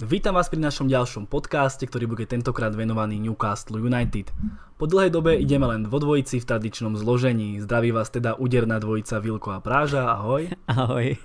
Vítam 0.00 0.32
vás 0.32 0.48
pri 0.48 0.64
našom 0.64 0.88
ďalšom 0.88 1.28
podcaste, 1.28 1.84
ktorý 1.84 2.08
bude 2.08 2.24
tentokrát 2.24 2.72
venovaný 2.72 3.20
Newcastle 3.20 3.84
United. 3.84 4.32
Po 4.80 4.88
dlhej 4.88 5.12
dobe 5.12 5.36
ideme 5.36 5.68
len 5.68 5.92
vo 5.92 6.00
dvojici 6.00 6.40
v 6.40 6.48
tradičnom 6.48 6.96
zložení. 6.96 7.60
Zdraví 7.60 7.92
vás 7.92 8.08
teda 8.08 8.32
úderná 8.40 8.80
dvojica 8.80 9.20
Vilko 9.20 9.52
a 9.52 9.60
Práža, 9.60 10.08
ahoj. 10.08 10.56
Ahoj. 10.72 11.20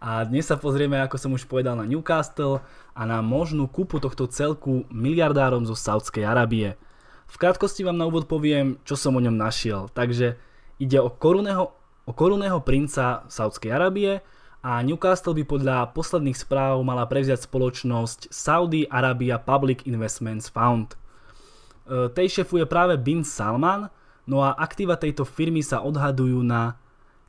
A 0.00 0.24
dnes 0.24 0.48
sa 0.48 0.56
pozrieme, 0.56 0.96
ako 0.96 1.20
som 1.20 1.36
už 1.36 1.44
povedal, 1.44 1.76
na 1.76 1.84
Newcastle 1.84 2.64
a 2.96 3.02
na 3.04 3.20
možnú 3.20 3.68
kúpu 3.68 4.00
tohto 4.00 4.24
celku 4.32 4.88
miliardárom 4.88 5.68
zo 5.68 5.76
Saudskej 5.76 6.24
Arábie. 6.24 6.80
V 7.28 7.36
krátkosti 7.36 7.84
vám 7.84 8.00
na 8.00 8.08
úvod 8.08 8.32
poviem, 8.32 8.80
čo 8.88 8.96
som 8.96 9.12
o 9.12 9.20
ňom 9.20 9.36
našiel. 9.36 9.92
Takže 9.92 10.40
ide 10.80 10.98
o 11.04 11.12
korunného, 11.12 11.68
o 12.08 12.12
korunného 12.16 12.64
princa 12.64 13.28
Saudskej 13.28 13.76
Arábie, 13.76 14.24
a 14.66 14.82
Newcastle 14.82 15.30
by 15.30 15.46
podľa 15.46 15.94
posledných 15.94 16.34
správ 16.34 16.82
mala 16.82 17.06
prevziať 17.06 17.46
spoločnosť 17.46 18.34
Saudi 18.34 18.82
Arabia 18.90 19.38
Public 19.38 19.86
Investments 19.86 20.50
Fund. 20.50 20.98
E, 21.86 22.10
tej 22.10 22.42
šefuje 22.42 22.66
práve 22.66 22.98
Bin 22.98 23.22
Salman, 23.22 23.86
no 24.26 24.42
a 24.42 24.58
aktíva 24.58 24.98
tejto 24.98 25.22
firmy 25.22 25.62
sa 25.62 25.86
odhadujú 25.86 26.42
na 26.42 26.74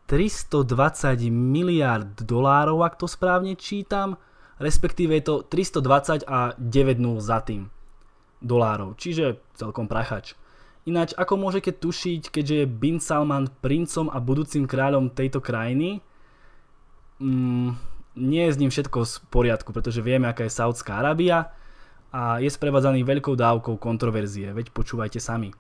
320 0.10 1.30
miliard 1.30 2.10
dolárov, 2.26 2.82
ak 2.82 2.98
to 2.98 3.06
správne 3.06 3.54
čítam, 3.54 4.18
respektíve 4.58 5.14
je 5.22 5.24
to 5.30 5.36
320 5.46 6.26
a 6.26 6.58
9 6.58 6.98
0 6.98 7.22
za 7.22 7.46
tým 7.46 7.70
dolárov, 8.42 8.98
čiže 8.98 9.38
celkom 9.54 9.86
prachač. 9.86 10.34
Ináč, 10.90 11.14
ako 11.14 11.38
môžete 11.38 11.70
tušiť, 11.78 12.34
keďže 12.34 12.56
je 12.66 12.66
Bin 12.66 12.98
Salman 12.98 13.46
princom 13.62 14.10
a 14.10 14.18
budúcim 14.18 14.66
kráľom 14.66 15.14
tejto 15.14 15.38
krajiny, 15.38 16.02
mm, 17.20 17.70
nie 18.18 18.44
je 18.50 18.54
s 18.54 18.60
ním 18.62 18.72
všetko 18.74 19.06
v 19.06 19.30
poriadku, 19.30 19.70
pretože 19.74 20.02
vieme, 20.02 20.26
aká 20.28 20.46
je 20.46 20.54
Saudská 20.54 20.98
Arábia 20.98 21.54
a 22.10 22.42
je 22.42 22.50
sprevádzaný 22.50 23.04
veľkou 23.06 23.38
dávkou 23.38 23.78
kontroverzie, 23.78 24.54
veď 24.56 24.74
počúvajte 24.74 25.22
sami. 25.22 25.54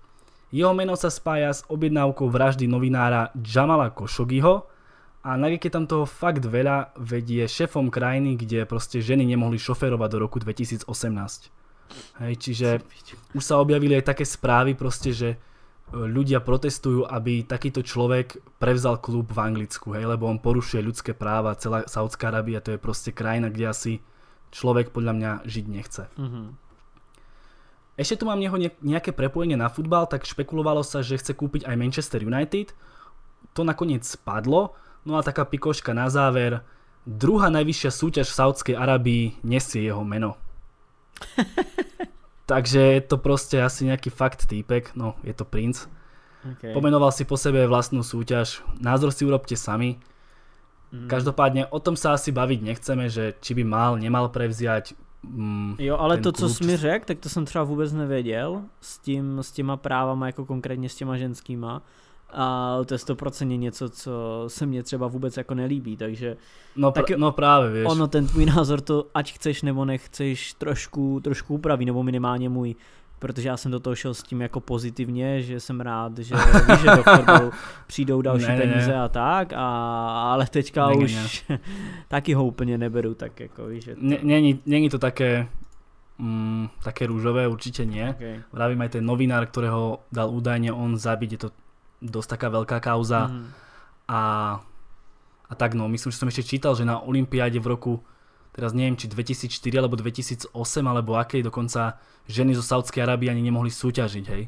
Jeho 0.47 0.71
meno 0.71 0.95
sa 0.95 1.11
spája 1.11 1.51
s 1.51 1.67
objednávkou 1.67 2.31
vraždy 2.31 2.71
novinára 2.71 3.35
Jamala 3.35 3.91
Khashoggiho 3.91 4.63
a 5.27 5.35
napriek 5.35 5.67
je 5.67 5.75
tam 5.75 5.83
toho 5.83 6.07
fakt 6.07 6.47
veľa, 6.47 6.95
veď 6.95 7.43
je 7.43 7.45
šefom 7.51 7.91
krajiny, 7.91 8.39
kde 8.39 8.63
proste 8.63 9.03
ženy 9.03 9.27
nemohli 9.27 9.59
šoferovať 9.59 10.09
do 10.15 10.17
roku 10.23 10.39
2018. 10.39 10.87
Hej, 12.23 12.33
čiže 12.39 12.79
už 13.35 13.43
sa 13.43 13.59
objavili 13.59 13.99
aj 13.99 14.15
také 14.15 14.23
správy 14.23 14.71
proste, 14.71 15.11
že 15.11 15.35
ľudia 15.91 16.43
protestujú, 16.43 17.07
aby 17.07 17.47
takýto 17.47 17.79
človek 17.79 18.43
prevzal 18.59 18.99
klub 18.99 19.31
v 19.31 19.39
Anglicku, 19.39 19.95
hej, 19.95 20.03
lebo 20.03 20.27
on 20.27 20.43
porušuje 20.43 20.83
ľudské 20.83 21.11
práva, 21.15 21.55
celá 21.55 21.87
Saudská 21.87 22.27
Arábia 22.27 22.59
to 22.59 22.75
je 22.75 22.79
proste 22.79 23.15
krajina, 23.15 23.47
kde 23.47 23.71
asi 23.71 23.93
človek 24.51 24.91
podľa 24.91 25.13
mňa 25.15 25.31
žiť 25.47 25.65
nechce. 25.71 26.03
Mm-hmm. 26.19 26.47
Ešte 27.97 28.21
tu 28.21 28.23
mám 28.29 28.37
neho 28.37 28.53
nejaké 28.83 29.09
prepojenie 29.09 29.57
na 29.57 29.73
futbal, 29.73 30.05
tak 30.05 30.27
špekulovalo 30.27 30.85
sa, 30.85 31.01
že 31.01 31.17
chce 31.17 31.33
kúpiť 31.33 31.65
aj 31.65 31.79
Manchester 31.79 32.21
United. 32.21 32.75
To 33.57 33.65
nakoniec 33.65 34.05
spadlo, 34.05 34.77
no 35.01 35.17
a 35.17 35.25
taká 35.25 35.49
pikoška 35.49 35.97
na 35.97 36.05
záver. 36.11 36.61
Druhá 37.09 37.49
najvyššia 37.49 37.89
súťaž 37.89 38.29
v 38.29 38.37
Saudskej 38.37 38.75
Arabii 38.77 39.41
nesie 39.41 39.89
jeho 39.89 40.05
meno. 40.05 40.37
Takže 42.47 42.79
je 42.79 43.01
to 43.03 43.19
proste 43.19 43.59
asi 43.59 43.83
nejaký 43.91 44.07
fakt 44.07 44.47
týpek, 44.47 44.95
no 44.95 45.19
je 45.19 45.35
to 45.35 45.43
princ. 45.43 45.83
Okay. 46.55 46.71
Pomenoval 46.71 47.11
si 47.11 47.27
po 47.27 47.35
sebe 47.35 47.67
vlastnú 47.67 48.07
súťaž, 48.07 48.63
názor 48.79 49.11
si 49.11 49.27
urobte 49.27 49.59
sami. 49.59 49.99
Mm. 50.95 51.11
Každopádne 51.11 51.67
o 51.67 51.79
tom 51.83 51.99
sa 51.99 52.15
asi 52.15 52.31
baviť 52.31 52.59
nechceme, 52.63 53.11
že 53.11 53.35
či 53.43 53.51
by 53.51 53.63
mal, 53.67 53.99
nemal 53.99 54.31
prevziať 54.31 54.95
mm, 55.27 55.75
Jo, 55.83 55.99
ale 55.99 56.23
to, 56.23 56.31
klub, 56.31 56.35
co 56.39 56.49
jsi 56.49 56.63
mi 56.63 56.77
řekl, 56.77 57.05
tak 57.05 57.19
to 57.19 57.29
jsem 57.29 57.45
třeba 57.45 57.63
vůbec 57.63 57.93
nevěděl 57.93 58.63
s, 58.81 58.99
tím, 58.99 59.43
s 59.43 59.51
těma 59.51 59.77
právama, 59.77 60.25
jako 60.25 60.45
konkrétně 60.45 60.89
s 60.89 60.95
těma 60.95 61.17
ženskýma 61.17 61.81
a 62.29 62.77
to 62.85 62.93
je 62.93 62.97
stoprocentně 62.97 63.57
něco, 63.57 63.89
co 63.89 64.43
se 64.47 64.65
mně 64.65 64.83
třeba 64.83 65.07
vůbec 65.07 65.37
jako 65.37 65.53
nelíbí, 65.53 65.97
takže 65.97 66.37
no, 66.75 66.91
pr- 66.91 67.17
no 67.17 67.31
právě, 67.31 67.71
víš. 67.71 67.83
Ono, 67.87 68.07
ten 68.07 68.27
tvůj 68.27 68.45
názor 68.45 68.81
to, 68.81 69.07
ať 69.13 69.33
chceš 69.33 69.61
nebo 69.61 69.85
nechceš, 69.85 70.53
trošku, 70.53 71.19
trošku 71.23 71.53
upraví, 71.53 71.85
nebo 71.85 72.03
minimálně 72.03 72.49
můj, 72.49 72.75
protože 73.19 73.47
já 73.47 73.57
jsem 73.57 73.71
do 73.71 73.79
toho 73.79 73.95
šel 73.95 74.13
s 74.13 74.23
tím 74.23 74.41
jako 74.41 74.59
pozitivně, 74.59 75.41
že 75.41 75.59
jsem 75.59 75.81
rád, 75.81 76.17
že 76.17 76.35
víš, 76.67 76.79
že 76.79 76.95
do 76.95 77.03
fotbalu 77.03 77.51
přijdou 77.87 78.21
další 78.21 78.47
ne, 78.47 78.57
peníze 78.57 78.91
ne. 78.91 79.01
a 79.01 79.07
tak, 79.07 79.53
a, 79.53 79.67
ale 80.33 80.47
teďka 80.47 80.87
ne, 80.87 80.95
už 80.95 81.45
ne. 81.49 81.59
taky 82.07 82.33
ho 82.33 82.45
úplně 82.45 82.77
neberu, 82.77 83.13
tak 83.13 83.39
jako 83.39 83.65
víš. 83.65 83.83
Že 83.83 83.95
to... 83.95 84.01
Není, 84.01 84.59
není 84.65 84.89
to 84.89 84.99
také 84.99 85.47
mm, 86.17 86.67
také 86.83 87.07
rúžové, 87.07 87.47
určite 87.47 87.85
nie. 87.85 88.09
Okay. 88.09 88.41
Vravím 88.51 88.81
aj 88.81 88.89
ten 88.89 89.05
novinár, 89.05 89.45
ktorého 89.47 90.01
dal 90.11 90.33
údajne 90.33 90.73
on 90.73 90.97
zabiť, 90.97 91.29
je 91.31 91.39
to 91.47 91.49
dosť 92.01 92.29
taká 92.37 92.47
veľká 92.53 92.77
kauza. 92.79 93.27
Mm. 93.27 93.47
A, 94.07 94.21
a 95.49 95.53
tak 95.57 95.73
no, 95.73 95.87
myslím, 95.87 96.11
že 96.11 96.19
som 96.19 96.29
ešte 96.29 96.57
čítal, 96.57 96.75
že 96.75 96.87
na 96.87 97.01
Olympiáde 97.01 97.59
v 97.59 97.67
roku, 97.67 97.93
teraz 98.53 98.71
neviem, 98.71 98.95
či 98.95 99.09
2004 99.09 99.81
alebo 99.81 99.95
2008 99.99 100.53
alebo 100.85 101.17
akej 101.17 101.43
dokonca 101.43 101.97
ženy 102.27 102.55
zo 102.55 102.63
Saudskej 102.63 103.03
Arábie 103.03 103.31
ani 103.31 103.43
nemohli 103.43 103.71
súťažiť, 103.71 104.25
hej. 104.29 104.43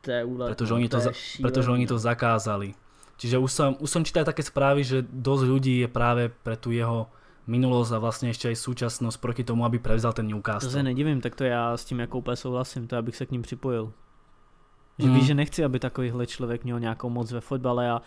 To 0.00 0.08
je 0.08 0.22
úlet, 0.24 0.48
pretože, 0.56 0.72
oni 0.72 0.88
to, 0.88 0.98
to 0.98 1.12
pretože 1.44 1.68
oni 1.68 1.84
to 1.84 2.00
zakázali. 2.00 2.72
Čiže 3.20 3.36
už 3.36 3.50
som, 3.52 3.70
už 3.76 3.90
som 3.90 4.00
čítal 4.00 4.24
také 4.24 4.40
správy, 4.40 4.80
že 4.80 5.04
dosť 5.04 5.44
ľudí 5.44 5.74
je 5.84 5.88
práve 5.92 6.32
pre 6.32 6.56
tú 6.56 6.72
jeho 6.72 7.12
minulosť 7.46 7.92
a 7.92 7.98
vlastně 7.98 8.28
ještě 8.28 8.48
aj 8.48 8.56
súčasnosť 8.56 9.20
proti 9.20 9.44
tomu, 9.44 9.64
aby 9.64 9.78
prevzal 9.78 10.12
ten 10.12 10.26
Newcastle. 10.26 10.68
To 10.68 10.72
se 10.72 10.82
nedivím, 10.82 11.20
tak 11.20 11.34
to 11.34 11.44
já 11.44 11.76
s 11.76 11.84
tím 11.84 12.00
jako 12.00 12.18
úplně 12.18 12.36
souhlasím, 12.36 12.86
to 12.86 12.96
abych 12.96 13.16
se 13.16 13.26
k 13.26 13.30
ním 13.30 13.42
připojil. 13.42 13.92
Že 15.00 15.08
mm. 15.08 15.14
víš, 15.14 15.26
že 15.26 15.34
nechci, 15.34 15.64
aby 15.64 15.78
takovýhle 15.78 16.26
člověk 16.26 16.64
měl 16.64 16.80
nějakou 16.80 17.10
moc 17.10 17.32
ve 17.32 17.40
fotbale 17.40 17.90
a 17.90 18.02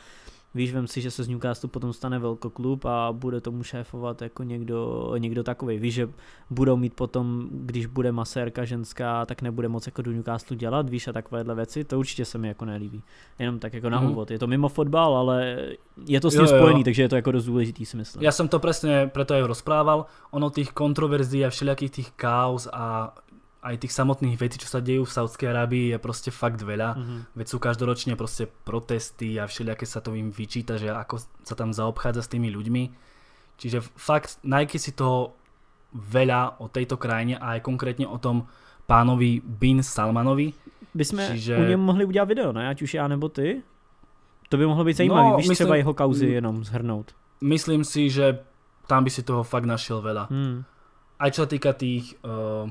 víš, 0.55 0.73
vem 0.73 0.87
si, 0.87 1.01
že 1.01 1.11
se 1.11 1.23
z 1.23 1.27
Newcastle 1.27 1.69
potom 1.69 1.93
stane 1.93 2.19
velkoklub 2.19 2.85
a 2.85 3.11
bude 3.11 3.41
tomu 3.41 3.63
šéfovat 3.63 4.21
jako 4.21 4.43
někdo, 4.43 5.11
někdo 5.17 5.43
takový. 5.43 5.77
Víš, 5.77 5.93
že 5.93 6.09
budou 6.49 6.77
mít 6.77 6.93
potom, 6.93 7.47
když 7.51 7.85
bude 7.85 8.11
masérka 8.11 8.65
ženská, 8.65 9.25
tak 9.25 9.41
nebude 9.41 9.67
moc 9.67 9.85
jako 9.85 10.01
do 10.01 10.11
Newcastle 10.11 10.57
dělat, 10.57 10.89
víš, 10.89 11.07
a 11.07 11.13
takovéhle 11.13 11.55
věci, 11.55 11.83
to 11.83 11.99
určitě 11.99 12.25
se 12.25 12.37
mi 12.37 12.47
jako 12.47 12.65
nelíbí. 12.65 13.03
Jenom 13.39 13.59
tak 13.59 13.73
jako 13.73 13.89
na 13.89 13.99
mm. 13.99 14.11
úvod. 14.11 14.31
Je 14.31 14.39
to 14.39 14.47
mimo 14.47 14.69
fotbal, 14.69 15.17
ale 15.17 15.57
je 16.05 16.21
to 16.21 16.31
s 16.31 16.33
tím 16.33 16.41
jo, 16.41 16.47
spojený, 16.47 16.79
jo. 16.79 16.83
takže 16.83 17.01
je 17.01 17.09
to 17.09 17.15
jako 17.15 17.31
dost 17.31 17.45
důležitý, 17.45 17.85
si 17.85 17.97
myslím. 17.97 18.23
Já 18.23 18.31
jsem 18.31 18.47
to 18.47 18.59
přesně 18.59 19.09
preto 19.13 19.33
aj 19.33 19.41
rozprával. 19.41 20.05
Ono 20.31 20.49
těch 20.49 20.69
kontroverzí 20.69 21.45
a 21.45 21.49
všelijakých 21.49 21.91
těch 21.91 22.11
kaos 22.11 22.67
a 22.73 23.15
aj 23.63 23.87
tých 23.87 23.95
samotných 23.95 24.35
vecí, 24.35 24.59
čo 24.59 24.67
sa 24.67 24.83
dejú 24.83 25.07
v 25.07 25.15
Saudskej 25.15 25.47
Arábii 25.47 25.95
je 25.95 25.97
proste 25.97 26.29
fakt 26.35 26.59
veľa. 26.59 26.99
Mm-hmm. 26.99 27.19
Veď 27.39 27.47
sú 27.47 27.57
každoročne 27.63 28.13
proste 28.19 28.51
protesty 28.67 29.39
a 29.39 29.47
všelijaké 29.47 29.87
sa 29.87 30.03
to 30.03 30.11
im 30.13 30.35
vyčíta, 30.35 30.75
že 30.75 30.91
ako 30.91 31.23
sa 31.47 31.55
tam 31.55 31.71
zaobchádza 31.71 32.27
s 32.27 32.31
tými 32.31 32.51
ľuďmi. 32.51 32.83
Čiže 33.55 33.79
fakt 33.95 34.43
Nike 34.43 34.75
si 34.75 34.91
toho 34.91 35.39
veľa 35.95 36.59
o 36.59 36.67
tejto 36.67 36.99
krajine 36.99 37.39
a 37.39 37.55
aj 37.55 37.63
konkrétne 37.63 38.03
o 38.09 38.19
tom 38.19 38.51
pánovi 38.83 39.39
Bin 39.39 39.79
Salmanovi. 39.79 40.51
By 40.93 41.05
sme 41.05 41.23
Čiže... 41.31 41.57
u 41.57 41.63
něm 41.63 41.79
mohli 41.79 42.05
udělat 42.05 42.27
video, 42.27 42.51
ne? 42.51 42.69
Ať 42.69 42.81
už 42.81 42.93
já 42.93 43.07
nebo 43.07 43.29
ty? 43.29 43.63
To 44.49 44.57
by 44.57 44.65
mohlo 44.65 44.83
být 44.83 44.97
zajímavé, 44.97 45.29
no, 45.29 45.37
víš 45.37 45.49
myslím, 45.49 45.65
třeba 45.65 45.75
jeho 45.75 45.93
kauzy 45.93 46.25
jenom 46.27 46.63
zhrnout. 46.63 47.15
Myslím 47.41 47.83
si, 47.83 48.09
že 48.09 48.39
tam 48.87 49.03
by 49.03 49.09
si 49.09 49.23
toho 49.23 49.43
fakt 49.43 49.65
našiel 49.65 50.01
veľa. 50.01 50.27
Hmm. 50.29 50.63
Aj 51.19 51.31
čo 51.31 51.43
sa 51.43 51.49
týka 51.49 51.73
tých 51.73 52.19
uh, 52.21 52.67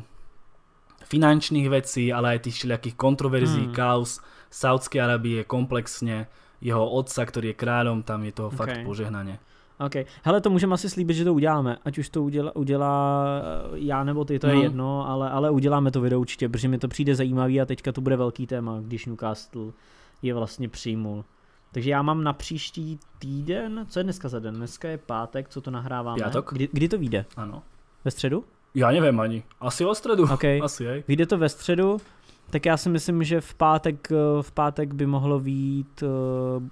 finančných 1.12 1.68
vecí, 1.68 2.08
ale 2.12 2.36
aj 2.36 2.48
tých 2.48 2.56
všelijakých 2.56 2.96
kontroverzí, 2.96 3.68
hmm. 3.68 3.76
kaos 3.76 4.24
Saudskej 4.48 5.00
Arabie 5.04 5.44
komplexne, 5.44 6.32
jeho 6.60 6.80
otca, 6.80 7.26
ktorý 7.28 7.52
je 7.52 7.60
kráľom, 7.60 8.00
tam 8.00 8.24
je 8.24 8.32
toho 8.32 8.48
okay. 8.48 8.58
fakt 8.58 8.76
požehnanie. 8.88 9.36
OK. 9.78 10.06
Hele, 10.22 10.40
to 10.40 10.50
můžeme 10.50 10.74
asi 10.74 10.90
slíbit, 10.90 11.16
že 11.16 11.24
to 11.24 11.34
uděláme. 11.34 11.76
Ať 11.84 11.98
už 11.98 12.08
to 12.08 12.22
udělá, 12.22 12.56
udělá 12.56 13.26
eh, 13.42 13.68
já 13.74 14.04
nebo 14.04 14.24
ty, 14.24 14.38
to 14.38 14.46
je 14.46 14.52
hmm. 14.52 14.62
jedno, 14.62 15.08
ale, 15.08 15.30
ale 15.30 15.50
uděláme 15.50 15.90
to 15.90 16.00
video 16.00 16.20
určitě, 16.20 16.48
protože 16.48 16.68
mi 16.68 16.78
to 16.78 16.88
přijde 16.88 17.14
zajímavý 17.14 17.60
a 17.60 17.66
teďka 17.66 17.92
to 17.92 18.00
bude 18.00 18.16
velký 18.16 18.46
téma, 18.46 18.80
když 18.80 19.06
Newcastle 19.06 19.72
je 20.22 20.34
vlastně 20.34 20.68
přijmul. 20.68 21.24
Takže 21.72 21.90
já 21.90 22.02
mám 22.02 22.24
na 22.24 22.32
příští 22.32 22.98
týden, 23.18 23.86
co 23.88 24.00
je 24.00 24.04
dneska 24.04 24.28
za 24.28 24.38
den? 24.38 24.54
Dneska 24.54 24.88
je 24.88 24.98
pátek, 24.98 25.48
co 25.48 25.60
to 25.60 25.70
nahráváme. 25.70 26.22
Pátek? 26.22 26.44
Kdy, 26.52 26.68
kdy 26.72 26.88
to 26.88 26.98
vyjde? 26.98 27.24
Ano. 27.36 27.62
Ve 28.04 28.10
středu? 28.10 28.44
Já 28.74 28.90
nevím 28.90 29.20
ani. 29.20 29.42
Asi 29.60 29.84
o 29.84 29.94
středu. 29.94 30.24
Okay. 30.32 30.60
Asi, 30.64 30.84
jej. 30.84 31.04
Vyjde 31.08 31.26
to 31.26 31.38
ve 31.38 31.48
středu, 31.48 32.00
tak 32.50 32.66
já 32.66 32.76
si 32.76 32.88
myslím, 32.88 33.24
že 33.24 33.40
v 33.40 33.54
pátek, 33.54 34.08
v 34.40 34.52
pátek 34.52 34.94
by 34.94 35.06
mohlo 35.06 35.38
výjít, 35.38 36.02
uh, 36.02 36.62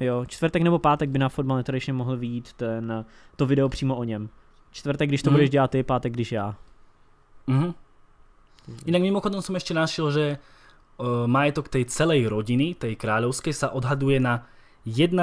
jo, 0.00 0.24
čtvrtek 0.26 0.62
nebo 0.62 0.78
pátek 0.78 1.10
by 1.10 1.18
na 1.18 1.28
Football 1.28 1.56
Nutrition 1.56 1.96
mohl 1.96 2.16
výjít 2.16 2.52
ten, 2.52 3.04
to 3.36 3.46
video 3.46 3.68
přímo 3.68 3.96
o 3.96 4.04
něm. 4.04 4.28
Čtvrtek, 4.70 5.08
když 5.08 5.22
to 5.22 5.30
mm. 5.30 5.34
budeš 5.34 5.50
dělat 5.50 5.70
ty, 5.70 5.82
pátek, 5.82 6.12
když 6.12 6.32
já. 6.32 6.54
Mm-hmm. 7.48 7.74
Inak 8.86 9.02
mimochodom 9.02 9.42
som 9.42 9.58
ešte 9.58 9.74
našiel, 9.74 10.14
že 10.14 10.24
uh, 10.38 11.26
majetok 11.26 11.66
tej 11.66 11.90
celej 11.90 12.30
rodiny, 12.30 12.78
tej 12.78 12.94
kráľovskej, 12.94 13.50
sa 13.50 13.74
odhaduje 13.74 14.22
na 14.22 14.46
1,3 14.86 15.18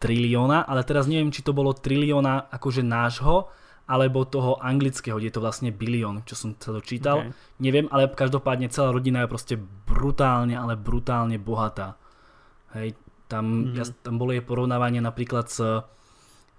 trilióna, 0.00 0.64
ale 0.64 0.80
teraz 0.84 1.04
neviem, 1.04 1.28
či 1.28 1.44
to 1.44 1.52
bolo 1.52 1.76
trilióna 1.76 2.48
akože 2.48 2.80
nášho, 2.80 3.52
alebo 3.86 4.24
toho 4.24 4.56
anglického, 4.62 5.18
kde 5.18 5.28
je 5.28 5.36
to 5.36 5.44
vlastne 5.44 5.70
bilión, 5.74 6.22
čo 6.22 6.38
som 6.38 6.54
sa 6.56 6.70
dočítal. 6.70 7.28
Okay. 7.28 7.32
Neviem, 7.60 7.86
ale 7.90 8.08
každopádne 8.08 8.70
celá 8.70 8.94
rodina 8.94 9.26
je 9.26 9.32
proste 9.32 9.54
brutálne, 9.86 10.54
ale 10.54 10.78
brutálne 10.78 11.36
bohatá. 11.36 11.98
Hej, 12.72 12.96
tam, 13.26 13.72
mm-hmm. 13.72 13.76
ja, 13.76 13.84
tam 14.00 14.16
bolo 14.16 14.32
jej 14.32 14.44
porovnávanie 14.44 15.02
napríklad 15.02 15.50
s 15.50 15.60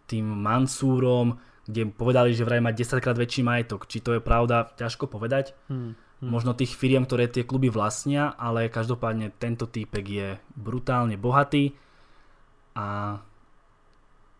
tým 0.05 0.25
Mansúrom, 0.25 1.39
kde 1.63 1.87
povedali, 1.89 2.35
že 2.35 2.43
vraj 2.43 2.59
má 2.59 2.75
10 2.75 2.99
krát 2.99 3.15
väčší 3.15 3.41
majetok. 3.41 3.87
Či 3.87 4.03
to 4.03 4.19
je 4.19 4.21
pravda, 4.21 4.75
ťažko 4.75 5.07
povedať. 5.07 5.55
Hmm. 5.71 5.95
Hmm. 6.19 6.29
Možno 6.31 6.55
tých 6.55 6.75
firiem, 6.75 7.07
ktoré 7.07 7.31
tie 7.31 7.47
kluby 7.47 7.71
vlastnia, 7.71 8.35
ale 8.35 8.67
každopádne 8.67 9.31
tento 9.39 9.67
týpek 9.67 10.05
je 10.07 10.27
brutálne 10.55 11.15
bohatý 11.15 11.75
a 12.75 13.19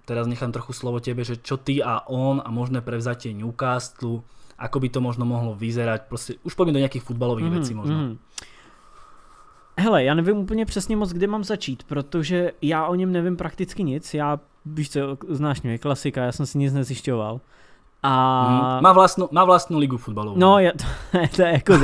teraz 0.06 0.28
nechám 0.28 0.52
trochu 0.52 0.74
slovo 0.74 1.00
tebe, 1.00 1.24
že 1.24 1.38
čo 1.38 1.58
ty 1.58 1.84
a 1.84 2.08
on 2.08 2.42
a 2.46 2.52
možné 2.52 2.82
prevzatie 2.82 3.34
Newcastle, 3.34 4.22
ako 4.58 4.78
by 4.80 4.90
to 4.90 5.02
možno 5.02 5.26
mohlo 5.26 5.56
vyzerať, 5.56 6.02
prostě 6.02 6.34
už 6.44 6.54
pojďme 6.54 6.74
do 6.74 6.80
nějakých 6.80 7.04
futbalových 7.04 7.46
mm, 7.46 7.52
věcí 7.52 7.74
možno. 7.74 7.96
Mm. 7.96 8.18
Hele, 9.78 10.04
já 10.04 10.14
nevím 10.14 10.38
úplně 10.38 10.66
přesně 10.66 10.96
moc, 10.96 11.14
kde 11.14 11.28
mám 11.28 11.44
začít, 11.44 11.84
protože 11.84 12.52
já 12.62 12.88
o 12.88 12.96
něm 12.96 13.12
nevím 13.12 13.38
prakticky 13.38 13.84
nic, 13.84 14.14
já, 14.14 14.40
víš 14.66 14.92
co, 14.92 15.00
znáš 15.30 15.62
mě, 15.62 15.78
klasika, 15.78 16.24
já 16.24 16.32
jsem 16.32 16.46
si 16.46 16.58
nic 16.58 16.74
nezjišťoval. 16.74 17.42
A... 18.04 18.44
Hmm. 18.48 18.84
Má, 18.84 18.94
vlastnou, 18.94 19.30
má 19.32 19.46
vlastnou 19.46 19.80
ligu 19.80 19.98
fotbalovou. 19.98 20.40
No, 20.40 20.60
je, 20.60 20.72
to, 20.72 20.86
to, 21.36 21.42
je 21.42 21.52
jako 21.52 21.78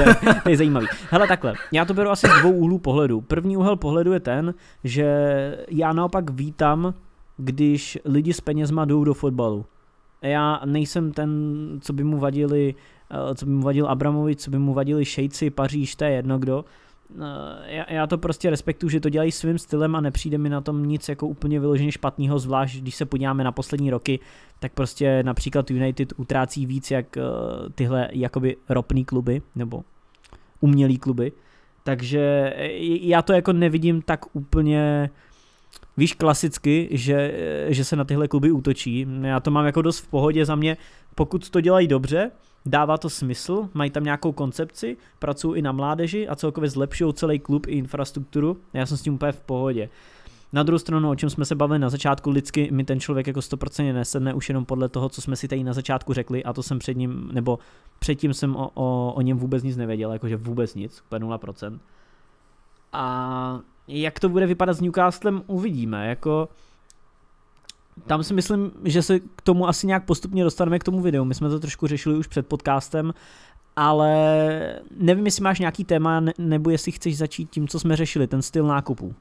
to 0.43 0.49
je 0.49 0.57
zajímavý. 0.57 0.87
Hele, 1.09 1.27
takhle, 1.27 1.53
já 1.71 1.85
to 1.85 1.93
beru 1.93 2.09
asi 2.09 2.27
z 2.27 2.39
dvou 2.39 2.51
úhlů 2.51 2.77
pohledu. 2.79 3.21
První 3.21 3.57
úhel 3.57 3.75
pohledu 3.75 4.13
je 4.13 4.19
ten, 4.19 4.53
že 4.83 5.07
já 5.69 5.93
naopak 5.93 6.29
vítám, 6.29 6.93
když 7.39 7.97
lidi 8.05 8.33
s 8.33 8.41
penězma 8.41 8.85
jdou 8.85 9.03
do 9.03 9.13
fotbalu. 9.13 9.65
Já 10.21 10.61
nejsem 10.65 11.11
ten, 11.11 11.29
co 11.81 11.93
by 11.93 12.03
mu 12.03 12.17
vadili, 12.17 12.75
eh, 13.11 13.35
co 13.35 13.45
by 13.45 13.51
mu 13.51 13.61
vadil 13.61 13.87
Abramovič, 13.87 14.39
co 14.39 14.51
by 14.51 14.59
mu 14.59 14.73
vadili 14.73 15.05
šejci, 15.05 15.49
Paříž, 15.49 15.95
to 15.95 16.03
je 16.03 16.11
jedno 16.11 16.39
kdo. 16.39 16.65
Eh, 17.15 17.75
já, 17.75 17.93
já 17.93 18.07
to 18.07 18.17
prostě 18.17 18.49
respektuju, 18.49 18.89
že 18.89 18.99
to 18.99 19.09
dělají 19.09 19.31
svým 19.31 19.57
stylem 19.57 19.95
a 19.95 20.01
nepřijde 20.01 20.37
mi 20.37 20.49
na 20.49 20.61
tom 20.61 20.85
nic 20.85 21.09
jako 21.09 21.27
úplně 21.27 21.59
vyloženě 21.59 21.91
špatného, 21.91 22.39
zvlášť 22.39 22.81
když 22.81 22.95
se 22.95 23.05
podíváme 23.05 23.43
na 23.43 23.51
poslední 23.51 23.89
roky, 23.89 24.19
tak 24.59 24.73
prostě 24.73 25.23
například 25.23 25.71
United 25.71 26.13
utrácí 26.17 26.65
víc 26.65 26.91
jak 26.91 27.17
uh, 27.17 27.69
tyhle 27.69 28.09
jakoby 28.11 28.57
ropný 28.69 29.05
kluby, 29.05 29.41
nebo 29.55 29.83
umělý 30.59 30.97
kluby, 30.97 31.31
takže 31.83 32.53
já 33.01 33.21
to 33.21 33.33
jako 33.33 33.53
nevidím 33.53 34.01
tak 34.01 34.35
úplně 34.35 35.09
víš 35.99 36.13
klasicky, 36.13 36.87
že, 36.91 37.33
že 37.67 37.85
se 37.85 37.95
na 37.95 38.03
tyhle 38.03 38.27
kluby 38.27 38.51
útočí. 38.51 39.07
Já 39.21 39.39
to 39.39 39.51
mám 39.51 39.65
jako 39.65 39.81
dost 39.81 39.99
v 39.99 40.07
pohodě 40.07 40.45
za 40.45 40.55
mě, 40.55 40.77
pokud 41.15 41.49
to 41.49 41.61
dělají 41.61 41.87
dobře, 41.87 42.31
dává 42.65 42.97
to 42.97 43.09
smysl, 43.09 43.69
mají 43.73 43.91
tam 43.91 44.03
nějakou 44.03 44.31
koncepci, 44.31 44.97
pracují 45.19 45.59
i 45.59 45.61
na 45.61 45.71
mládeži 45.71 46.27
a 46.27 46.35
celkově 46.35 46.69
zlepšují 46.69 47.13
celý 47.13 47.39
klub 47.39 47.67
i 47.67 47.71
infrastrukturu. 47.71 48.57
Já 48.73 48.85
jsem 48.85 48.97
s 48.97 49.01
tím 49.01 49.13
úplně 49.13 49.31
v 49.31 49.39
pohodě. 49.39 49.89
Na 50.53 50.63
druhou 50.63 50.79
stranu, 50.79 51.09
o 51.09 51.15
čem 51.15 51.29
jsme 51.29 51.45
se 51.45 51.55
bavili 51.55 51.79
na 51.79 51.89
začátku, 51.89 52.29
lidsky 52.29 52.71
mi 52.71 52.83
ten 52.83 52.99
člověk 52.99 53.27
jako 53.27 53.39
100% 53.39 53.93
nesedne 53.93 54.33
už 54.33 54.49
jenom 54.49 54.65
podle 54.65 54.89
toho, 54.89 55.09
co 55.09 55.21
jsme 55.21 55.35
si 55.35 55.47
tady 55.47 55.63
na 55.63 55.73
začátku 55.73 56.13
řekli 56.13 56.43
a 56.43 56.53
to 56.53 56.63
jsem 56.63 56.79
před 56.79 56.97
ním, 56.97 57.29
nebo 57.31 57.59
předtím 57.99 58.33
jsem 58.33 58.55
o, 58.55 58.71
o, 58.73 59.13
o 59.15 59.21
něm 59.21 59.37
vůbec 59.37 59.63
nic 59.63 59.77
nevěděl, 59.77 60.13
jakože 60.13 60.37
vůbec 60.37 60.75
nic, 60.75 61.01
úplně 61.05 61.25
0%. 61.25 61.79
A 62.93 63.59
jak 63.89 64.19
to 64.19 64.29
bude 64.29 64.45
vypadat 64.47 64.73
s 64.73 64.81
Newcastlem, 64.81 65.43
uvidíme, 65.47 66.07
jako 66.07 66.49
tam 68.07 68.23
si 68.23 68.33
myslím, 68.33 68.71
že 68.83 69.01
se 69.01 69.19
k 69.19 69.41
tomu 69.43 69.67
asi 69.67 69.87
nějak 69.87 70.05
postupně 70.05 70.43
dostaneme 70.43 70.79
k 70.79 70.83
tomu 70.83 71.01
videu. 71.01 71.25
My 71.25 71.35
jsme 71.35 71.49
to 71.49 71.59
trošku 71.59 71.87
řešili 71.87 72.17
už 72.17 72.27
před 72.27 72.47
podcastem, 72.47 73.13
ale 73.75 74.11
nevím, 74.97 75.25
jestli 75.25 75.43
máš 75.43 75.59
nějaký 75.59 75.83
téma, 75.83 76.21
nebo 76.37 76.69
jestli 76.69 76.91
chceš 76.91 77.17
začít 77.17 77.49
tím, 77.49 77.67
co 77.67 77.79
jsme 77.79 77.95
řešili, 77.95 78.27
ten 78.27 78.41
styl 78.41 78.67
nákupů. 78.67 79.15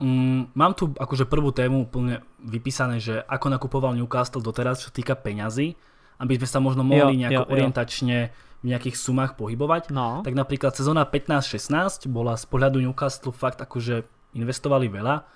Mm, 0.00 0.46
mám 0.54 0.74
tu 0.74 0.90
akože 0.98 1.30
prvú 1.30 1.54
tému 1.54 1.86
úplne 1.86 2.26
vypísané, 2.42 2.98
že 2.98 3.22
ako 3.22 3.54
nakupoval 3.54 3.94
Newcastle 3.94 4.42
doteraz, 4.42 4.82
čo 4.82 4.90
týka 4.90 5.14
peňazí, 5.14 5.78
aby 6.22 6.38
sme 6.38 6.48
sa 6.48 6.58
možno 6.62 6.86
mohli 6.86 7.18
jo, 7.18 7.20
nejako 7.26 7.42
jo, 7.42 7.50
orientačne 7.50 8.16
v 8.62 8.64
nejakých 8.70 8.94
sumách 8.94 9.34
pohybovať. 9.34 9.90
No. 9.90 10.22
Tak 10.22 10.38
napríklad 10.38 10.70
sezóna 10.78 11.02
15-16 11.02 12.06
bola 12.06 12.38
z 12.38 12.46
pohľadu 12.46 12.78
Newcastle 12.78 13.34
fakt 13.34 13.58
akože 13.58 14.06
investovali 14.38 14.86
veľa 14.86 15.26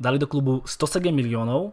dali 0.00 0.18
do 0.18 0.26
klubu 0.26 0.62
107 0.66 1.14
milionů 1.14 1.72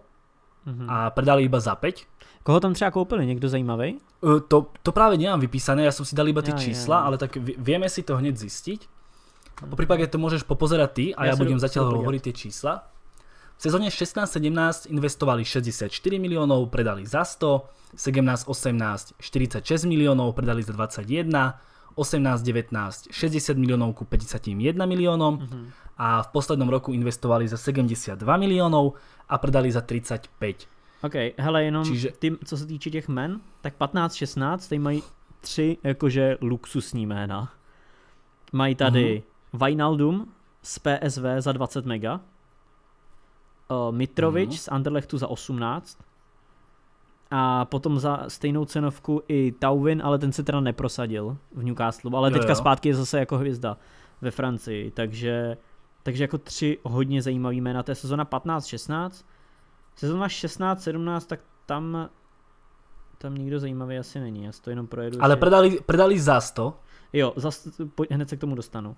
mm-hmm. 0.68 0.88
a 0.90 1.10
predali 1.10 1.44
iba 1.44 1.60
za 1.60 1.76
5. 1.76 2.02
Koho 2.44 2.60
tam 2.60 2.74
třeba 2.74 2.92
koupili? 2.92 3.26
Někdo 3.26 3.50
zajímavý? 3.50 3.98
Uh, 4.22 4.40
to, 4.40 4.66
to 4.84 4.92
právě 4.92 5.18
nemám 5.18 5.40
vypísané, 5.40 5.84
já 5.84 5.92
jsem 5.92 6.06
si 6.06 6.16
dal 6.16 6.28
iba 6.28 6.42
ty 6.42 6.52
ja, 6.52 6.58
čísla, 6.58 6.96
ja. 6.98 7.02
ale 7.02 7.18
tak 7.18 7.38
vieme 7.58 7.90
si 7.90 8.04
to 8.04 8.18
hned 8.18 8.38
zistiť. 8.38 8.90
Po 9.62 9.78
prípade 9.78 10.02
to 10.10 10.18
môžeš 10.18 10.42
popozerať 10.42 10.90
ty 10.90 11.06
a 11.14 11.30
ja, 11.30 11.34
ja 11.34 11.36
budem 11.38 11.62
zatiaľ 11.62 11.94
hovoriť 12.02 12.22
tie 12.26 12.34
čísla. 12.34 12.82
V 13.62 13.70
sezóne 13.70 13.94
16-17 13.94 14.90
investovali 14.90 15.46
64 15.46 15.94
miliónov, 16.18 16.74
predali 16.74 17.06
za 17.06 17.22
100, 17.22 17.94
17-18 17.94 19.22
46 19.22 19.86
miliónov, 19.86 20.34
predali 20.34 20.66
za 20.66 20.74
21, 20.74 21.30
18-19 21.94 23.14
60 23.14 23.62
miliónov 23.62 23.94
ku 23.94 24.10
51 24.10 24.74
miliónom 24.90 25.38
mm-hmm. 25.38 25.66
a 25.94 26.26
v 26.26 26.28
poslednom 26.34 26.74
roku 26.74 26.90
investovali 26.90 27.46
za 27.46 27.54
72 27.54 28.18
miliónov 28.18 28.98
a 29.30 29.38
predali 29.38 29.70
za 29.70 29.86
35. 29.86 30.66
OK, 31.06 31.16
hele, 31.38 31.64
jenom 31.64 31.86
Čiže... 31.86 32.18
ty, 32.18 32.34
co 32.46 32.58
se 32.58 32.66
týče 32.66 32.90
těch 32.90 33.08
men, 33.14 33.46
tak 33.62 33.78
15-16, 33.78 34.70
tady 34.70 34.80
mají 34.80 35.04
tři 35.42 35.78
jakože 35.84 36.38
luxusní 36.42 37.06
jména. 37.06 37.54
Mají 38.52 38.76
tady 38.76 39.24
mm-hmm. 39.54 39.66
Wijnaldum 39.66 40.34
z 40.64 40.80
PSV 40.80 41.26
za 41.40 41.52
20 41.52 41.86
mega, 41.86 42.22
uh, 43.72 43.96
Mitrovič 43.96 44.50
mm-hmm. 44.50 44.64
z 44.64 44.68
Anderlechtu 44.68 45.18
za 45.18 45.28
18, 45.28 45.98
a 47.32 47.66
potom 47.66 48.00
za 48.00 48.26
stejnou 48.28 48.66
cenovku 48.66 49.22
i 49.28 49.52
Tauvin, 49.52 50.02
ale 50.06 50.20
ten 50.20 50.32
se 50.32 50.44
teda 50.44 50.60
neprosadil 50.60 51.38
v 51.56 51.64
Newcastle, 51.64 52.12
ale 52.18 52.30
jo, 52.30 52.34
teďka 52.34 52.50
jo. 52.50 52.56
zpátky 52.56 52.90
je 52.90 52.96
zase 52.96 53.20
jako 53.20 53.38
hvězda 53.38 53.78
ve 54.22 54.32
Francii, 54.32 54.92
takže, 54.92 55.58
takže 56.04 56.24
jako 56.24 56.38
tři 56.38 56.78
hodně 56.84 57.22
zajímavý 57.22 57.62
jména, 57.62 57.84
to 57.84 57.92
je 57.92 57.96
sezona 57.96 58.26
15-16, 58.26 59.26
sezona 59.96 60.28
16-17, 60.28 61.22
tak 61.28 61.40
tam 61.66 62.10
tam 63.18 63.36
nikdo 63.36 63.60
zajímavý 63.60 63.98
asi 63.98 64.20
není, 64.20 64.44
já 64.44 64.52
to 64.62 64.70
jenom 64.70 64.88
projedu. 64.88 65.18
Ale 65.22 65.38
predali, 65.38 65.80
predali 65.86 66.20
za 66.20 66.42
100? 66.42 66.80
Jo, 67.14 67.34
za, 67.36 67.50
hned 68.12 68.30
se 68.30 68.38
k 68.38 68.40
tomu 68.40 68.56
dostanu. 68.56 68.96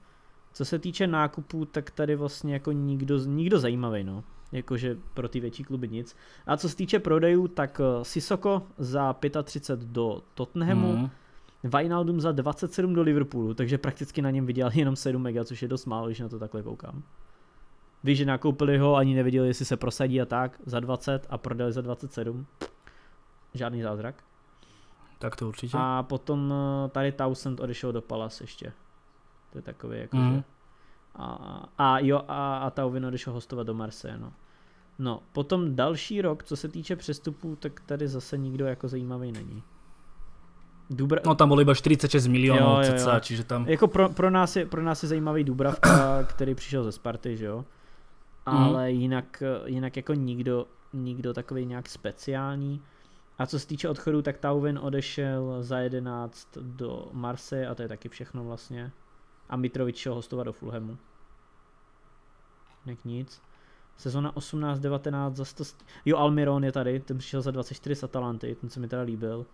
Co 0.54 0.66
se 0.66 0.80
týče 0.80 1.08
nákupů, 1.08 1.66
tak 1.66 1.92
tady 1.92 2.16
vlastně 2.16 2.54
jako 2.54 2.72
nikdo, 2.72 3.18
nikdo 3.18 3.60
zajímavý, 3.60 4.04
no 4.04 4.24
jakože 4.54 4.98
pro 5.14 5.30
ty 5.30 5.40
větší 5.40 5.64
kluby 5.64 5.90
nic. 5.90 6.16
A 6.48 6.58
co 6.58 6.70
se 6.70 6.76
týče 6.76 7.00
prodejů, 7.00 7.48
tak 7.48 7.82
eh, 7.84 8.06
Sisoko 8.06 8.64
za 8.78 9.16
35 9.44 9.88
do 9.88 10.22
Tottenhamu, 10.34 10.96
mm. 10.98 11.10
Wijnaldum 11.64 12.22
za 12.22 12.32
27 12.32 12.94
do 12.94 13.02
Liverpoolu, 13.02 13.54
takže 13.54 13.78
prakticky 13.78 14.22
na 14.22 14.30
něm 14.30 14.46
vydělal 14.46 14.72
jenom 14.76 14.96
7 14.96 15.22
mega, 15.22 15.44
což 15.44 15.62
je 15.62 15.68
dost 15.68 15.86
málo, 15.86 16.08
když 16.08 16.20
na 16.20 16.30
to 16.30 16.40
takhle 16.40 16.64
koukám. 16.64 17.04
Víš, 18.04 18.18
že 18.18 18.26
nakoupili 18.26 18.78
ho, 18.78 18.96
ani 18.96 19.16
nevěděli, 19.16 19.48
jestli 19.48 19.66
se 19.66 19.78
prosadí 19.78 20.22
a 20.22 20.26
tak, 20.26 20.60
za 20.66 20.80
20 20.80 21.28
a 21.30 21.38
prodali 21.38 21.72
za 21.72 21.82
27. 21.82 22.46
Žádný 23.54 23.82
zázrak. 23.82 24.24
Tak 25.20 25.36
to 25.36 25.48
určitě. 25.48 25.78
A 25.80 26.04
potom 26.04 26.54
eh, 26.54 26.90
tady 26.90 27.12
Townsend 27.12 27.60
odešel 27.60 27.92
do 27.92 28.02
Palace 28.02 28.44
ještě. 28.44 28.74
To 29.52 29.58
je 29.58 29.62
takový 29.62 30.00
jakože... 30.00 30.24
Mm. 30.24 30.44
A, 31.16 31.70
a 31.78 32.00
jo, 32.00 32.22
a, 32.28 32.58
a 32.58 32.70
Tauvin 32.70 33.06
odešel 33.06 33.34
hostovat 33.34 33.68
do 33.68 33.74
Marseille, 33.74 34.20
no. 34.20 34.34
No, 35.00 35.24
potom 35.32 35.76
další 35.76 36.22
rok, 36.22 36.44
co 36.44 36.56
se 36.56 36.68
týče 36.68 36.96
přestupů, 36.96 37.56
tak 37.56 37.80
tady 37.80 38.08
zase 38.08 38.38
nikdo 38.38 38.66
jako 38.66 38.88
zajímavý 38.88 39.32
není. 39.32 39.64
Dubra... 40.90 41.22
No 41.26 41.36
tam 41.36 41.48
bylo 41.48 41.62
iba 41.62 41.74
46 41.74 42.28
milionů 42.28 42.60
jo, 42.62 42.82
jo, 42.84 43.10
jo. 43.14 43.20
čiže 43.20 43.44
tam... 43.44 43.68
Jako 43.68 43.88
pro, 43.88 44.10
pro, 44.10 44.30
nás 44.30 44.56
je, 44.56 44.66
pro 44.66 44.82
nás 44.82 45.04
je 45.04 45.10
zajímavý 45.10 45.44
Dubravka, 45.44 46.24
který 46.30 46.56
přišel 46.56 46.84
ze 46.84 46.92
Sparty, 46.92 47.38
že 47.38 47.46
jo? 47.46 47.66
Ale 48.46 48.92
mm. 48.92 49.00
jinak, 49.00 49.44
jinak 49.66 49.98
jako 49.98 50.14
nikdo, 50.14 50.68
nikdo 50.94 51.34
takový 51.34 51.66
nějak 51.66 51.90
speciální. 51.90 52.82
A 53.38 53.46
co 53.46 53.60
se 53.60 53.68
týče 53.68 53.90
odchodu, 53.90 54.22
tak 54.22 54.38
Tauvin 54.38 54.80
odešel 54.80 55.58
za 55.64 55.80
11 55.80 56.58
do 56.62 57.10
Marseille 57.12 57.68
a 57.68 57.76
to 57.76 57.82
je 57.82 57.88
taky 57.88 58.10
všechno 58.10 58.44
vlastně. 58.44 58.92
A 59.50 59.56
Mitrovič 59.56 59.98
šel 59.98 60.16
hostovat 60.16 60.44
do 60.44 60.54
Fulhamu. 60.54 60.98
Jak 62.86 63.06
nic. 63.06 63.42
Sezona 63.98 64.32
18-19 64.32 65.34
za 65.34 65.46
100... 65.46 65.64
Jo, 66.06 66.18
Almiron 66.18 66.64
je 66.64 66.72
tady, 66.72 67.00
ten 67.00 67.18
přišel 67.18 67.42
za 67.42 67.52
24 67.52 67.96
z 67.96 68.04
Atalanty, 68.04 68.56
ten 68.62 68.70
se 68.70 68.80
mi 68.80 68.88
teda 68.88 69.02
líbil. 69.02 69.46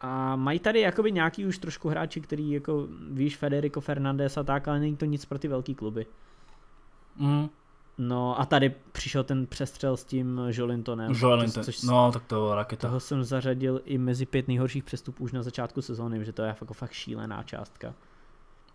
A 0.00 0.36
mají 0.36 0.58
tady 0.58 0.80
jakoby 0.80 1.12
nějaký 1.12 1.46
už 1.46 1.58
trošku 1.58 1.88
hráči, 1.88 2.20
který 2.20 2.50
jako, 2.50 2.88
víš, 3.10 3.36
Federico 3.36 3.80
Fernandez 3.80 4.36
a 4.36 4.42
tak, 4.42 4.68
ale 4.68 4.80
není 4.80 4.96
to 4.96 5.04
nic 5.04 5.24
pro 5.24 5.38
ty 5.38 5.48
velký 5.48 5.74
kluby. 5.74 6.06
Mm. 7.16 7.48
No 7.98 8.40
a 8.40 8.46
tady 8.46 8.74
přišel 8.92 9.24
ten 9.24 9.46
přestřel 9.46 9.96
s 9.96 10.04
tím 10.04 10.40
Jolintonem. 10.48 11.12
Jolinton, 11.20 11.64
což, 11.64 11.82
no 11.82 12.12
tak 12.12 12.24
to 12.24 12.34
byla 12.34 12.54
raketa. 12.54 12.88
Toho 12.88 13.00
jsem 13.00 13.24
zařadil 13.24 13.80
i 13.84 13.98
mezi 13.98 14.26
pět 14.26 14.48
nejhorších 14.48 14.84
přestupů 14.84 15.24
už 15.24 15.32
na 15.32 15.42
začátku 15.42 15.82
sezóny, 15.82 16.24
že 16.24 16.32
to 16.32 16.42
je 16.42 16.48
jako 16.48 16.74
fakt 16.74 16.92
šílená 16.92 17.42
částka. 17.42 17.94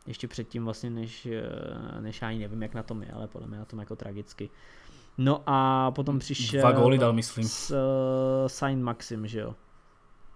Ještě 0.07 0.27
předtím 0.27 0.65
vlastně, 0.65 0.89
než, 0.89 1.25
eh, 1.25 2.01
než 2.01 2.21
já 2.21 2.27
ani 2.27 2.39
nevím, 2.39 2.61
jak 2.61 2.73
na 2.73 2.83
tom 2.83 3.01
je, 3.01 3.11
ale 3.11 3.27
podle 3.27 3.47
mě 3.47 3.57
na 3.57 3.65
tom 3.65 3.79
jako 3.79 3.95
tragicky. 3.95 4.49
No 5.17 5.43
a 5.45 5.91
potom 5.91 6.19
přišel... 6.19 6.61
Dva 6.61 6.71
góly 6.71 6.97
dal, 6.97 7.13
myslím. 7.13 7.47
S 7.47 7.71
uh, 7.71 8.47
Saint 8.47 8.83
Maxim, 8.83 9.27
že 9.27 9.39
jo. 9.39 9.55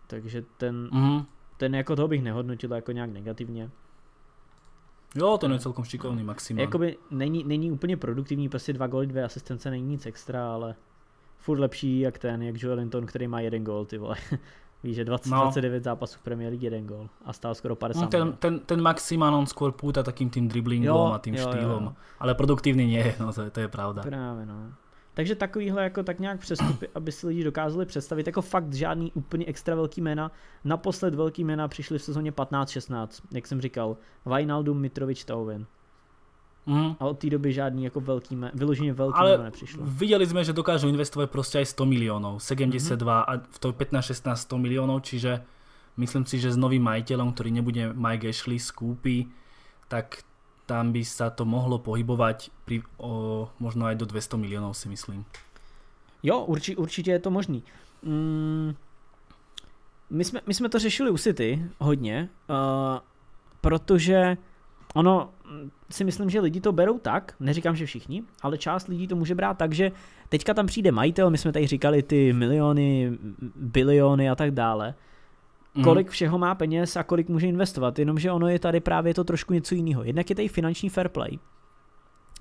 Takže 0.08 0.44
ten, 0.58 0.90
mm-hmm. 0.92 1.26
ten 1.58 1.76
jako 1.76 1.96
toho 1.96 2.08
bych 2.08 2.24
nehodnotil 2.24 2.72
jako 2.72 2.92
nějak 2.92 3.10
negativně. 3.10 3.70
Jo, 5.16 5.38
to 5.38 5.52
je 5.52 5.60
celkom 5.60 5.86
šikovný 5.86 6.24
Maxima. 6.24 6.62
Jakoby 6.62 6.98
není, 7.12 7.44
není 7.44 7.72
úplně 7.72 7.98
produktivní, 7.98 8.50
prostě 8.50 8.74
dva 8.74 8.88
góly, 8.88 9.08
dvě 9.08 9.24
asistence, 9.24 9.70
není 9.70 9.88
nic 9.88 10.06
extra, 10.06 10.54
ale 10.54 10.76
furt 11.38 11.60
lepší 11.60 12.00
jak 12.00 12.18
ten, 12.18 12.44
jak 12.44 12.64
Joel 12.64 12.78
Linton, 12.78 13.06
který 13.06 13.28
má 13.28 13.40
jeden 13.40 13.64
gól, 13.64 13.86
ty 13.86 13.98
vole. 13.98 14.16
Víš, 14.84 14.96
že 14.96 15.06
20, 15.06 15.30
no. 15.30 15.42
29 15.42 15.84
zápasů 15.84 16.20
v 16.20 16.22
Premier 16.22 16.50
League, 16.50 16.64
jeden 16.64 16.88
gól 16.88 17.10
a 17.26 17.34
stál 17.34 17.56
skoro 17.56 17.76
50 17.76 18.02
no, 18.02 18.08
ten, 18.08 18.34
ten, 18.34 18.60
ten 18.60 18.82
Maxima, 18.82 19.32
on 19.32 19.44
skôr 19.44 19.76
púta 19.76 20.04
takým 20.04 20.32
tým 20.32 20.48
driblingom 20.48 20.88
jo, 20.88 21.12
a 21.12 21.20
tým 21.20 21.36
jo, 21.36 21.44
štýlom, 21.52 21.84
jo, 21.84 21.94
ale 22.20 22.32
produktivní 22.36 22.88
nie 22.88 23.04
je, 23.04 23.16
no 23.20 23.34
to, 23.34 23.50
to 23.50 23.60
je 23.60 23.68
pravda. 23.68 24.02
Právě, 24.02 24.46
no. 24.46 24.72
Takže 25.14 25.36
takovýhle 25.36 25.84
jako 25.84 26.04
tak 26.04 26.20
nějak 26.20 26.40
přestupy, 26.40 26.88
aby 26.96 27.12
si 27.12 27.28
lidi 27.28 27.44
dokázali 27.44 27.86
představit, 27.86 28.28
jako 28.28 28.42
fakt 28.42 28.74
žádný 28.74 29.12
úplně 29.12 29.46
extra 29.46 29.76
velký 29.76 30.02
jména. 30.02 30.32
Naposled 30.64 31.16
velký 31.16 31.44
jména 31.44 31.68
přišli 31.68 32.00
v 32.00 32.04
sezóně 32.04 32.32
15-16, 32.32 33.08
jak 33.32 33.48
jsem 33.48 33.62
říkal, 33.62 33.98
Wijnaldum, 34.26 34.82
Mitrovic, 34.82 35.26
Tauven. 35.26 35.66
Mm. 36.70 36.96
A 37.00 37.06
od 37.06 37.18
té 37.20 37.30
doby 37.30 37.54
žádný 37.54 37.84
jako 37.84 38.00
velký, 38.02 38.36
mé, 38.36 38.52
vyloženě 38.54 38.94
velký 38.94 39.18
Ale 39.18 39.38
nepřišlo. 39.38 39.84
viděli 39.86 40.28
jsme, 40.28 40.44
že 40.44 40.54
dokážou 40.54 40.88
investovat 40.88 41.32
prostě 41.32 41.58
aj 41.58 41.66
100 41.66 41.86
milionů, 41.86 42.40
72 42.40 43.26
mm-hmm. 43.26 43.26
a 43.28 43.42
v 43.50 43.60
to 43.60 43.72
15-16 43.72 44.36
100 44.36 44.58
milionů, 44.58 45.00
čiže 45.00 45.42
myslím 45.98 46.26
si, 46.26 46.40
že 46.40 46.52
s 46.52 46.58
novým 46.58 46.84
majiteľom, 46.86 47.34
ktorý 47.34 47.50
nebude 47.50 47.94
Mike 47.98 48.30
Ashley, 48.30 48.62
skúpi, 48.62 49.28
tak 49.90 50.22
tam 50.70 50.94
by 50.94 51.02
sa 51.02 51.34
to 51.34 51.50
mohlo 51.50 51.82
pohybovať 51.82 52.54
pri, 52.66 52.86
o, 53.02 53.50
možno 53.58 53.90
aj 53.90 53.96
do 53.98 54.06
200 54.06 54.38
milionů 54.38 54.74
si 54.74 54.90
myslím. 54.90 55.26
Jo, 56.24 56.46
urči, 56.46 56.76
určitě 56.76 57.12
je 57.12 57.20
to 57.20 57.32
možný. 57.32 57.64
Mm, 58.04 58.76
my, 60.10 60.24
jsme, 60.24 60.42
my 60.46 60.54
jsme 60.54 60.70
to 60.70 60.80
řešili 60.80 61.10
u 61.10 61.18
City 61.18 61.64
hodně, 61.80 62.30
uh, 62.50 62.56
protože 63.62 64.38
ono 64.94 65.30
si 65.92 66.04
myslím, 66.04 66.30
že 66.30 66.40
lidi 66.40 66.62
to 66.62 66.72
berou 66.72 67.00
tak, 67.00 67.36
neříkám, 67.40 67.76
že 67.76 67.86
všichni, 67.86 68.24
ale 68.42 68.58
část 68.58 68.88
lidí 68.88 69.08
to 69.08 69.16
může 69.16 69.36
brát 69.36 69.58
tak, 69.58 69.74
že 69.74 69.92
teďka 70.30 70.54
tam 70.54 70.68
přijde 70.68 70.92
majitel, 70.92 71.30
my 71.30 71.38
jsme 71.38 71.52
tady 71.52 71.68
říkali 71.68 72.04
ty 72.04 72.34
miliony, 72.34 73.18
biliony 73.56 74.30
a 74.30 74.36
tak 74.36 74.52
dále, 74.52 74.96
mm. 75.76 75.84
kolik 75.84 76.10
všeho 76.10 76.38
má 76.38 76.56
peněz 76.56 76.96
a 76.96 77.04
kolik 77.04 77.30
může 77.30 77.48
investovat, 77.48 78.00
jenomže 78.00 78.32
ono 78.32 78.48
je 78.48 78.60
tady 78.60 78.80
právě 78.80 79.14
to 79.14 79.24
trošku 79.24 79.54
něco 79.54 79.76
jiného. 79.76 80.04
Jednak 80.04 80.30
je 80.30 80.36
tady 80.36 80.48
finanční 80.48 80.90
fair 80.90 81.10
play, 81.10 81.40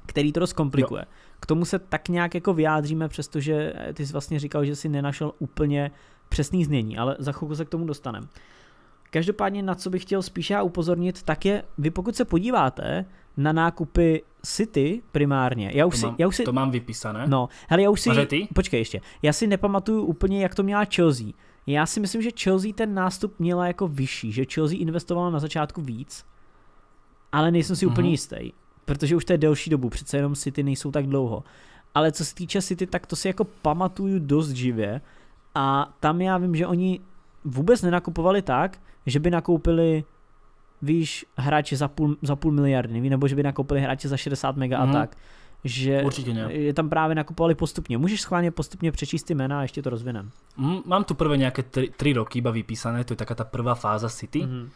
který 0.07 0.33
to 0.33 0.41
dost 0.41 0.53
komplikuje. 0.53 1.03
Jo. 1.03 1.13
K 1.41 1.47
tomu 1.47 1.65
se 1.65 1.79
tak 1.79 2.09
nějak 2.09 2.35
jako 2.35 2.55
vyjádříme, 2.55 3.09
přestože 3.09 3.73
ty 3.95 4.07
jsi 4.07 4.13
vlastně 4.13 4.39
říkal, 4.39 4.65
že 4.65 4.77
si 4.77 4.89
nenašel 4.89 5.33
úplně 5.39 5.91
přesný 6.29 6.65
znění, 6.65 6.99
ale 6.99 7.17
za 7.19 7.33
chvilku 7.33 7.55
se 7.55 7.65
k 7.65 7.69
tomu 7.69 7.85
dostaneme. 7.85 8.27
Každopádně 9.11 9.63
na 9.63 9.75
co 9.75 9.91
bych 9.91 10.03
chtěl 10.03 10.23
spíše 10.23 10.55
já 10.55 10.63
upozornit, 10.63 11.23
tak 11.23 11.45
je, 11.45 11.63
vy 11.79 11.91
pokud 11.91 12.17
se 12.17 12.25
podíváte 12.25 13.05
na 13.37 13.53
nákupy 13.53 14.23
City 14.43 15.03
primárně. 15.13 15.71
Já 15.75 15.87
už 15.87 15.95
to, 15.95 15.99
si, 15.99 16.07
mám, 16.07 16.15
já 16.19 16.29
už 16.29 16.37
si, 16.37 16.45
to 16.45 16.53
mám 16.53 16.71
vypísané. 16.71 17.27
No, 17.27 17.49
hele, 17.69 17.83
já 17.83 17.91
už 17.91 18.01
si, 18.01 18.11
ty? 18.27 18.49
počkej 18.55 18.81
ještě, 18.81 19.01
já 19.23 19.33
si 19.33 19.47
nepamatuju 19.47 20.03
úplně, 20.03 20.43
jak 20.43 20.55
to 20.55 20.63
měla 20.63 20.85
Chelsea. 20.95 21.27
Já 21.67 21.87
si 21.87 22.01
myslím, 22.01 22.23
že 22.23 22.31
Chelsea 22.43 22.73
ten 22.75 22.95
nástup 22.95 23.35
měla 23.39 23.67
jako 23.67 23.89
vyšší, 23.89 24.33
že 24.33 24.45
Chelsea 24.55 24.79
investovala 24.79 25.31
na 25.31 25.39
začátku 25.39 25.83
víc, 25.83 26.25
ale 27.33 27.51
nejsem 27.51 27.77
si 27.77 27.87
mm-hmm. 27.87 27.93
úplně 27.93 28.11
jistý, 28.11 28.53
protože 28.85 29.17
už 29.17 29.25
to 29.25 29.33
je 29.33 29.39
delší 29.39 29.71
dobu, 29.71 29.89
přece 29.89 30.17
jenom 30.17 30.35
City 30.35 30.63
nejsou 30.63 30.91
tak 30.91 31.07
dlouho. 31.07 31.45
Ale 31.95 32.13
co 32.13 32.25
se 32.25 32.35
týče 32.35 32.63
City, 32.63 32.87
tak 32.87 33.07
to 33.07 33.17
si 33.17 33.29
jako 33.29 33.45
pamatuju 33.45 34.19
dost 34.19 34.51
živě 34.51 35.01
a 35.55 35.95
tam 36.01 36.21
já 36.21 36.39
vím, 36.39 36.57
že 36.57 36.67
oni 36.67 37.01
vůbec 37.49 37.83
nenakupovali 37.83 38.43
tak, 38.43 38.81
že 39.07 39.21
by 39.21 39.31
nakoupili 39.31 40.05
víš, 40.83 41.27
hráče 41.37 41.77
za 41.77 41.89
půl, 41.89 42.17
za 42.23 42.37
půl 42.37 42.53
miliardy, 42.53 43.11
nebo 43.11 43.29
že 43.29 43.37
by 43.37 43.43
nakoupili 43.43 43.81
hráče 43.81 44.09
za 44.09 44.17
60 44.17 44.57
mega 44.57 44.77
mm. 44.77 44.83
a 44.83 44.87
mhm. 44.87 44.95
tak. 44.95 45.17
Že 45.65 46.03
Určitě 46.03 46.35
ne. 46.35 46.53
je 46.53 46.75
tam 46.75 46.89
právě 46.89 47.15
nakupovali 47.15 47.55
postupně. 47.55 47.99
Můžeš 47.99 48.21
schválně 48.21 48.51
postupně 48.51 48.93
přečíst 48.93 49.23
ty 49.23 49.35
jména 49.35 49.59
a 49.59 49.63
ještě 49.63 49.83
to 49.83 49.91
rozvinem. 49.91 50.31
Mm, 50.57 50.79
mám 50.87 51.05
tu 51.05 51.15
prvé 51.15 51.37
nějaké 51.37 51.63
tři, 51.63 51.91
tři 51.97 52.13
roky 52.13 52.39
iba 52.39 52.51
vypísané, 52.51 53.05
to 53.05 53.13
je 53.13 53.17
taká 53.17 53.35
ta 53.35 53.45
prvá 53.45 53.75
fáza 53.75 54.09
City. 54.09 54.47
Mm. 54.47 54.71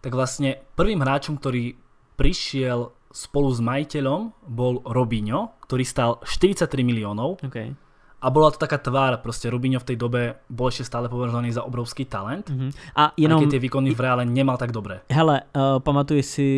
Tak 0.00 0.14
vlastně 0.14 0.56
prvým 0.74 1.00
hráčem, 1.00 1.36
který 1.36 1.74
přišel 2.16 2.90
spolu 3.12 3.54
s 3.54 3.60
majiteľom, 3.60 4.34
bol 4.48 4.82
Robinho, 4.82 5.54
ktorý 5.62 5.84
stal 5.86 6.18
43 6.26 6.82
miliónov. 6.82 7.38
Okay 7.46 7.78
a 8.24 8.30
bola 8.32 8.48
to 8.48 8.56
taká 8.56 8.80
tvár, 8.80 9.20
proste 9.20 9.52
Rubinho 9.52 9.76
v 9.76 9.92
tej 9.92 9.96
dobe 10.00 10.40
bol 10.48 10.72
ešte 10.72 10.88
stále 10.88 11.12
považovaný 11.12 11.52
za 11.52 11.60
obrovský 11.60 12.08
talent. 12.08 12.48
Mm-hmm. 12.48 12.96
A 12.96 13.12
jenom... 13.20 13.44
Tie 13.44 13.60
výkony 13.60 13.92
v 13.92 14.00
reále 14.00 14.24
nemal 14.24 14.56
tak 14.56 14.72
dobré. 14.72 15.04
Hele, 15.12 15.44
uh, 15.52 15.76
pamatuješ 15.84 16.26
si 16.26 16.48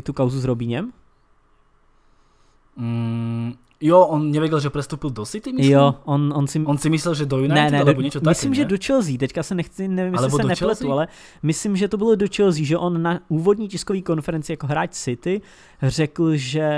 tu 0.00 0.16
kauzu 0.16 0.40
s 0.40 0.48
Robínem? 0.48 0.88
Mm, 2.80 3.52
jo, 3.80 4.00
on 4.00 4.30
nevěděl, 4.30 4.60
že 4.60 4.70
prestupil 4.70 5.10
do 5.10 5.26
City, 5.26 5.52
myslím? 5.52 5.72
Jo, 5.72 5.94
on, 6.04 6.32
on, 6.36 6.46
si... 6.46 6.64
on 6.64 6.78
si 6.78 6.90
myslel, 6.90 7.14
že 7.14 7.26
do 7.26 7.36
United, 7.36 7.54
ne, 7.54 7.70
ne, 7.70 7.80
alebo 7.80 8.00
něco 8.00 8.20
Myslím, 8.28 8.50
ne? 8.50 8.56
že 8.56 8.64
do 8.64 8.76
Chelsea, 8.86 9.18
teďka 9.18 9.42
se 9.42 9.54
nechci, 9.54 9.88
nevím, 9.88 10.14
jestli 10.14 10.30
se 10.30 10.36
nepletu, 10.36 10.64
Chelsea? 10.64 10.92
ale 10.92 11.08
myslím, 11.42 11.76
že 11.76 11.88
to 11.88 11.96
bylo 11.96 12.14
do 12.14 12.26
Chelsea, 12.36 12.64
že 12.64 12.78
on 12.78 13.02
na 13.02 13.20
úvodní 13.28 13.68
tiskové 13.68 14.00
konferenci 14.00 14.52
jako 14.52 14.66
hráč 14.66 14.92
City 14.92 15.40
řekl, 15.82 16.36
že 16.36 16.68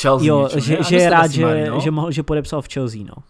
Chelsea 0.00 0.26
jo, 0.28 0.42
niečo, 0.42 0.60
že, 0.60 0.74
že 0.82 0.96
je 0.96 1.10
rád, 1.10 1.30
že, 1.30 1.70
no? 1.70 1.80
že, 1.80 1.90
mohl, 1.90 2.10
že 2.10 2.22
podepsal 2.22 2.62
v 2.62 2.68
Chelsea, 2.68 3.02
no. 3.02 3.24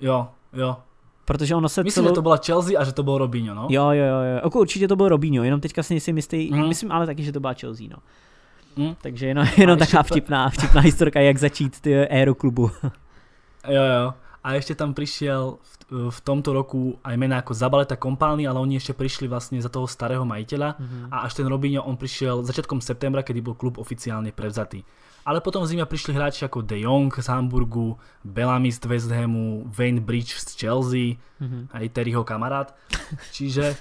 Jo, 0.00 0.28
jo. 0.52 0.76
Protože 1.24 1.54
ono 1.54 1.68
se 1.68 1.82
Myslím, 1.82 2.04
celou... 2.04 2.12
že 2.12 2.14
to 2.14 2.22
byla 2.22 2.36
Chelsea 2.46 2.80
a 2.80 2.84
že 2.84 2.92
to 2.92 3.02
byl 3.02 3.18
Robinho, 3.18 3.54
no? 3.54 3.66
Jo, 3.70 3.90
jo, 3.90 4.04
jo. 4.04 4.40
Jako 4.44 4.60
určitě 4.60 4.88
to 4.88 4.96
byl 4.96 5.08
Robinho, 5.08 5.44
jenom 5.44 5.60
teďka 5.60 5.82
si 5.82 5.94
nejsem 5.94 6.16
jistý, 6.16 6.50
mm. 6.52 6.68
myslím 6.68 6.92
ale 6.92 7.06
taky, 7.06 7.22
že 7.24 7.32
to 7.32 7.40
byla 7.40 7.52
Chelsea, 7.52 7.86
no. 7.90 7.96
Mm. 8.76 8.94
Takže 9.02 9.26
jenom, 9.26 9.46
jenom 9.56 9.78
taková 9.78 10.02
vtipná, 10.02 10.48
vtipná 10.48 10.80
historka, 10.80 11.20
jak 11.20 11.38
začít 11.38 11.80
ty 11.80 12.08
aeroklubu. 12.08 12.70
jo, 13.68 13.82
jo. 14.02 14.14
A 14.44 14.52
ještě 14.52 14.74
tam 14.74 14.94
přišel 14.94 15.56
v, 15.62 16.10
v 16.10 16.20
tomto 16.20 16.52
roku 16.52 16.98
aj 17.04 17.16
mená 17.16 17.36
jako 17.36 17.54
Zabaleta 17.54 17.96
Kompálny, 17.96 18.46
ale 18.46 18.60
oni 18.60 18.74
ještě 18.74 18.92
přišli 18.92 19.28
vlastně 19.28 19.62
za 19.62 19.68
toho 19.68 19.86
starého 19.86 20.24
majiteľa 20.24 20.74
mm-hmm. 20.80 21.08
a 21.10 21.18
až 21.18 21.34
ten 21.34 21.46
Robinho, 21.46 21.82
on 21.82 21.96
přišel 21.96 22.42
začátkom 22.42 22.80
septembra, 22.80 23.22
kedy 23.22 23.40
byl 23.40 23.54
klub 23.54 23.78
oficiálně 23.78 24.32
prevzatý. 24.32 24.82
Ale 25.24 25.40
potom 25.40 25.62
v 25.64 25.70
zime 25.74 25.84
prišli 25.86 26.14
hráči 26.14 26.44
ako 26.44 26.62
De 26.62 26.80
Jong 26.80 27.12
z 27.12 27.28
Hamburgu, 27.28 27.98
Bellamy 28.24 28.72
z 28.72 28.84
West 28.86 29.10
Hamu, 29.10 29.66
Wayne 29.68 30.00
Bridge 30.00 30.38
z 30.38 30.56
Chelsea, 30.56 31.20
mm-hmm. 31.40 31.74
aj 31.74 31.84
Terryho 31.92 32.24
kamarát. 32.24 32.72
Čiže 33.32 33.76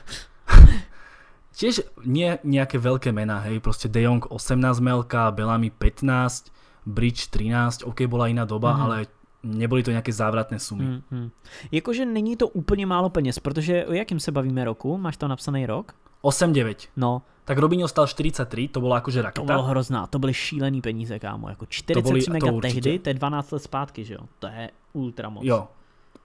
tiež 1.60 1.88
nie 2.04 2.38
nejaké 2.44 2.78
veľké 2.78 3.16
mená, 3.16 3.42
hej, 3.48 3.60
proste 3.64 3.88
De 3.88 4.02
Jong 4.04 4.24
18 4.28 4.80
melka, 4.84 5.32
Bellamy 5.32 5.72
15, 5.72 6.52
Bridge 6.88 7.32
13, 7.32 7.84
OK, 7.84 8.08
bola 8.08 8.28
iná 8.28 8.46
doba, 8.46 8.74
mm-hmm. 8.76 8.84
ale 8.84 8.98
neboli 9.44 9.84
to 9.84 9.92
nějaké 9.92 10.14
závratné 10.14 10.60
sumy. 10.60 10.84
Mm-hmm. 10.86 11.32
Jakože 11.72 12.06
není 12.06 12.36
to 12.36 12.48
úplně 12.48 12.86
málo 12.86 13.10
peněz, 13.10 13.40
protože 13.40 13.86
o 13.86 13.94
jakým 13.94 14.20
se 14.20 14.32
bavíme 14.32 14.66
roku? 14.66 14.98
Máš 14.98 15.18
tam 15.18 15.30
napsaný 15.30 15.66
rok? 15.66 15.94
8-9. 16.24 16.76
No, 16.96 17.22
tak 17.48 17.58
Robinho 17.58 17.88
stal 17.88 18.08
43, 18.08 18.68
to 18.68 18.80
bylo 18.80 18.96
jakože 18.96 19.22
raketa. 19.22 19.42
To 19.42 19.46
bylo 19.46 19.64
hrozná, 19.64 20.08
to 20.08 20.20
byly 20.20 20.34
šílený 20.34 20.82
peníze, 20.82 21.20
kámo, 21.20 21.50
jako 21.50 21.66
43 21.66 22.32
mega 22.32 22.52
to 22.52 22.60
tehdy, 22.60 23.00
to 23.00 23.10
je 23.10 23.14
12 23.14 23.52
let 23.52 23.64
zpátky, 23.64 24.06
že 24.06 24.14
jo, 24.14 24.20
to 24.40 24.48
je 24.48 24.70
ultra 24.94 25.30
moc. 25.30 25.44
Jo, 25.46 25.68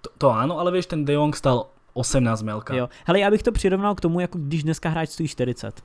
to, 0.00 0.10
to 0.18 0.30
ano, 0.30 0.58
ale 0.58 0.72
víš, 0.72 0.86
ten 0.86 1.04
De 1.04 1.12
Jong 1.12 1.36
stal 1.36 1.66
18 1.92 2.42
melka. 2.42 2.74
Jo, 2.74 2.88
hele, 3.04 3.20
já 3.20 3.30
bych 3.30 3.42
to 3.42 3.52
přirovnal 3.52 3.94
k 3.94 4.00
tomu, 4.00 4.20
jako 4.20 4.38
když 4.38 4.62
dneska 4.62 4.88
hráč 4.88 5.08
stojí 5.08 5.28
40. 5.28 5.82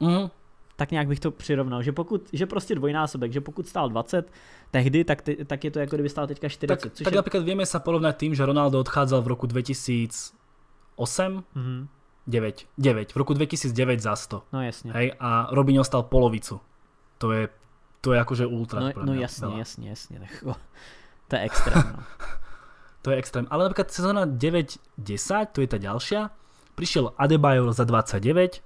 Mhm. 0.00 0.30
Tak 0.76 0.90
nějak 0.90 1.08
bych 1.08 1.20
to 1.20 1.30
přirovnal, 1.30 1.82
že 1.82 1.92
pokud, 1.92 2.28
že 2.32 2.46
prostě 2.46 2.74
dvojnásobek, 2.74 3.32
že 3.32 3.40
pokud 3.40 3.68
stál 3.68 3.88
20 3.88 4.32
tehdy, 4.70 5.04
tak, 5.04 5.22
ty, 5.22 5.44
tak 5.44 5.64
je 5.64 5.70
to 5.70 5.78
jako 5.78 5.96
kdyby 5.96 6.08
stál 6.08 6.26
teďka 6.26 6.48
40. 6.48 6.80
Tak, 6.80 6.92
tak 6.92 7.12
je... 7.12 7.16
například 7.16 7.44
víme 7.44 7.66
se 7.66 7.80
porovnat 7.80 8.16
tím, 8.16 8.34
že 8.34 8.46
Ronaldo 8.46 8.80
odcházel 8.80 9.22
v 9.22 9.26
roku 9.26 9.46
2008, 9.46 11.44
mm-hmm 11.56 11.86
9. 12.26 12.66
9. 12.78 13.12
V 13.12 13.16
roku 13.16 13.34
2009 13.34 14.00
za 14.00 14.16
100. 14.16 14.42
No 14.52 14.62
jasně. 14.62 14.92
Hej, 14.92 15.12
a 15.20 15.48
Robinho 15.50 15.84
stal 15.84 16.02
polovicu. 16.02 16.60
To 17.18 17.32
je, 17.32 17.48
to 18.00 18.12
je 18.12 18.20
akože 18.20 18.46
ultra. 18.46 18.80
No, 18.80 19.04
no 19.04 19.14
jasně, 19.14 19.46
veľa. 19.46 19.58
jasně, 19.58 19.90
jasně. 19.90 20.20
Tak, 20.20 20.44
to 21.28 21.36
je 21.36 21.42
extrém. 21.42 21.82
No. 21.96 22.02
to 23.02 23.10
je 23.10 23.16
extrém. 23.16 23.46
Ale 23.50 23.64
napríklad 23.64 23.90
sezóna 23.90 24.26
9-10, 24.26 25.46
to 25.52 25.60
je 25.60 25.66
ta 25.66 25.78
ďalšia, 25.78 26.30
prišiel 26.74 27.14
Adebayor 27.18 27.72
za 27.72 27.84
29, 27.84 28.62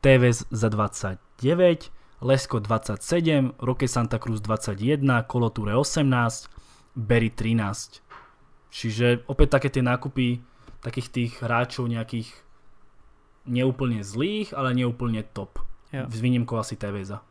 Tevez 0.00 0.44
za 0.50 0.68
29 0.68 1.90
Lesko 2.20 2.58
27, 2.58 3.52
Roque 3.60 3.88
Santa 3.88 4.18
Cruz 4.18 4.40
21, 4.40 5.22
Koloture 5.22 5.76
18, 5.76 6.48
Berry 6.96 7.30
13. 7.30 8.00
Čiže 8.72 9.28
opäť 9.28 9.60
také 9.60 9.68
tie 9.68 9.84
nákupy 9.84 10.40
takých 10.80 11.08
tých 11.12 11.32
hráčov 11.44 11.88
nejakých 11.92 12.45
neúplne 13.46 14.02
zlých, 14.04 14.54
ale 14.54 14.74
neúplne 14.74 15.22
top. 15.22 15.58
Jo. 15.92 16.04
S 16.10 16.18
výnimkou 16.20 16.58
asi 16.58 16.76
Teveza, 16.76 17.22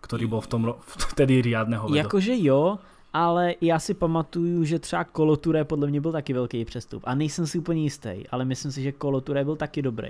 ktorý 0.00 0.26
bol 0.26 0.40
v 0.40 0.48
tom 0.48 0.62
ro- 0.64 0.80
vtedy 1.14 1.44
riadného 1.44 1.88
vedo. 1.88 1.96
Jakože 1.96 2.34
jo, 2.40 2.78
ale 3.12 3.54
já 3.60 3.78
si 3.78 3.94
pamatuju, 3.94 4.64
že 4.64 4.78
třeba 4.78 5.04
Koloture 5.04 5.64
podle 5.64 5.86
mě 5.86 6.00
byl 6.00 6.12
taky 6.12 6.32
velký 6.32 6.64
přestup. 6.64 7.02
A 7.06 7.14
nejsem 7.14 7.46
si 7.46 7.58
úplně 7.58 7.82
jistý, 7.82 8.28
ale 8.30 8.44
myslím 8.44 8.72
si, 8.72 8.82
že 8.82 8.92
Koloture 8.92 9.44
byl 9.44 9.56
taky 9.56 9.82
dobrý. 9.82 10.08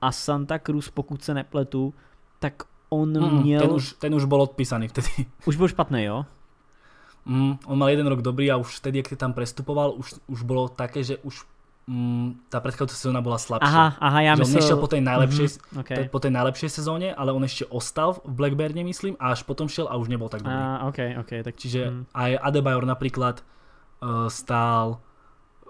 A 0.00 0.12
Santa 0.12 0.58
Cruz, 0.58 0.90
pokud 0.90 1.22
se 1.22 1.34
nepletu, 1.34 1.94
tak 2.38 2.62
on 2.88 3.08
mm, 3.20 3.42
měl... 3.42 3.60
Ten 3.60 3.70
už, 3.70 3.92
ten 3.92 4.14
už 4.14 4.24
bol 4.24 4.42
odpísaný 4.42 4.88
vtedy. 4.88 5.08
Už 5.46 5.56
byl 5.56 5.68
špatný, 5.68 6.04
jo? 6.04 6.26
Mm, 7.26 7.58
on 7.66 7.78
mal 7.78 7.88
jeden 7.88 8.06
rok 8.06 8.22
dobrý 8.22 8.50
a 8.50 8.56
už 8.56 8.76
vtedy, 8.76 8.98
jak 8.98 9.18
tam 9.20 9.32
prestupoval, 9.32 9.92
už, 9.96 10.14
už 10.26 10.42
bolo 10.42 10.68
také, 10.68 11.04
že 11.04 11.16
už 11.16 11.44
mm, 11.88 12.52
tá 12.52 12.60
predchádzajúca 12.60 12.96
sezóna 13.00 13.20
bola 13.24 13.40
slabšia. 13.40 13.64
Aha, 13.64 13.86
aha, 13.96 14.18
ja 14.20 14.32
že 14.36 14.44
myslel... 14.44 14.52
on 14.52 14.58
nešiel 14.60 14.78
po 14.78 14.88
tej, 14.92 15.02
najlepšej, 15.02 15.46
mm-hmm, 15.48 15.80
okay. 15.80 16.04
po 16.12 16.20
tej 16.20 16.32
najlepšej 16.36 16.70
sezóne, 16.70 17.08
ale 17.16 17.32
on 17.32 17.42
ešte 17.42 17.64
ostal 17.72 18.20
v 18.20 18.30
Blackburne, 18.36 18.84
myslím, 18.84 19.16
a 19.16 19.32
až 19.32 19.48
potom 19.48 19.66
šiel 19.66 19.88
a 19.88 19.96
už 19.96 20.12
nebol 20.12 20.28
tak 20.28 20.44
dobrý. 20.44 20.60
Ah, 20.60 20.84
okay, 20.84 21.16
okay, 21.16 21.40
tak... 21.40 21.56
Čiže 21.56 21.88
mm. 21.88 22.02
aj 22.12 22.30
Adebayor 22.44 22.84
napríklad 22.84 23.40
uh, 24.04 24.28
stál 24.28 25.00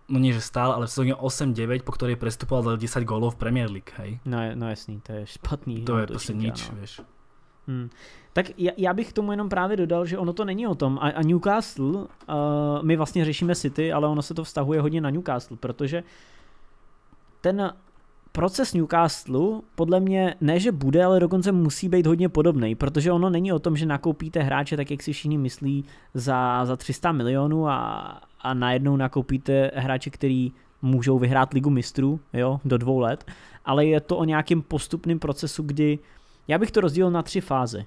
no 0.08 0.16
nie 0.16 0.32
že 0.32 0.40
stál, 0.40 0.72
ale 0.72 0.88
v 0.88 0.90
sezóne 0.90 1.14
8-9, 1.20 1.84
po 1.84 1.92
ktorej 1.92 2.16
prestupoval 2.16 2.74
dal 2.74 2.76
10 2.80 3.04
gólov 3.04 3.36
v 3.36 3.44
Premier 3.44 3.68
League, 3.68 3.92
hej. 4.00 4.24
No, 4.24 4.40
no 4.56 4.72
jasný, 4.72 5.04
to 5.04 5.12
je 5.12 5.36
špatný. 5.36 5.84
To 5.84 6.00
je 6.00 6.06
prostě 6.08 6.32
nič, 6.32 6.72
no. 6.72 6.80
vieš. 6.80 6.92
Hmm. 7.68 7.90
Tak 8.32 8.46
já, 8.58 8.72
já 8.76 8.92
bych 8.92 9.12
tomu 9.12 9.30
jenom 9.30 9.48
právě 9.48 9.76
dodal, 9.76 10.06
že 10.06 10.18
ono 10.18 10.32
to 10.32 10.44
není 10.44 10.66
o 10.66 10.74
tom. 10.74 10.98
A, 11.02 11.08
a 11.10 11.22
Newcastle, 11.22 11.86
uh, 11.86 12.06
my 12.82 12.96
vlastně 12.96 13.24
řešíme 13.24 13.54
City, 13.54 13.92
ale 13.92 14.08
ono 14.08 14.22
se 14.22 14.34
to 14.34 14.44
vztahuje 14.44 14.80
hodně 14.80 15.00
na 15.00 15.10
Newcastle, 15.10 15.56
protože 15.56 16.02
ten 17.40 17.72
proces 18.32 18.74
Newcastle 18.74 19.60
podle 19.74 20.00
mě 20.00 20.34
ne, 20.40 20.60
že 20.60 20.72
bude, 20.72 21.04
ale 21.04 21.20
dokonce 21.20 21.52
musí 21.52 21.88
být 21.88 22.06
hodně 22.06 22.28
podobný, 22.28 22.74
protože 22.74 23.12
ono 23.12 23.30
není 23.30 23.52
o 23.52 23.58
tom, 23.58 23.76
že 23.76 23.86
nakoupíte 23.86 24.42
hráče 24.42 24.76
tak, 24.76 24.90
jak 24.90 25.02
si 25.02 25.12
všichni 25.12 25.38
myslí, 25.38 25.84
za, 26.14 26.64
za 26.64 26.76
300 26.76 27.12
milionů 27.12 27.68
a, 27.68 27.78
a 28.40 28.54
najednou 28.54 28.96
nakoupíte 28.96 29.70
hráče, 29.74 30.10
který 30.10 30.52
můžou 30.82 31.18
vyhrát 31.18 31.52
ligu 31.52 31.70
mistrů 31.70 32.20
jo, 32.32 32.60
do 32.64 32.78
dvou 32.78 32.98
let, 32.98 33.24
ale 33.64 33.86
je 33.86 34.00
to 34.00 34.16
o 34.16 34.24
nějakém 34.24 34.62
postupném 34.62 35.18
procesu, 35.18 35.62
kdy 35.62 35.98
já 36.48 36.58
bych 36.58 36.70
to 36.70 36.80
rozdělil 36.80 37.10
na 37.10 37.22
tři 37.22 37.40
fáze. 37.40 37.84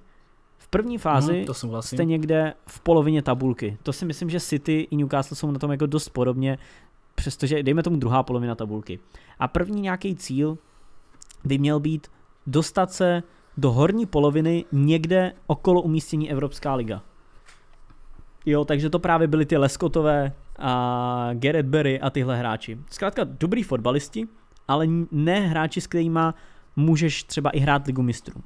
V 0.58 0.68
první 0.68 0.98
fázi 0.98 1.38
hmm, 1.38 1.46
to 1.46 1.82
jste 1.82 2.06
někde 2.06 2.54
v 2.68 2.80
polovině 2.80 3.22
tabulky. 3.22 3.78
To 3.84 3.94
si 3.94 4.06
myslím, 4.06 4.30
že 4.30 4.40
City 4.40 4.88
i 4.92 4.96
Newcastle 4.96 5.38
jsou 5.38 5.52
na 5.52 5.60
tom 5.60 5.72
jako 5.72 5.86
dost 5.86 6.10
podobně, 6.10 6.58
přestože 7.16 7.64
dejme 7.64 7.84
tomu 7.84 7.98
druhá 7.98 8.24
polovina 8.24 8.56
tabulky. 8.56 9.00
A 9.40 9.48
první 9.48 9.82
nějaký 9.82 10.16
cíl 10.16 10.58
by 11.44 11.58
měl 11.58 11.80
být 11.80 12.08
dostat 12.48 12.92
se 12.92 13.24
do 13.58 13.72
horní 13.72 14.06
poloviny 14.06 14.66
někde 14.72 15.34
okolo 15.48 15.82
umístění 15.82 16.32
Evropská 16.32 16.76
liga. 16.76 17.02
Jo, 18.46 18.66
takže 18.66 18.90
to 18.90 19.00
právě 19.00 19.28
byly 19.28 19.46
ty 19.46 19.58
Leskotové 19.58 20.34
a 20.60 21.30
Gareth 21.34 21.70
Berry 21.70 22.00
a 22.00 22.10
tyhle 22.10 22.38
hráči. 22.38 22.78
Zkrátka 22.90 23.24
dobrý 23.24 23.64
fotbalisti, 23.64 24.28
ale 24.68 24.88
ne 25.12 25.40
hráči, 25.40 25.82
s 25.82 25.88
kterými 25.88 26.20
můžeš 26.76 27.24
třeba 27.24 27.50
i 27.50 27.60
hrát 27.60 27.88
ligu 27.88 28.02
mistrů. 28.02 28.42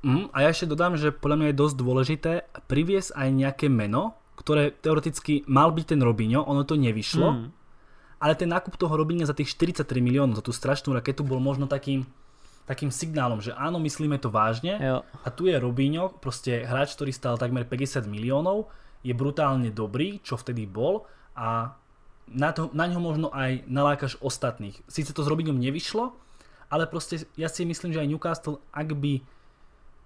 Mm, 0.00 0.32
a 0.32 0.40
ja 0.40 0.48
ešte 0.48 0.64
dodám, 0.64 0.96
že 0.96 1.12
podľa 1.12 1.36
mňa 1.36 1.46
je 1.52 1.60
dosť 1.60 1.74
dôležité 1.76 2.32
priviesť 2.64 3.10
aj 3.20 3.28
nejaké 3.36 3.66
meno, 3.68 4.16
ktoré 4.32 4.72
teoreticky 4.72 5.44
mal 5.44 5.76
byť 5.76 5.92
ten 5.92 6.00
Robinho, 6.00 6.40
ono 6.40 6.64
to 6.64 6.80
nevyšlo, 6.80 7.28
mm. 7.28 7.46
ale 8.24 8.32
ten 8.32 8.48
nákup 8.48 8.80
toho 8.80 8.96
Robinha 8.96 9.28
za 9.28 9.36
tých 9.36 9.52
43 9.52 9.84
miliónov, 10.00 10.40
za 10.40 10.44
tú 10.44 10.56
strašnú 10.56 10.96
raketu 10.96 11.20
bol 11.20 11.36
možno 11.36 11.68
takým, 11.68 12.08
takým 12.64 12.88
signálom, 12.88 13.44
že 13.44 13.52
áno, 13.52 13.76
myslíme 13.76 14.16
to 14.16 14.32
vážne 14.32 14.80
jo. 14.80 15.04
a 15.04 15.28
tu 15.28 15.52
je 15.52 15.60
Robinho, 15.60 16.16
proste 16.16 16.64
hráč, 16.64 16.96
ktorý 16.96 17.12
stal 17.12 17.36
takmer 17.36 17.68
50 17.68 18.08
miliónov, 18.08 18.72
je 19.04 19.12
brutálne 19.12 19.68
dobrý, 19.68 20.24
čo 20.24 20.40
vtedy 20.40 20.64
bol 20.64 21.04
a 21.36 21.76
na, 22.30 22.50
to, 22.56 22.72
na 22.72 22.88
ňo 22.88 23.00
možno 23.04 23.28
aj 23.34 23.68
nalákaš 23.68 24.16
ostatných. 24.24 24.80
Sice 24.88 25.12
to 25.12 25.20
s 25.20 25.28
Robinhom 25.28 25.60
nevyšlo, 25.60 26.16
ale 26.70 26.86
proste 26.86 27.18
ja 27.36 27.48
si 27.48 27.64
myslím, 27.64 27.92
že 27.92 28.00
aj 28.00 28.08
Newcastle, 28.08 28.56
ak 28.72 28.94
by 28.94 29.20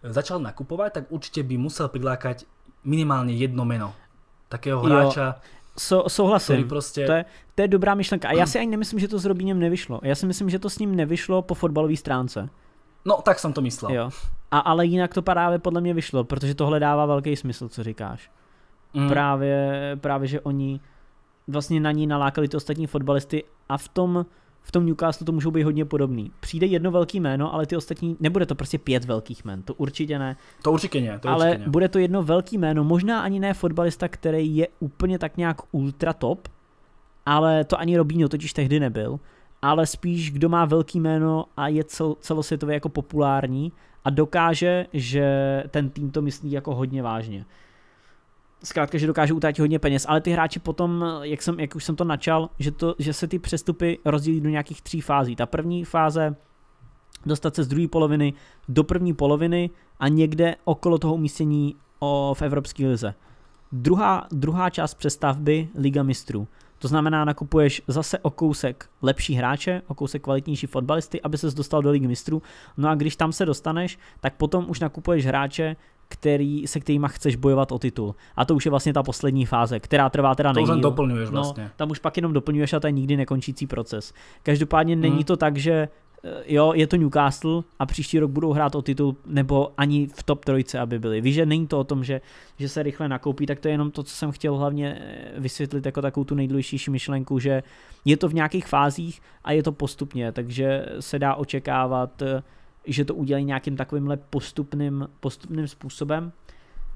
začal 0.03 0.41
nakupovať, 0.41 0.93
tak 0.93 1.05
určite 1.13 1.43
by 1.43 1.57
musel 1.57 1.89
prilákať 1.89 2.45
minimálně 2.85 3.35
jedno 3.35 3.65
meno. 3.65 3.95
Takého 4.49 4.81
hráča, 4.81 5.41
So, 5.79 6.09
souhlasím, 6.09 6.69
prostě... 6.69 7.07
to, 7.07 7.13
je, 7.13 7.25
to 7.55 7.63
je 7.63 7.69
dobrá 7.69 7.95
myšlenka. 7.95 8.29
A 8.29 8.33
já 8.33 8.47
si 8.47 8.59
ani 8.59 8.71
nemyslím, 8.71 9.01
že 9.01 9.09
to 9.09 9.19
s 9.19 9.25
Robínem 9.25 9.59
nevyšlo. 9.59 10.01
Já 10.03 10.15
si 10.15 10.27
myslím, 10.27 10.51
že 10.51 10.59
to 10.59 10.71
s 10.71 10.79
ním 10.79 10.97
nevyšlo 10.97 11.43
po 11.43 11.55
fotbalové 11.55 11.97
stránce. 11.97 12.49
No, 13.05 13.23
tak 13.23 13.39
jsem 13.39 13.53
to 13.53 13.61
myslel. 13.61 13.93
Jo. 13.93 14.11
A, 14.51 14.59
ale 14.59 14.87
jinak 14.87 15.15
to 15.15 15.23
právě 15.23 15.59
podle 15.59 15.81
mě 15.81 15.95
vyšlo, 15.95 16.25
protože 16.25 16.55
tohle 16.55 16.81
dává 16.81 17.07
velký 17.07 17.37
smysl, 17.37 17.69
co 17.69 17.83
říkáš. 17.83 18.31
Mm. 18.95 19.09
Právě, 19.09 19.97
právě, 20.01 20.29
že 20.29 20.41
oni 20.41 20.81
vlastně 21.49 21.81
na 21.81 21.93
ní 21.93 22.07
nalákali 22.07 22.49
ty 22.49 22.57
ostatní 22.57 22.87
fotbalisty 22.87 23.45
a 23.69 23.79
v 23.79 23.89
tom 23.89 24.27
v 24.65 24.73
tom 24.73 24.87
Newcastle 24.87 25.25
to 25.25 25.33
můžou 25.33 25.51
být 25.51 25.63
hodně 25.63 25.85
podobný. 25.85 26.31
Přijde 26.41 26.67
jedno 26.67 26.91
velký 26.91 27.21
jméno, 27.21 27.55
ale 27.55 27.67
ty 27.67 27.77
ostatní, 27.77 28.17
nebude 28.21 28.47
to 28.47 28.55
prostě 28.55 28.79
pět 28.79 29.05
velkých 29.05 29.45
jmen, 29.45 29.63
to 29.63 29.75
určitě 29.75 30.19
ne. 30.19 30.37
To 30.63 30.73
určitě 30.73 31.01
ne, 31.01 31.19
to 31.19 31.29
ale 31.29 31.47
určitě 31.47 31.65
ne. 31.65 31.71
bude 31.71 31.89
to 31.89 31.99
jedno 31.99 32.23
velký 32.23 32.59
jméno, 32.59 32.85
možná 32.85 33.21
ani 33.21 33.41
ne 33.41 33.55
fotbalista, 33.55 34.09
který 34.09 34.57
je 34.57 34.69
úplně 34.81 35.19
tak 35.19 35.37
nějak 35.37 35.57
ultra 35.73 36.13
top, 36.13 36.49
ale 37.27 37.65
to 37.65 37.81
ani 37.81 37.97
Robinho 37.97 38.29
totiž 38.29 38.53
tehdy 38.53 38.81
nebyl, 38.81 39.21
ale 39.63 39.87
spíš 39.87 40.31
kdo 40.31 40.49
má 40.49 40.65
velký 40.65 41.01
jméno 41.01 41.45
a 41.57 41.69
je 41.69 41.85
cel, 41.85 42.17
celosvětově 42.21 42.75
jako 42.75 42.89
populární 42.89 43.73
a 44.05 44.11
dokáže, 44.11 44.87
že 44.93 45.25
ten 45.71 45.91
tým 45.91 46.11
to 46.11 46.23
myslí 46.23 46.53
jako 46.53 46.75
hodně 46.75 47.03
vážně 47.03 47.45
zkrátka, 48.65 48.99
že 48.99 49.07
dokážou 49.07 49.37
utratit 49.37 49.63
hodně 49.63 49.79
peněz, 49.79 50.07
ale 50.09 50.21
ty 50.21 50.31
hráči 50.31 50.59
potom, 50.59 51.05
jak, 51.23 51.43
jsem, 51.43 51.61
jak 51.61 51.77
už 51.77 51.85
jsem 51.85 51.97
to 51.97 52.05
načal, 52.05 52.51
že, 52.59 52.71
to, 52.71 52.95
že 52.99 53.13
se 53.13 53.29
ty 53.29 53.39
přestupy 53.39 53.99
rozdělí 54.05 54.41
do 54.41 54.49
nějakých 54.49 54.83
tří 54.83 55.01
fází. 55.01 55.37
Ta 55.37 55.47
první 55.47 55.85
fáze 55.85 56.37
dostat 57.27 57.55
se 57.55 57.65
z 57.65 57.69
druhé 57.69 57.89
poloviny 57.89 58.33
do 58.69 58.85
první 58.85 59.15
poloviny 59.15 59.71
a 60.01 60.09
někde 60.09 60.57
okolo 60.65 60.99
toho 60.99 61.15
umístění 61.15 61.75
o, 61.99 62.35
v 62.39 62.43
Evropské 62.43 62.89
lize. 62.89 63.15
Druhá, 63.73 64.27
druhá 64.33 64.71
část 64.71 64.95
přestavby 64.95 65.69
Liga 65.75 66.03
mistrů. 66.03 66.49
To 66.79 66.89
znamená, 66.89 67.25
nakupuješ 67.25 67.83
zase 67.87 68.19
o 68.19 68.31
kousek 68.31 68.89
lepší 69.03 69.35
hráče, 69.35 69.83
o 69.87 69.95
kousek 69.95 70.23
kvalitnější 70.23 70.67
fotbalisty, 70.67 71.23
aby 71.23 71.39
ses 71.39 71.55
dostal 71.55 71.83
do 71.83 71.91
ligy 71.91 72.07
mistrů. 72.07 72.43
No 72.77 72.89
a 72.89 72.95
když 72.95 73.17
tam 73.17 73.33
se 73.33 73.47
dostaneš, 73.47 73.99
tak 74.21 74.35
potom 74.35 74.65
už 74.69 74.81
nakupuješ 74.81 75.27
hráče, 75.27 75.77
který, 76.09 76.67
se 76.67 76.81
kterýma 76.81 77.09
chceš 77.09 77.37
bojovat 77.37 77.73
o 77.73 77.79
titul. 77.79 78.15
A 78.37 78.45
to 78.45 78.55
už 78.55 78.65
je 78.65 78.71
vlastně 78.71 78.93
ta 78.93 79.03
poslední 79.03 79.47
fáze, 79.47 79.81
která 79.81 80.11
trvá 80.11 80.35
teda 80.35 80.53
nejdíl. 80.53 80.75
To 80.75 80.81
doplňuješ 80.81 81.31
no, 81.31 81.33
vlastně. 81.33 81.65
No, 81.65 81.71
tam 81.77 81.91
už 81.91 81.99
pak 81.99 82.17
jenom 82.17 82.33
doplňuješ 82.33 82.73
a 82.73 82.81
to 82.81 82.87
je 82.87 82.93
nikdy 82.93 83.17
nekončící 83.17 83.67
proces. 83.67 84.13
Každopádně 84.43 84.95
hmm. 84.95 85.03
není 85.03 85.25
to 85.25 85.37
tak, 85.37 85.57
že 85.57 85.89
eh, 86.25 86.31
jo, 86.47 86.73
je 86.75 86.87
to 86.87 86.97
Newcastle 86.97 87.63
a 87.79 87.87
příští 87.87 88.19
rok 88.19 88.31
budou 88.31 88.53
hrát 88.53 88.75
o 88.75 88.83
titul, 88.83 89.17
nebo 89.27 89.73
ani 89.77 90.07
v 90.07 90.23
top 90.23 90.45
trojce, 90.45 90.79
aby 90.79 90.99
byli. 90.99 91.21
Víš, 91.21 91.35
že 91.35 91.47
není 91.47 91.67
to 91.67 91.81
o 91.81 91.85
tom, 91.85 92.05
že, 92.05 92.21
že 92.59 92.69
se 92.69 92.83
rychle 92.83 93.09
nakoupí, 93.09 93.47
tak 93.47 93.61
to 93.61 93.69
je 93.69 93.75
jenom 93.75 93.91
to, 93.91 94.03
co 94.03 94.15
jsem 94.15 94.33
chtěl 94.33 94.57
hlavně 94.57 94.99
eh, 95.01 95.41
vysvětlit 95.41 95.87
jako 95.87 96.03
takovou 96.03 96.25
tu 96.25 96.35
nejdůležitější 96.35 96.91
myšlenku, 96.91 97.39
že 97.39 97.63
je 98.05 98.17
to 98.17 98.29
v 98.29 98.35
nějakých 98.35 98.67
fázích 98.67 99.23
a 99.45 99.53
je 99.53 99.63
to 99.63 99.73
postupně, 99.73 100.33
takže 100.33 100.87
se 101.01 101.19
dá 101.19 101.35
očekávat 101.35 102.23
eh, 102.23 102.43
že 102.87 103.05
to 103.05 103.15
udělají 103.15 103.45
nějakým 103.45 103.77
takovýmhle 103.77 104.17
postupným, 104.17 105.09
postupným 105.21 105.69
způsobem 105.69 106.33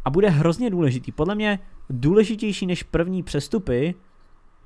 a 0.04 0.10
bude 0.10 0.28
hrozně 0.28 0.70
důležitý. 0.70 1.12
Podle 1.12 1.34
mě 1.34 1.58
důležitější 1.90 2.66
než 2.66 2.82
první 2.82 3.22
přestupy 3.22 3.94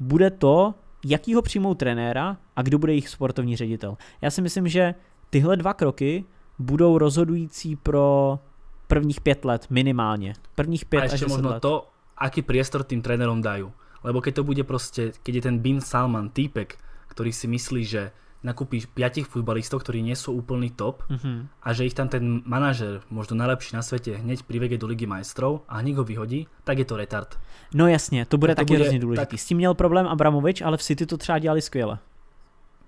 bude 0.01 0.31
to, 0.31 0.75
jakýho 1.05 1.43
přijmou 1.43 1.75
trenéra 1.75 2.37
a 2.57 2.63
kdo 2.63 2.79
bude 2.79 2.93
jejich 2.93 3.09
sportovní 3.09 3.57
ředitel. 3.57 3.97
Já 4.23 4.31
si 4.31 4.43
myslím, 4.43 4.69
že 4.69 4.95
tyhle 5.31 5.57
dva 5.57 5.75
kroky 5.75 6.25
budou 6.59 6.99
rozhodující 6.99 7.77
pro 7.77 8.39
prvních 8.87 9.21
pět 9.21 9.45
let 9.45 9.67
minimálně. 9.71 10.35
Prvních 10.55 10.85
pět 10.85 11.01
a 11.01 11.03
ještě 11.05 11.25
až 11.25 11.31
možno 11.31 11.51
let. 11.51 11.61
to, 11.61 11.89
aký 12.19 12.43
priestor 12.43 12.85
tým 12.85 13.03
trénerom 13.03 13.43
dajú. 13.43 13.73
Lebo 14.05 14.21
keď 14.21 14.35
to 14.35 14.45
bude 14.45 14.65
prostě, 14.65 15.13
keď 15.23 15.35
je 15.35 15.43
ten 15.43 15.59
Bin 15.59 15.81
Salman 15.81 16.29
týpek, 16.29 16.79
ktorý 17.09 17.33
si 17.33 17.47
myslí, 17.47 17.85
že 17.85 18.11
nakúpiš 18.43 18.91
piatich 18.91 19.31
futbalistov, 19.31 19.87
ktorí 19.87 20.03
nie 20.03 20.19
sú 20.19 20.35
úplný 20.35 20.75
top 20.75 21.07
mm-hmm. 21.07 21.63
a 21.63 21.69
že 21.73 21.87
ich 21.87 21.95
tam 21.95 22.11
ten 22.11 22.43
manažer, 22.43 23.01
možno 23.11 23.39
najlepší 23.39 23.79
na 23.79 23.83
svete, 23.83 24.19
hneď 24.19 24.43
privede 24.43 24.77
do 24.79 24.91
ligy 24.91 25.07
majstrov 25.07 25.63
a 25.71 25.79
hneď 25.79 26.03
ho 26.03 26.05
vyhodí, 26.05 26.51
tak 26.67 26.79
je 26.79 26.85
to 26.85 26.97
retard. 26.97 27.39
No 27.75 27.89
jasně, 27.89 28.27
to 28.27 28.39
bude 28.39 28.55
to 28.55 28.61
taky 28.61 28.75
hrozně 28.75 28.99
důležitý. 28.99 29.27
Tak... 29.27 29.39
S 29.39 29.47
tím 29.47 29.57
měl 29.57 29.75
problém 29.75 30.07
Abramovič, 30.07 30.63
ale 30.63 30.77
v 30.77 30.83
City 30.83 31.07
to 31.07 31.17
třeba 31.17 31.39
dělali 31.39 31.63
skvěle. 31.63 31.99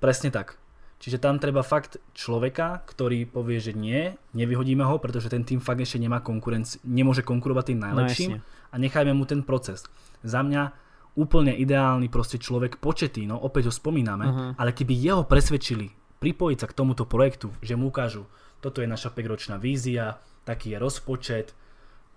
Presne 0.01 0.31
tak. 0.31 0.61
Čiže 1.05 1.21
tam 1.21 1.37
treba 1.37 1.61
fakt 1.61 2.01
človeka, 2.17 2.81
ktorý 2.85 3.29
povie, 3.29 3.61
že 3.61 3.77
nie, 3.77 4.17
nevyhodíme 4.33 4.85
ho, 4.85 4.97
pretože 4.97 5.29
ten 5.29 5.45
tým 5.45 5.61
fakt 5.61 5.81
ešte 5.81 6.01
nemá 6.01 6.21
konkurenci, 6.25 6.81
nemôže 6.81 7.21
konkurovať 7.21 7.65
tým 7.73 7.81
najlepším 7.81 8.33
No, 8.37 8.45
a 8.73 8.75
nechajme 8.81 9.13
mu 9.13 9.29
ten 9.29 9.45
proces. 9.45 9.85
Za 10.25 10.41
mňa 10.41 10.73
úplne 11.15 11.55
ideálny 11.55 12.11
proste 12.11 12.43
človek 12.43 12.83
Početino, 12.83 13.39
opäť 13.39 13.71
ho 13.71 13.75
spomíname, 13.75 14.27
Aha. 14.27 14.47
ale 14.59 14.75
keby 14.75 14.95
jeho 14.95 15.23
presvedčili 15.23 15.91
pripojiť 16.19 16.59
sa 16.59 16.67
k 16.67 16.77
tomuto 16.77 17.07
projektu, 17.07 17.55
že 17.63 17.79
mu 17.79 17.91
ukážu, 17.95 18.27
toto 18.59 18.83
je 18.83 18.89
naša 18.91 19.13
5-ročná 19.15 19.61
vízia, 19.61 20.19
taký 20.43 20.75
je 20.75 20.83
rozpočet, 20.83 21.53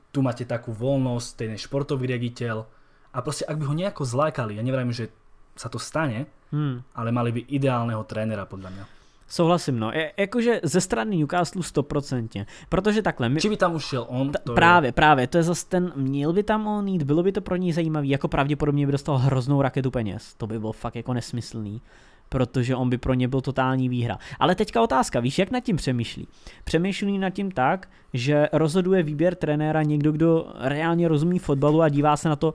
tu 0.10 0.26
máte 0.26 0.48
takú 0.48 0.74
voľnosť, 0.74 1.30
ten 1.38 1.50
je 1.54 1.62
športový 1.62 2.10
riaditeľ 2.10 2.66
a 3.14 3.18
proste 3.22 3.46
ak 3.46 3.60
by 3.60 3.66
ho 3.70 3.76
nejako 3.76 4.04
zlákali, 4.08 4.58
ja 4.58 4.64
neviem, 4.66 4.90
že 4.90 5.14
sa 5.54 5.70
to 5.70 5.78
stane, 5.78 6.26
Hmm. 6.48 6.80
ale 6.96 7.12
mali 7.12 7.36
by 7.36 7.42
ideálneho 7.52 8.08
trénera 8.08 8.48
podľa 8.48 8.72
mňa. 8.72 8.84
Souhlasím, 9.28 9.80
no. 9.80 9.92
Je, 9.92 10.12
jakože 10.18 10.60
ze 10.64 10.82
strany 10.82 11.18
Newcastle 11.18 11.64
stoprocentně. 11.64 12.46
Protože 12.70 13.02
takhle, 13.02 13.30
my, 13.30 13.40
Či 13.42 13.50
by 13.50 13.58
tam 13.58 13.76
už 13.76 13.86
šiel 13.86 14.06
on, 14.10 14.32
to 14.46 14.54
právě, 14.54 14.92
právě, 14.92 15.28
to 15.28 15.38
je 15.38 15.44
zase 15.44 15.66
ten, 15.70 15.92
měl 15.96 16.34
by 16.34 16.44
tam 16.44 16.68
on 16.68 16.88
jít, 16.88 17.04
bylo 17.04 17.24
by 17.24 17.32
to 17.32 17.42
pro 17.42 17.56
něj 17.56 17.74
zajímavý, 17.74 18.10
jako 18.10 18.28
pravděpodobně 18.28 18.86
by 18.86 18.92
dostal 18.92 19.18
hroznou 19.18 19.62
raketu 19.62 19.92
peněz, 19.92 20.34
to 20.34 20.48
by 20.48 20.60
bylo 20.60 20.72
fakt 20.72 20.96
jako 20.96 21.14
nesmyslný, 21.14 21.82
protože 22.30 22.76
on 22.76 22.90
by 22.90 22.98
pro 22.98 23.14
ně 23.14 23.28
byl 23.28 23.42
totální 23.42 23.90
výhra. 23.90 24.18
Ale 24.40 24.56
teďka 24.56 24.82
otázka, 24.82 25.20
víš, 25.20 25.40
jak 25.40 25.52
nad 25.52 25.60
tím 25.60 25.76
přemýšlí? 25.76 26.28
Přemýšlí 26.64 27.18
nad 27.18 27.30
tím 27.30 27.52
tak, 27.52 27.90
že 28.14 28.50
rozhoduje 28.54 29.04
výběr 29.04 29.36
trenéra 29.36 29.84
někdo, 29.84 30.12
kdo 30.12 30.54
reálně 30.60 31.08
rozumí 31.08 31.40
fotbalu 31.40 31.82
a 31.82 31.90
dívá 31.90 32.18
se 32.18 32.30
na 32.30 32.36
to, 32.36 32.54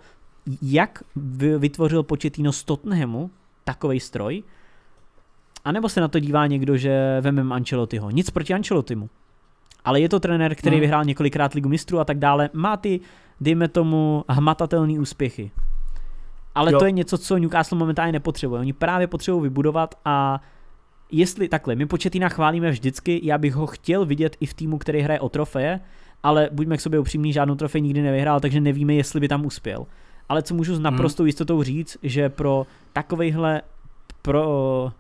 jak 0.62 1.02
vy- 1.16 1.58
vytvořil 1.58 2.02
Pochettino 2.02 2.52
z 2.52 2.64
Tottenhamu 2.64 3.30
takovej 3.64 4.00
stroj, 4.00 4.42
a 5.64 5.72
nebo 5.72 5.88
se 5.88 6.00
na 6.00 6.08
to 6.08 6.18
dívá 6.18 6.46
někdo, 6.46 6.76
že 6.76 7.18
vemem 7.20 7.52
Ancelottiho. 7.52 8.10
Nic 8.10 8.30
proti 8.30 8.54
Ancelottimu. 8.54 9.10
Ale 9.84 10.00
je 10.00 10.08
to 10.08 10.20
trenér, 10.20 10.54
který 10.54 10.76
Mhm. 10.76 10.80
vyhrál 10.80 11.04
několikrát 11.04 11.54
ligu 11.54 11.68
mistrů 11.68 11.98
a 11.98 12.04
tak 12.04 12.18
dále. 12.18 12.50
Má 12.52 12.76
ty, 12.76 13.00
dejme 13.40 13.68
tomu, 13.68 14.24
hmatatelné 14.28 15.00
úspěchy. 15.00 15.50
Ale 16.54 16.72
Jo. 16.72 16.78
to 16.78 16.84
je 16.84 16.92
něco, 16.92 17.18
co 17.18 17.36
Newcastle 17.36 17.78
momentálně 17.78 18.12
nepotřebuje. 18.12 18.60
Oni 18.60 18.72
právě 18.72 19.06
potřebují 19.06 19.42
vybudovat 19.42 19.94
a 20.04 20.40
jestli 21.10 21.48
takhle, 21.48 21.74
my 21.74 21.86
Početina 21.86 22.28
chválíme 22.28 22.70
vždycky, 22.70 23.20
já 23.22 23.38
bych 23.38 23.54
ho 23.54 23.66
chtěl 23.66 24.06
vidět 24.06 24.36
i 24.40 24.46
v 24.46 24.54
týmu, 24.54 24.78
který 24.78 25.00
hraje 25.00 25.20
o 25.20 25.28
trofeje, 25.28 25.80
ale 26.22 26.48
buďme 26.52 26.76
k 26.76 26.80
sobě 26.80 26.98
upřímní, 27.00 27.32
žádnou 27.32 27.54
trofej 27.54 27.82
nikdy 27.82 28.02
nevyhrál, 28.02 28.40
takže 28.40 28.60
nevíme, 28.60 28.94
jestli 28.94 29.20
by 29.20 29.28
tam 29.28 29.46
uspěl. 29.46 29.86
Ale 30.28 30.42
co 30.42 30.54
můžu 30.54 30.74
s 30.74 30.80
naprostou 30.80 31.24
jistotou 31.24 31.62
říct, 31.62 31.96
že 32.02 32.28
pro 32.28 32.66
takovejhle 32.92 33.62
pro 34.22 34.92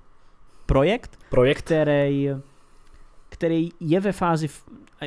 projekt, 0.72 1.18
projekt. 1.30 1.58
který, 1.58 2.30
který 3.28 3.68
je 3.80 4.00
ve 4.00 4.12
fázi, 4.12 4.48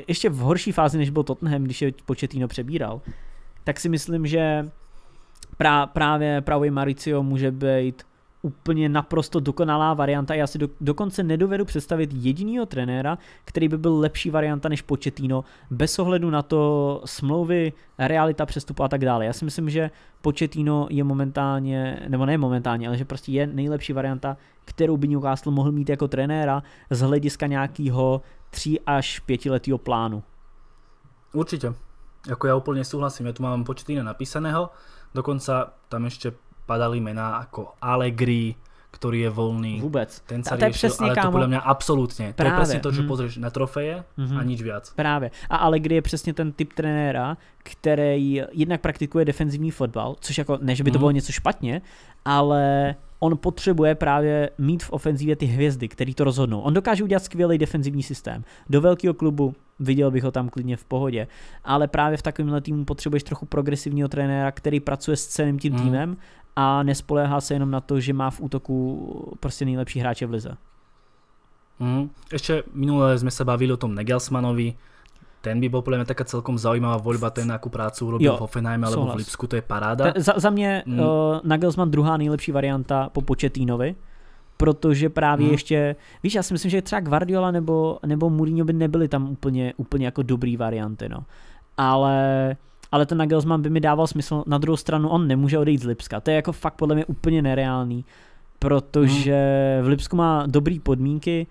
ještě 0.08 0.30
v 0.30 0.38
horší 0.38 0.72
fázi, 0.72 0.98
než 0.98 1.10
byl 1.10 1.24
Tottenham, 1.24 1.64
když 1.64 1.82
je 1.82 1.92
Pochettino 2.06 2.48
přebíral, 2.48 3.02
tak 3.64 3.80
si 3.80 3.90
myslím, 3.90 4.28
že 4.28 4.70
prá, 5.58 5.86
právě 5.86 6.42
pravý 6.42 6.70
Maricio 6.70 7.24
může 7.24 7.52
být 7.52 8.04
úplně 8.46 8.90
naprosto 8.90 9.40
dokonalá 9.40 9.94
varianta. 9.94 10.34
Já 10.34 10.48
si 10.48 10.58
do, 10.58 10.68
dokonce 10.82 11.24
nedovedu 11.24 11.66
představit 11.66 12.10
jedinýho 12.14 12.66
trenéra, 12.66 13.18
který 13.46 13.68
by 13.68 13.78
byl 13.78 14.00
lepší 14.00 14.30
varianta 14.30 14.70
než 14.70 14.82
Pochettino, 14.82 15.44
bez 15.70 16.00
ohledu 16.00 16.30
na 16.30 16.42
to 16.42 17.02
smlouvy, 17.06 17.74
realita 17.98 18.46
přestupu 18.46 18.84
a 18.84 18.88
tak 18.88 19.02
dále. 19.02 19.26
Já 19.26 19.34
si 19.34 19.46
myslím, 19.46 19.70
že 19.70 19.92
Pochettino 20.22 20.88
je 20.90 21.04
momentálně, 21.04 22.06
nebo 22.08 22.26
ne 22.26 22.38
momentálně, 22.38 22.88
ale 22.88 22.98
že 22.98 23.06
prostě 23.06 23.32
je 23.32 23.48
nejlepší 23.48 23.94
varianta, 23.94 24.38
kterou 24.66 24.98
by 24.98 25.08
Newcastle 25.08 25.52
mohl 25.52 25.72
mít 25.72 25.90
jako 25.90 26.08
trenéra 26.08 26.64
z 26.90 27.02
hlediska 27.02 27.48
nějakého 27.48 28.22
3 28.50 28.80
až 28.86 29.20
5 29.20 29.46
letého 29.46 29.78
plánu. 29.78 30.24
Určite. 31.34 31.76
Ako 32.26 32.48
ja 32.50 32.56
úplne 32.58 32.82
súhlasím, 32.82 33.30
ja 33.30 33.38
tu 33.38 33.46
mám 33.46 33.62
početina 33.62 34.02
napísaného, 34.02 34.74
dokonca 35.14 35.78
tam 35.92 36.10
ešte 36.10 36.34
padali 36.66 37.00
mená 37.02 37.38
ako 37.42 37.78
Allegri, 37.82 38.56
ktorý 38.92 39.28
je 39.28 39.32
voľný. 39.32 39.74
Vůbec. 39.84 40.08
Ten 40.24 40.40
A 40.40 40.44
sa 40.44 40.56
to 40.56 40.66
je 40.66 40.72
riešil, 40.72 40.92
ale 41.04 41.16
to 41.16 41.20
kámo. 41.20 41.36
podľa 41.36 41.50
mňa 41.52 41.62
absolútne. 41.68 42.26
To 42.32 42.42
je 42.48 42.52
presne 42.56 42.80
to, 42.80 42.90
že 42.96 43.02
mhm. 43.04 43.10
pozrieš 43.12 43.34
na 43.44 43.50
trofeje 43.52 44.04
Mhm. 44.18 44.36
a 44.40 44.42
nič 44.44 44.60
viac. 44.64 44.84
Právě. 44.96 45.32
A 45.50 45.56
Allegri 45.68 45.96
je 45.96 46.02
přesně 46.02 46.34
ten 46.34 46.52
typ 46.52 46.74
trenéra, 46.74 47.38
který 47.64 48.42
jednak 48.56 48.82
praktikuje 48.82 49.26
defenzivní 49.26 49.72
fotbal, 49.72 50.16
což 50.20 50.38
jako 50.38 50.58
ne, 50.62 50.76
že 50.76 50.84
by 50.84 50.92
to 50.92 50.98
Mhm. 50.98 51.02
bylo 51.02 51.12
něco 51.12 51.32
špatně, 51.32 51.82
ale 52.26 52.96
on 53.20 53.38
potřebuje 53.38 53.96
právě 53.96 54.50
mít 54.58 54.84
v 54.84 54.92
ofenzivě 54.92 55.36
ty 55.36 55.46
hvězdy, 55.46 55.88
který 55.88 56.14
to 56.14 56.24
rozhodnou. 56.24 56.62
On 56.62 56.74
dokáže 56.74 57.04
udělat 57.04 57.24
skvělý 57.24 57.58
defenzivní 57.58 58.04
systém. 58.04 58.44
Do 58.70 58.82
velkého 58.82 59.14
klubu 59.14 59.56
viděl 59.80 60.12
bych 60.12 60.24
ho 60.24 60.32
tam 60.32 60.50
klidně 60.50 60.78
v 60.78 60.86
pohodě, 60.86 61.28
ale 61.64 61.88
právě 61.88 62.18
v 62.18 62.22
takovémhle 62.22 62.62
týmu 62.62 62.86
potřebuješ 62.86 63.24
trochu 63.24 63.46
progresivního 63.46 64.08
trenéra, 64.08 64.52
který 64.52 64.80
pracuje 64.80 65.18
s 65.18 65.28
celým 65.28 65.60
tím 65.60 65.74
Mhm. 65.74 65.84
týmem 65.84 66.18
a 66.56 66.84
nespoléhá 66.84 67.42
se 67.42 67.54
jenom 67.54 67.72
na 67.72 67.82
to, 67.82 68.00
že 68.00 68.14
má 68.14 68.30
v 68.30 68.42
útoku 68.42 68.78
prostě 69.40 69.66
nejlepší 69.66 70.00
hráče 70.00 70.26
v 70.26 70.32
lize. 70.32 70.58
Mhm. 71.80 72.08
Ešte 72.32 72.64
minule 72.72 73.20
sme 73.20 73.28
sa 73.28 73.44
bavili 73.44 73.68
o 73.68 73.78
tom 73.78 73.92
Negelsmanovi, 73.92 74.80
ten 75.44 75.60
by 75.60 75.68
bol 75.70 75.84
podľa 75.84 76.02
mňa 76.02 76.08
taká 76.10 76.24
celkom 76.24 76.56
zaujímavá 76.56 76.98
voľba, 76.98 77.30
ten 77.36 77.52
akú 77.52 77.68
prácu 77.70 78.08
urobil 78.08 78.32
Jo, 78.32 78.40
v 78.40 78.44
Hoffenheime 78.48 78.88
alebo 78.88 79.04
souhlas. 79.06 79.16
v 79.16 79.22
Lipsku, 79.22 79.44
to 79.46 79.56
je 79.60 79.62
paráda. 79.62 80.04
Ta, 80.10 80.18
za, 80.18 80.34
za 80.40 80.50
mě 80.50 80.84
Mm. 80.88 80.94
mm. 80.96 81.00
uh, 81.00 81.40
Nagelsmann 81.44 81.92
druhá 81.92 82.18
nejlepší 82.18 82.52
varianta 82.52 83.10
po 83.14 83.22
Početínovi, 83.22 83.96
protože 84.58 85.10
právě 85.10 85.46
mm. 85.46 85.52
ještě, 85.52 85.96
víš, 86.24 86.36
já 86.36 86.44
si 86.44 86.54
myslím, 86.54 86.72
že 86.72 86.82
třeba 86.82 87.00
Guardiola 87.00 87.52
nebo, 87.52 88.00
nebo 88.06 88.30
Mourinho 88.30 88.66
by 88.66 88.74
nebyly 88.74 89.08
tam 89.08 89.30
úplně, 89.30 89.74
úplně 89.78 90.06
jako 90.06 90.24
dobrý 90.24 90.58
varianty, 90.58 91.10
no. 91.10 91.24
Ale, 91.78 92.56
ale 92.92 93.06
ten 93.06 93.18
Nagelsmann 93.18 93.62
by 93.62 93.70
mi 93.70 93.80
dával 93.80 94.08
smysl, 94.08 94.44
na 94.48 94.58
druhou 94.58 94.78
stranu 94.78 95.10
on 95.10 95.28
nemůže 95.28 95.60
odejít 95.60 95.82
z 95.82 95.86
Lipska, 95.86 96.20
to 96.20 96.30
je 96.30 96.36
jako 96.36 96.52
fakt 96.52 96.74
podle 96.74 96.96
mě 96.96 97.06
úplně 97.06 97.42
nereálný, 97.42 98.06
protože 98.60 99.40
v 99.84 99.88
Lipsku 99.88 100.16
má 100.16 100.44
dobrý 100.48 100.80
podmínky, 100.80 101.48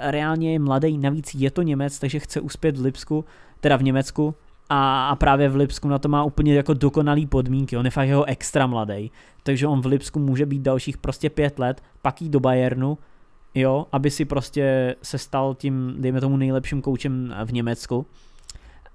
reálně 0.00 0.52
je 0.52 0.58
mladý, 0.58 0.98
navíc 0.98 1.34
je 1.34 1.50
to 1.50 1.62
Němec, 1.62 1.98
takže 1.98 2.18
chce 2.18 2.40
uspět 2.40 2.76
v 2.76 2.80
Lipsku, 2.80 3.24
teda 3.60 3.76
v 3.76 3.82
Německu, 3.82 4.34
a, 4.70 5.08
a 5.08 5.16
právě 5.16 5.48
v 5.48 5.56
Lipsku 5.56 5.88
na 5.88 5.98
to 5.98 6.08
má 6.08 6.24
úplně 6.24 6.54
jako 6.54 6.74
dokonalý 6.74 7.26
podmínky, 7.26 7.76
on 7.76 7.84
je 7.84 7.90
fakt 7.90 8.08
jeho 8.08 8.24
extra 8.24 8.66
mladý, 8.66 9.10
takže 9.42 9.66
on 9.66 9.80
v 9.80 9.86
Lipsku 9.86 10.18
může 10.18 10.46
být 10.46 10.62
dalších 10.62 10.98
prostě 10.98 11.30
pět 11.30 11.58
let, 11.58 11.82
pak 12.02 12.22
jít 12.22 12.28
do 12.28 12.40
Bayernu, 12.40 12.98
jo, 13.54 13.86
aby 13.92 14.10
si 14.10 14.24
prostě 14.24 14.96
se 15.02 15.18
stal 15.18 15.54
tím, 15.54 15.94
dejme 15.98 16.20
tomu, 16.20 16.36
nejlepším 16.36 16.82
koučem 16.82 17.34
v 17.44 17.52
Německu. 17.52 18.06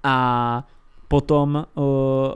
A 0.03 0.67
potom 1.07 1.65
uh, 1.75 1.83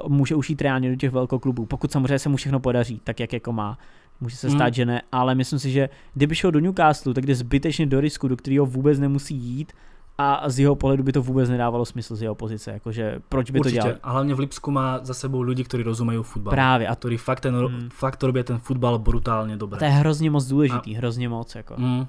může 0.07 0.35
už 0.35 0.49
jít 0.49 0.61
reálně 0.61 0.89
do 0.89 0.95
těch 0.95 1.11
velkoklubů, 1.11 1.65
pokud 1.65 1.91
samozřejmě 1.91 2.19
se 2.19 2.29
mu 2.29 2.37
všechno 2.37 2.59
podaří, 2.59 3.01
tak 3.03 3.19
jak 3.19 3.33
jako 3.33 3.53
má. 3.53 3.77
Může 4.21 4.35
se 4.35 4.47
Mm. 4.47 4.53
stát, 4.53 4.73
že 4.73 4.85
ne, 4.85 5.01
ale 5.11 5.35
myslím 5.35 5.59
si, 5.59 5.71
že 5.71 5.89
kdyby 6.13 6.35
šel 6.35 6.51
do 6.51 6.59
Newcastle, 6.59 7.13
tak 7.13 7.25
jde 7.25 7.35
zbytečně 7.35 7.85
do 7.85 7.99
risku, 7.99 8.27
do 8.27 8.37
kterého 8.37 8.65
vůbec 8.65 8.99
nemusí 8.99 9.35
jít 9.35 9.73
a 10.19 10.49
z 10.51 10.59
jeho 10.67 10.75
pohledu 10.75 11.03
by 11.03 11.11
to 11.15 11.21
vůbec 11.23 11.47
nedávalo 11.49 11.85
smysl 11.85 12.15
z 12.15 12.21
jeho 12.21 12.35
pozice, 12.35 12.71
jakože 12.71 13.21
proč 13.29 13.51
by 13.51 13.59
to 13.59 13.71
dělal? 13.71 14.03
A 14.03 14.11
hlavne 14.11 14.35
v 14.35 14.39
Lipsku 14.43 14.67
má 14.71 14.99
za 14.99 15.13
sebou 15.15 15.39
ľudí, 15.39 15.63
ktorí 15.63 15.79
rozumejú 15.87 16.27
futbal. 16.27 16.51
Právě 16.51 16.87
a 16.87 16.95
Ktorí 16.95 17.15
fakt, 17.17 17.39
ten, 17.47 17.55
Mm. 17.55 17.87
fakt 17.89 18.19
robia 18.23 18.43
ten 18.43 18.59
futbal 18.59 18.99
brutálne 18.99 19.55
dobre. 19.55 19.79
to 19.79 19.85
je 19.87 19.95
hrozně 20.03 20.27
moc 20.31 20.43
důležitý, 20.45 20.93
hrozně 20.99 21.29
moc 21.31 21.55
jako. 21.55 21.73
Mm. 21.79 22.03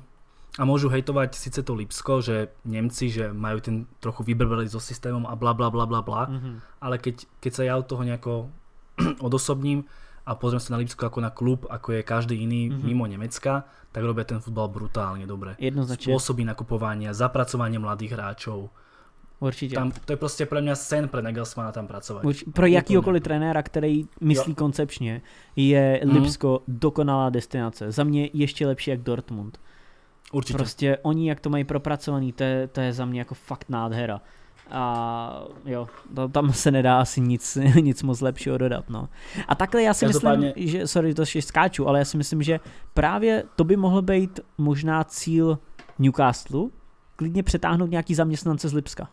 A 0.58 0.66
môžu 0.66 0.90
hejtovať 0.90 1.38
síce 1.38 1.62
to 1.62 1.78
Lipsko, 1.78 2.18
že 2.20 2.50
Nemci, 2.66 3.06
že 3.06 3.30
majú 3.30 3.62
ten 3.62 3.86
trochu 4.02 4.26
vybrveli 4.26 4.66
so 4.66 4.82
systémom 4.82 5.22
a 5.30 5.38
bla 5.38 5.54
bla 5.54 5.70
bla 5.70 5.86
bla 5.86 6.02
bla, 6.02 6.26
Mhm. 6.26 6.58
ale 6.82 6.98
keď, 6.98 7.22
keď 7.40 7.52
sa 7.54 7.62
ja 7.62 7.78
od 7.78 7.86
toho 7.86 8.02
nejako 8.02 8.50
odosobním 9.22 9.84
a 10.30 10.38
pozriem 10.38 10.62
sa 10.62 10.78
na 10.78 10.78
Lipsko 10.78 11.10
ako 11.10 11.18
na 11.20 11.30
klub, 11.34 11.66
ako 11.66 11.92
je 11.98 12.02
každý 12.06 12.38
iný 12.38 12.70
Mhm. 12.70 12.86
mimo 12.86 13.06
Nemecka, 13.10 13.66
tak 13.90 14.06
robia 14.06 14.22
ten 14.22 14.38
futbal 14.38 14.70
brutálne 14.70 15.26
dobre. 15.26 15.58
Jednoznačně, 15.58 16.14
Spôsoby 16.14 16.44
nakupovania, 16.46 17.10
zapracovanie 17.10 17.78
mladých 17.82 18.12
hráčov. 18.14 18.70
určitě. 19.40 19.74
Tam, 19.74 19.90
to 20.04 20.12
je 20.12 20.16
prostě 20.16 20.46
pre 20.46 20.60
mňa 20.60 20.74
sen 20.76 21.08
pre 21.08 21.22
Nagelsmana 21.22 21.72
tam 21.72 21.86
pracovať. 21.86 22.24
Urč, 22.24 22.44
pro 22.52 22.66
jakýkoliv 22.66 23.22
trenéra, 23.22 23.62
který 23.62 24.04
myslí 24.20 24.52
Jo. 24.52 24.54
koncepčně, 24.54 25.22
je 25.56 26.00
Mhm. 26.04 26.16
Lipsko 26.16 26.62
dokonalá 26.68 27.30
destinace. 27.30 27.90
Za 27.92 28.04
mě 28.04 28.28
ještě 28.32 28.66
lepší 28.66 28.90
jak 28.90 29.00
Dortmund. 29.00 29.58
Určite. 30.32 30.56
Prostě 30.56 30.98
oni, 31.02 31.28
jak 31.28 31.40
to 31.40 31.50
mají 31.50 31.64
propracovaný, 31.64 32.32
to 32.32 32.42
je, 32.42 32.66
to 32.68 32.80
je 32.80 32.92
za 32.92 33.04
mě 33.04 33.20
jako 33.20 33.34
fakt 33.34 33.68
nádhera. 33.68 34.20
A 34.70 35.42
jo, 35.64 35.88
to, 36.14 36.28
tam 36.28 36.52
se 36.52 36.70
nedá 36.70 37.00
asi 37.00 37.20
nic, 37.20 37.58
nic 37.80 38.02
moc 38.02 38.20
lepšího 38.20 38.58
dodat, 38.58 38.90
no. 38.90 39.08
A 39.48 39.54
takhle 39.54 39.82
já 39.82 39.94
si 39.94 40.04
Každopádně- 40.06 40.46
myslím, 40.56 40.68
že, 40.68 40.86
sorry, 40.86 41.14
to 41.14 41.22
ještě 41.22 41.42
skáču, 41.42 41.88
ale 41.88 41.98
já 41.98 42.04
si 42.04 42.16
myslím, 42.16 42.42
že 42.42 42.60
právě 42.94 43.44
to 43.56 43.64
by 43.64 43.76
mohl 43.76 44.02
být 44.02 44.40
možná 44.58 45.04
cíl 45.04 45.58
Newcastle, 45.98 46.60
klidně 47.16 47.42
přetáhnout 47.42 47.90
nějaký 47.90 48.14
zaměstnance 48.14 48.68
z 48.68 48.72
Lipska. 48.72 49.08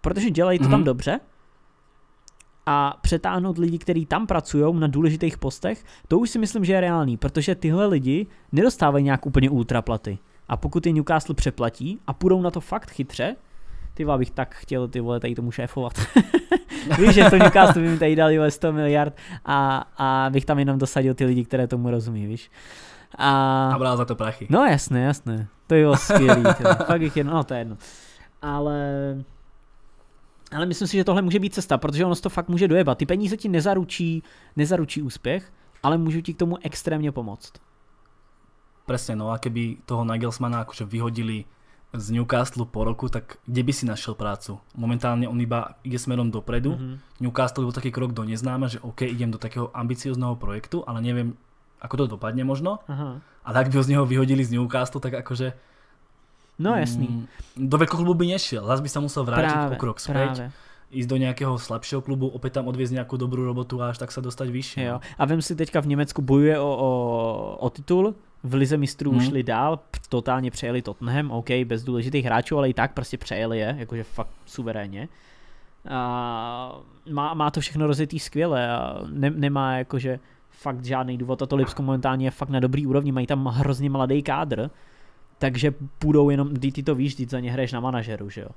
Protože 0.00 0.30
dělají 0.30 0.58
to 0.58 0.64
mm-hmm. 0.64 0.70
tam 0.70 0.80
Mhm. 0.80 0.84
dobře 0.84 1.20
a 2.66 2.98
přetáhnout 3.00 3.58
lidi, 3.58 3.78
kteří 3.78 4.06
tam 4.06 4.26
pracují 4.26 4.74
na 4.80 4.86
důležitých 4.86 5.38
postech, 5.38 5.84
to 6.08 6.18
už 6.18 6.30
si 6.30 6.38
myslím, 6.38 6.64
že 6.64 6.72
je 6.72 6.80
reálný, 6.80 7.16
protože 7.16 7.54
tyhle 7.54 7.86
lidi 7.86 8.26
nedostávají 8.52 9.04
nějak 9.04 9.26
úplně 9.26 9.50
ultraplaty. 9.50 10.18
A 10.48 10.56
pokud 10.56 10.86
je 10.86 10.92
Newcastle 10.92 11.34
přeplatí 11.34 11.98
a 12.06 12.12
půjdou 12.12 12.42
na 12.42 12.50
to 12.50 12.60
fakt 12.60 12.90
chytře, 12.90 13.36
ty 13.98 14.04
bych 14.04 14.30
tak 14.30 14.54
chtěl 14.54 14.88
ty 14.88 15.00
vole 15.00 15.20
tady 15.20 15.34
tomu 15.34 15.50
šéfovat. 15.50 15.92
Víš, 16.98 17.14
že 17.14 17.30
to 17.30 17.36
Newcastle 17.36 17.82
by 17.82 17.88
mi 17.88 17.98
tady 17.98 18.16
dali 18.16 18.50
100 18.50 18.72
miliard 18.72 19.16
a, 19.44 19.84
a 19.96 20.30
bych 20.30 20.44
tam 20.44 20.58
jenom 20.58 20.78
dosadil 20.78 21.14
ty 21.14 21.24
lidi, 21.24 21.44
které 21.44 21.66
tomu 21.66 21.90
rozumí, 21.90 22.26
víš. 22.26 22.50
A, 23.18 23.30
a 23.74 23.78
bral 23.78 23.96
za 23.96 24.04
to 24.04 24.14
prachy. 24.14 24.46
No 24.50 24.64
jasné, 24.64 25.00
jasné. 25.00 25.48
To 25.66 25.74
je 25.74 25.96
skvělý. 25.96 26.42
Fakt 26.86 27.02
jich 27.02 27.16
no 27.16 27.44
to 27.44 27.54
je 27.54 27.60
jedno. 27.60 27.76
Ale 28.42 29.16
ale 30.52 30.66
myslím 30.66 30.88
si, 30.88 30.96
že 30.96 31.04
tohle 31.04 31.22
může 31.22 31.38
být 31.38 31.54
cesta, 31.54 31.78
protože 31.78 32.04
ono 32.04 32.16
to 32.16 32.28
fakt 32.28 32.48
může 32.48 32.68
dojebat. 32.68 32.98
Ty 32.98 33.06
peníze 33.06 33.36
ti 33.36 33.48
nezaručí, 33.48 34.22
nezaručí 34.56 35.02
úspěch, 35.02 35.52
ale 35.82 35.98
můžu 35.98 36.20
ti 36.20 36.34
k 36.34 36.38
tomu 36.38 36.56
extrémně 36.62 37.12
pomoct. 37.12 37.52
Presne, 38.86 39.16
no 39.16 39.30
a 39.30 39.38
keby 39.38 39.76
toho 39.84 40.04
Nagelsmana 40.04 40.60
akože 40.60 40.84
vyhodili 40.84 41.44
z 41.92 42.06
Newcastle 42.12 42.68
po 42.68 42.84
roku, 42.84 43.08
tak 43.08 43.40
kde 43.48 43.62
by 43.64 43.72
si 43.72 43.84
našiel 43.88 44.12
prácu? 44.12 44.60
Momentálne 44.76 45.24
on 45.24 45.40
iba 45.40 45.80
ide 45.80 45.96
smerom 45.96 46.28
dopredu. 46.28 46.76
Mm-hmm. 46.76 47.24
Newcastle 47.24 47.64
bol 47.64 47.72
taký 47.72 47.88
krok 47.88 48.12
do 48.12 48.28
neznáma, 48.28 48.68
že 48.68 48.78
OK, 48.84 49.08
idem 49.08 49.32
do 49.32 49.40
takého 49.40 49.72
ambiciozného 49.72 50.36
projektu, 50.36 50.84
ale 50.84 51.00
neviem, 51.00 51.32
ako 51.80 51.94
to 51.96 52.04
dopadne 52.18 52.44
možno. 52.44 52.84
Aha. 52.84 53.24
Ale 53.40 53.56
ak 53.56 53.72
by 53.72 53.80
ho 53.80 53.86
z 53.86 53.90
neho 53.96 54.04
vyhodili 54.04 54.44
z 54.44 54.52
Newcastle, 54.52 55.00
tak 55.00 55.16
akože 55.16 55.56
No 56.58 56.74
jasný. 56.74 57.06
Mm, 57.06 57.70
do 57.70 57.78
klubu 57.86 58.18
by 58.18 58.34
nešiel, 58.34 58.66
zase 58.66 58.82
by 58.82 58.90
sa 58.90 58.98
musel 58.98 59.22
vrátiť 59.22 59.54
práve, 59.54 59.74
o 59.74 59.78
krok 59.78 60.02
späť. 60.02 60.50
Práve 60.50 60.66
ísť 60.92 61.08
do 61.08 61.16
nějakého 61.16 61.58
slabšího 61.58 62.00
klubu, 62.00 62.28
opět 62.28 62.52
tam 62.52 62.68
odviezť 62.68 62.92
nějakou 62.92 63.16
dobrou 63.16 63.44
robotu 63.44 63.82
a 63.82 63.88
až 63.88 63.98
tak 63.98 64.12
se 64.12 64.20
dostať 64.20 64.48
vyššie. 64.48 64.84
Jo. 64.84 64.92
No. 64.92 65.00
A 65.18 65.24
vím 65.24 65.42
si 65.42 65.56
teďka 65.56 65.80
v 65.80 65.86
Německu 65.86 66.22
bojuje 66.22 66.58
o, 66.58 66.76
o, 66.76 66.90
o 67.60 67.70
titul, 67.70 68.14
v 68.42 68.54
Lize 68.54 68.76
mistrů 68.76 69.10
hmm. 69.10 69.20
šli 69.20 69.42
dál, 69.42 69.80
totálně 70.08 70.50
přejeli 70.50 70.82
Tottenham, 70.82 71.30
OK, 71.30 71.50
bez 71.64 71.84
důležitých 71.84 72.24
hráčů, 72.24 72.58
ale 72.58 72.68
i 72.68 72.74
tak 72.74 72.92
prostě 72.92 73.18
přejeli 73.18 73.58
je, 73.58 73.76
jakože 73.78 74.04
fakt 74.04 74.30
suverénně. 74.46 75.08
A 75.88 76.80
má, 77.10 77.34
má 77.34 77.50
to 77.50 77.60
všechno 77.60 77.86
rozjetý 77.86 78.18
skvěle 78.18 78.70
a 78.70 79.00
ne, 79.10 79.30
nemá 79.30 79.76
jakože 79.76 80.18
fakt 80.50 80.84
žádný 80.84 81.18
důvod 81.18 81.42
a 81.42 81.46
to 81.46 81.56
Lipsko 81.56 81.82
momentálně 81.82 82.26
je 82.26 82.30
fakt 82.30 82.48
na 82.48 82.60
dobrý 82.60 82.86
úrovni, 82.86 83.12
mají 83.12 83.26
tam 83.26 83.46
hrozně 83.46 83.90
mladý 83.90 84.22
kádr, 84.22 84.70
takže 85.38 85.74
půjdou 85.98 86.30
jenom, 86.30 86.56
ty, 86.56 86.72
ty 86.72 86.82
to 86.82 86.94
víš, 86.94 87.14
ty 87.14 87.26
za 87.26 87.40
ně 87.40 87.52
hraješ 87.52 87.72
na 87.72 87.80
manažeru, 87.80 88.30
že 88.30 88.40
jo. 88.40 88.48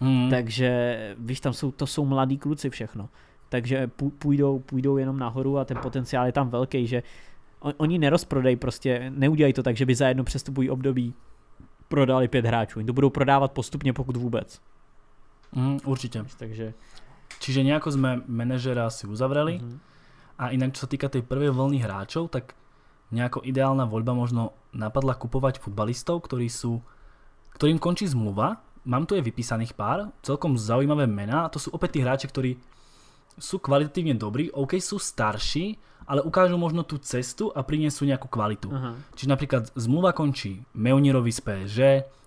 Mm. 0.00 0.30
Takže 0.30 0.98
víš, 1.18 1.40
tam 1.40 1.52
jsou, 1.52 1.70
to 1.70 1.86
jsou 1.86 2.04
mladí 2.04 2.38
kluci 2.38 2.70
všechno. 2.70 3.08
Takže 3.48 3.90
půjdou, 4.18 4.58
půjdou 4.58 4.96
jenom 4.96 5.18
nahoru 5.18 5.58
a 5.58 5.64
ten 5.64 5.76
potenciál 5.82 6.26
je 6.26 6.32
tam 6.32 6.48
velký, 6.48 6.86
že 6.86 7.02
on, 7.64 7.72
oni 7.76 7.98
nerozprodají 7.98 8.56
prostě, 8.56 9.10
neudělají 9.10 9.52
to 9.52 9.62
tak, 9.62 9.76
že 9.76 9.86
by 9.86 9.94
za 9.94 10.08
jedno 10.08 10.24
přestupují 10.24 10.70
období 10.70 11.14
prodali 11.88 12.28
pět 12.28 12.46
hráčů. 12.46 12.78
Oni 12.78 12.86
to 12.86 12.92
budou 12.92 13.10
prodávat 13.10 13.52
postupně, 13.52 13.92
pokud 13.92 14.16
vůbec. 14.16 14.60
Mm, 15.52 15.78
určitě. 15.84 16.24
Takže... 16.38 16.74
Čiže 17.40 17.64
nejako 17.64 17.92
jsme 17.92 18.22
manažera 18.26 18.90
si 18.90 19.06
uzavreli 19.06 19.58
mm-hmm. 19.58 19.78
a 20.38 20.50
jinak, 20.50 20.72
co 20.72 20.80
se 20.80 20.86
týká 20.86 21.08
tej 21.08 21.22
prvej 21.22 21.50
vlny 21.50 21.78
hráčov, 21.78 22.30
tak 22.30 22.54
nejako 23.12 23.44
ideálna 23.44 23.84
voľba 23.84 24.14
možno 24.16 24.56
napadla 24.72 25.14
kupovať 25.14 25.60
futbalistov, 25.60 26.24
ktorí 26.24 26.48
sú, 26.48 26.80
ktorým 27.54 27.78
končí 27.78 28.06
zmluva. 28.08 28.64
Mám 28.84 29.06
tu 29.06 29.14
je 29.14 29.22
vypísaných 29.22 29.76
pár, 29.76 30.12
celkom 30.22 30.58
zaujímavé 30.58 31.06
mená. 31.06 31.48
To 31.48 31.58
sú 31.58 31.68
opäť 31.72 31.96
tí 31.96 32.00
hráči, 32.00 32.26
ktorí 32.28 32.56
sú 33.38 33.58
kvalitatívne 33.58 34.14
dobrí, 34.14 34.50
OK, 34.54 34.78
sú 34.78 34.98
starší, 34.98 35.78
ale 36.04 36.20
ukážu 36.20 36.60
možno 36.60 36.84
tú 36.84 37.00
cestu 37.00 37.48
a 37.50 37.64
prinesú 37.64 38.04
nejakú 38.04 38.28
kvalitu. 38.28 38.68
Uh-huh. 38.68 38.94
Čiže 39.16 39.28
napríklad 39.32 39.62
zmluva 39.72 40.12
končí 40.12 40.60
Meunirovi 40.76 41.32
z 41.32 41.40
PSG, 41.40 41.80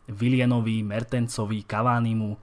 Vilienovi, 0.10 0.82
Mertencovi, 0.82 1.62
Cavánimu, 1.67 2.38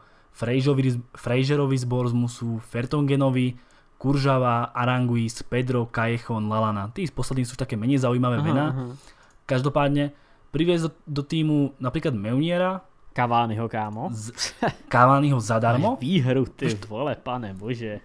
Fraserovi 1.14 1.77
z 1.79 1.87
Borsmusu, 1.87 2.61
Fertongenovi, 2.62 3.57
Kuržava, 3.98 4.74
Aranguis, 4.74 5.40
Pedro, 5.46 5.88
Callejon, 5.88 6.50
Lalana. 6.50 6.90
Tí 6.92 7.07
z 7.07 7.14
posledných 7.14 7.48
sú 7.48 7.57
také 7.57 7.79
menej 7.79 8.05
zaujímavé 8.05 8.42
aha, 8.42 8.44
mená. 8.44 8.66
Aha. 8.70 8.85
Každopádne 9.48 10.12
priviesť 10.53 10.83
do, 10.87 10.90
do 11.09 11.22
týmu 11.24 11.59
napríklad 11.81 12.12
Meuniera, 12.12 12.85
Cavaniho, 13.14 13.70
kámo. 13.70 14.11
Z, 14.11 14.35
Cavaniho 14.92 15.38
zadarmo. 15.38 15.94
Máš 15.94 16.03
výhru, 16.03 16.50
ty 16.50 16.74
vole, 16.90 17.14
pane 17.14 17.55
bože. 17.55 18.03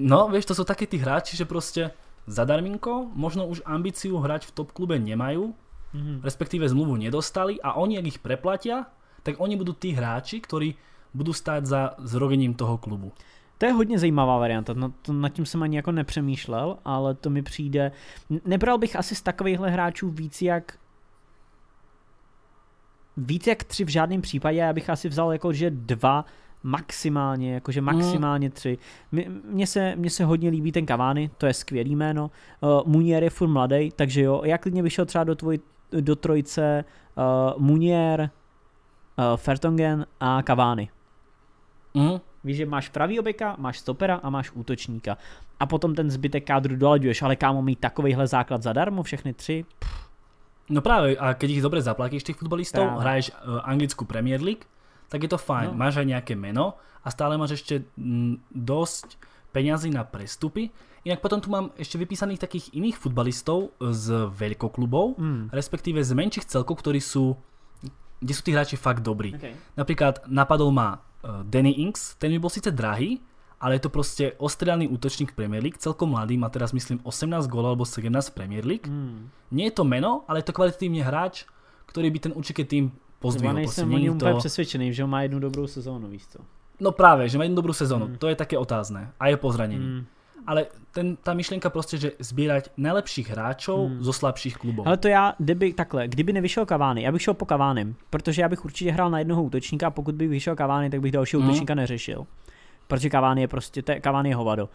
No, 0.00 0.32
vieš, 0.32 0.48
to 0.48 0.56
sú 0.56 0.64
také 0.64 0.88
tí 0.88 0.96
hráči, 0.96 1.36
že 1.36 1.44
proste 1.44 1.92
zadarminko, 2.24 3.12
možno 3.12 3.44
už 3.44 3.60
ambíciu 3.68 4.16
hrať 4.16 4.48
v 4.48 4.54
top 4.56 4.72
klube 4.72 4.96
nemajú, 4.96 5.52
mm-hmm. 5.52 6.16
respektíve 6.24 6.64
zmluvu 6.64 6.96
nedostali 6.96 7.60
a 7.60 7.76
oni, 7.76 8.00
ak 8.00 8.06
ich 8.08 8.22
preplatia, 8.24 8.88
tak 9.20 9.36
oni 9.36 9.60
budú 9.60 9.76
tí 9.76 9.92
hráči, 9.92 10.40
ktorí 10.40 10.74
budú 11.12 11.36
stáť 11.36 11.62
za 11.68 11.80
zrogením 12.00 12.56
toho 12.56 12.80
klubu. 12.80 13.12
To 13.60 13.66
je 13.66 13.72
hodně 13.72 13.98
zajímavá 13.98 14.38
varianta, 14.38 14.72
no, 14.72 14.92
to, 15.02 15.12
nad 15.12 15.28
tím 15.28 15.46
jsem 15.46 15.62
ani 15.62 15.76
jako 15.76 15.92
nepřemýšlel, 15.92 16.78
ale 16.84 17.14
to 17.14 17.30
mi 17.30 17.42
přijde, 17.42 17.92
nebral 18.44 18.78
bych 18.78 18.96
asi 18.96 19.14
z 19.14 19.22
takovýchhle 19.22 19.70
hráčů 19.70 20.10
víc 20.10 20.42
jak 20.42 20.78
víc 23.16 23.46
jak 23.46 23.64
tři 23.64 23.84
v 23.84 23.88
žádném 23.88 24.20
případě, 24.20 24.58
já 24.58 24.72
bych 24.72 24.90
asi 24.90 25.08
vzal 25.08 25.32
jako, 25.32 25.52
že 25.52 25.70
dva 25.70 26.24
maximálně, 26.62 27.54
jakože 27.54 27.80
maximálně 27.80 28.48
mm. 28.48 28.52
tři. 28.52 28.78
Mně 29.44 29.66
se, 29.66 29.96
mně 29.96 30.10
se 30.10 30.24
hodně 30.24 30.50
líbí 30.50 30.72
ten 30.72 30.86
Cavani, 30.86 31.30
to 31.38 31.46
je 31.46 31.54
skvělý 31.54 31.96
jméno. 31.96 32.30
Uh, 32.60 32.70
Munier 32.86 33.22
je 33.22 33.30
furt 33.30 33.48
mladý, 33.48 33.90
takže 33.96 34.22
jo, 34.22 34.42
já 34.44 34.58
klidně 34.58 34.82
vyšel 34.82 35.06
třeba 35.06 35.24
do, 35.24 35.34
tvoj, 35.34 35.58
do 36.00 36.16
trojice 36.16 36.84
uh, 37.14 37.62
Munier, 37.62 38.30
uh, 39.18 39.36
Fertongen 39.36 40.06
a 40.20 40.42
Cavani. 40.42 40.88
Mm. 41.94 42.20
Víš, 42.44 42.56
že 42.56 42.66
máš 42.66 42.88
pravý 42.88 43.20
obeka, 43.20 43.56
máš 43.58 43.78
stopera 43.78 44.20
a 44.22 44.30
máš 44.30 44.50
útočníka. 44.54 45.16
A 45.60 45.66
potom 45.66 45.94
ten 45.94 46.10
zbytek 46.10 46.46
kádru 46.46 46.76
dolaďuješ, 46.76 47.22
ale 47.22 47.36
kámo 47.36 47.62
mít 47.62 47.78
takovýhle 47.78 48.26
základ 48.26 48.62
zadarmo, 48.62 49.02
všechny 49.02 49.34
tři? 49.34 49.64
Pff. 49.78 50.10
No 50.72 50.80
právě, 50.80 51.16
a 51.18 51.32
když 51.32 51.56
ich 51.56 51.62
dobře 51.62 51.82
zaplatíš 51.82 52.22
těch 52.22 52.36
futbalistů, 52.36 52.80
hraješ 52.80 53.30
uh, 53.30 53.60
anglickou 53.62 54.04
Premier 54.04 54.42
League, 54.42 54.64
tak 55.10 55.26
je 55.26 55.28
to 55.28 55.38
fajn. 55.38 55.74
No. 55.74 55.76
Máš 55.76 55.98
aj 55.98 56.06
nějaké 56.06 56.34
meno 56.38 56.78
a 57.04 57.10
stále 57.10 57.38
máš 57.38 57.50
ještě 57.50 57.82
mm, 57.96 58.38
dosť 58.54 59.18
peňazí 59.52 59.90
na 59.90 60.06
prestupy. 60.06 60.70
Inak 61.04 61.20
potom 61.20 61.40
tu 61.40 61.50
mám 61.50 61.74
ešte 61.74 61.98
vypísaných 61.98 62.38
takých 62.38 62.70
iných 62.76 62.96
futbalistov 62.96 63.74
z 63.80 64.30
veľkoklubov, 64.30 65.18
mm. 65.18 65.48
respektíve 65.50 66.04
z 66.04 66.12
menších 66.12 66.44
celkov, 66.44 66.84
ktorí 66.84 67.00
sú, 67.00 67.34
kde 68.20 68.32
sú 68.36 68.42
tí 68.44 68.52
hráči 68.52 68.76
fakt 68.76 69.00
dobrí. 69.00 69.34
Okay. 69.34 69.56
Napríklad 69.80 70.28
napadol 70.28 70.70
ma 70.70 71.00
uh, 71.00 71.40
Danny 71.42 71.80
Inks, 71.82 72.20
ten 72.20 72.30
by 72.36 72.38
bol 72.38 72.52
síce 72.52 72.70
drahý, 72.70 73.18
ale 73.60 73.74
je 73.74 73.80
to 73.80 73.88
prostě 73.88 74.32
ostrelný 74.38 74.88
útočník 74.88 75.32
Premier 75.32 75.62
League, 75.62 75.78
celkom 75.78 76.10
mladý, 76.10 76.36
má 76.36 76.48
teraz 76.48 76.72
myslím 76.72 77.00
18 77.02 77.46
gólov 77.46 77.68
alebo 77.68 77.84
17 77.84 78.28
v 78.28 78.34
Premier 78.34 78.64
League. 78.64 78.86
Mm. 78.86 79.28
Nie 79.50 79.64
je 79.64 79.80
to 79.80 79.84
meno, 79.84 80.24
ale 80.28 80.38
je 80.38 80.52
to 80.52 80.52
kvalitívne 80.52 81.02
hráč, 81.02 81.44
ktorý 81.86 82.10
by 82.10 82.18
ten 82.18 82.32
určitě 82.36 82.64
tým 82.64 82.92
pozdvihol. 83.20 83.48
Já 83.48 83.54
nejsem 83.54 83.94
o 83.94 83.98
něm 83.98 84.18
to... 84.18 84.36
přesvědčený, 84.36 84.94
že 84.94 85.06
má 85.06 85.22
jednu 85.22 85.38
dobrou 85.38 85.66
sezónu, 85.66 86.08
víš 86.08 86.26
co? 86.26 86.38
No 86.80 86.92
právě, 86.92 87.28
že 87.28 87.38
má 87.38 87.44
jednu 87.44 87.56
dobrou 87.56 87.72
sezónu, 87.72 88.08
mm. 88.08 88.16
to 88.16 88.28
je 88.28 88.34
také 88.34 88.58
otázné. 88.58 89.12
A 89.20 89.28
je 89.28 89.36
po 89.36 89.52
zranění. 89.52 89.86
Mm 89.86 90.04
ale 90.46 90.66
ten, 90.92 91.16
ta 91.16 91.34
myšlenka 91.34 91.70
prostě, 91.70 91.96
že 91.96 92.12
sbírať 92.18 92.68
najlepších 92.76 93.30
hráčov 93.30 93.88
hmm. 93.88 94.02
zo 94.02 94.12
slabších 94.12 94.56
klubů. 94.56 94.82
Ale 94.86 94.96
to 94.96 95.08
já, 95.08 95.34
kdyby 95.38 95.72
takhle, 95.72 96.08
kdyby 96.08 96.32
nevyšel 96.32 96.66
Kavány, 96.66 97.02
já 97.02 97.12
bych 97.12 97.22
šel 97.22 97.34
po 97.34 97.46
Kavánem, 97.46 97.94
protože 98.10 98.42
já 98.42 98.48
bych 98.48 98.64
určitě 98.64 98.92
hrál 98.92 99.10
na 99.10 99.18
jednoho 99.18 99.42
útočníka 99.42 99.86
a 99.86 99.90
pokud 99.90 100.14
by 100.14 100.28
vyšel 100.28 100.56
Kavány, 100.56 100.90
tak 100.90 101.00
bych 101.00 101.12
dalšího 101.12 101.42
hmm. 101.42 101.50
útočníka 101.50 101.74
neřešil. 101.74 102.26
Protože 102.86 103.10
Kavány 103.10 103.40
je 103.40 103.48
prostě, 103.48 103.82
to 103.82 103.92
je, 103.92 104.00
Kavány 104.00 104.28
je 104.28 104.36
hovado. 104.36 104.68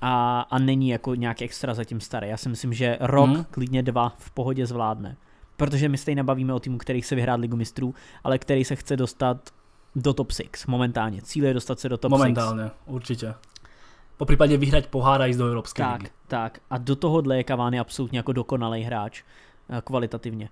A, 0.00 0.40
a 0.40 0.58
není 0.58 0.88
jako 0.88 1.14
nějak 1.14 1.42
extra 1.42 1.74
zatím 1.74 2.00
starý. 2.00 2.28
Já 2.28 2.36
si 2.36 2.48
myslím, 2.48 2.72
že 2.72 2.98
rok, 3.00 3.30
hmm. 3.30 3.44
klidně 3.50 3.82
dva 3.82 4.12
v 4.18 4.30
pohodě 4.30 4.66
zvládne. 4.66 5.16
Protože 5.56 5.88
my 5.88 5.98
stejně 5.98 6.22
bavíme 6.24 6.54
o 6.54 6.60
týmu, 6.60 6.78
který 6.78 7.02
se 7.02 7.14
vyhrát 7.14 7.40
ligu 7.40 7.56
mistrů, 7.56 7.94
ale 8.24 8.38
který 8.38 8.64
se 8.64 8.76
chce 8.76 8.96
dostat 8.96 9.50
do 9.96 10.14
top 10.14 10.32
6 10.32 10.66
momentálně. 10.66 11.22
Cíl 11.22 11.44
je 11.44 11.54
dostat 11.54 11.80
se 11.80 11.88
do 11.88 11.98
top 11.98 12.10
Momentálně, 12.10 12.62
6. 12.62 12.72
určitě 12.86 13.34
po 14.16 14.24
případě 14.24 14.56
vyhrať 14.56 14.86
pohár 14.86 15.22
a 15.22 15.26
jít 15.26 15.36
do 15.36 15.46
Evropské 15.46 15.82
tak, 15.82 16.00
ligy. 16.00 16.10
Tak, 16.28 16.60
a 16.70 16.78
do 16.78 16.96
tohohle 16.96 17.36
je 17.36 17.44
Cavani 17.44 17.80
absolutně 17.80 18.18
jako 18.18 18.32
dokonalý 18.32 18.82
hráč 18.82 19.22
eh, 19.70 19.80
kvalitativně. 19.84 20.48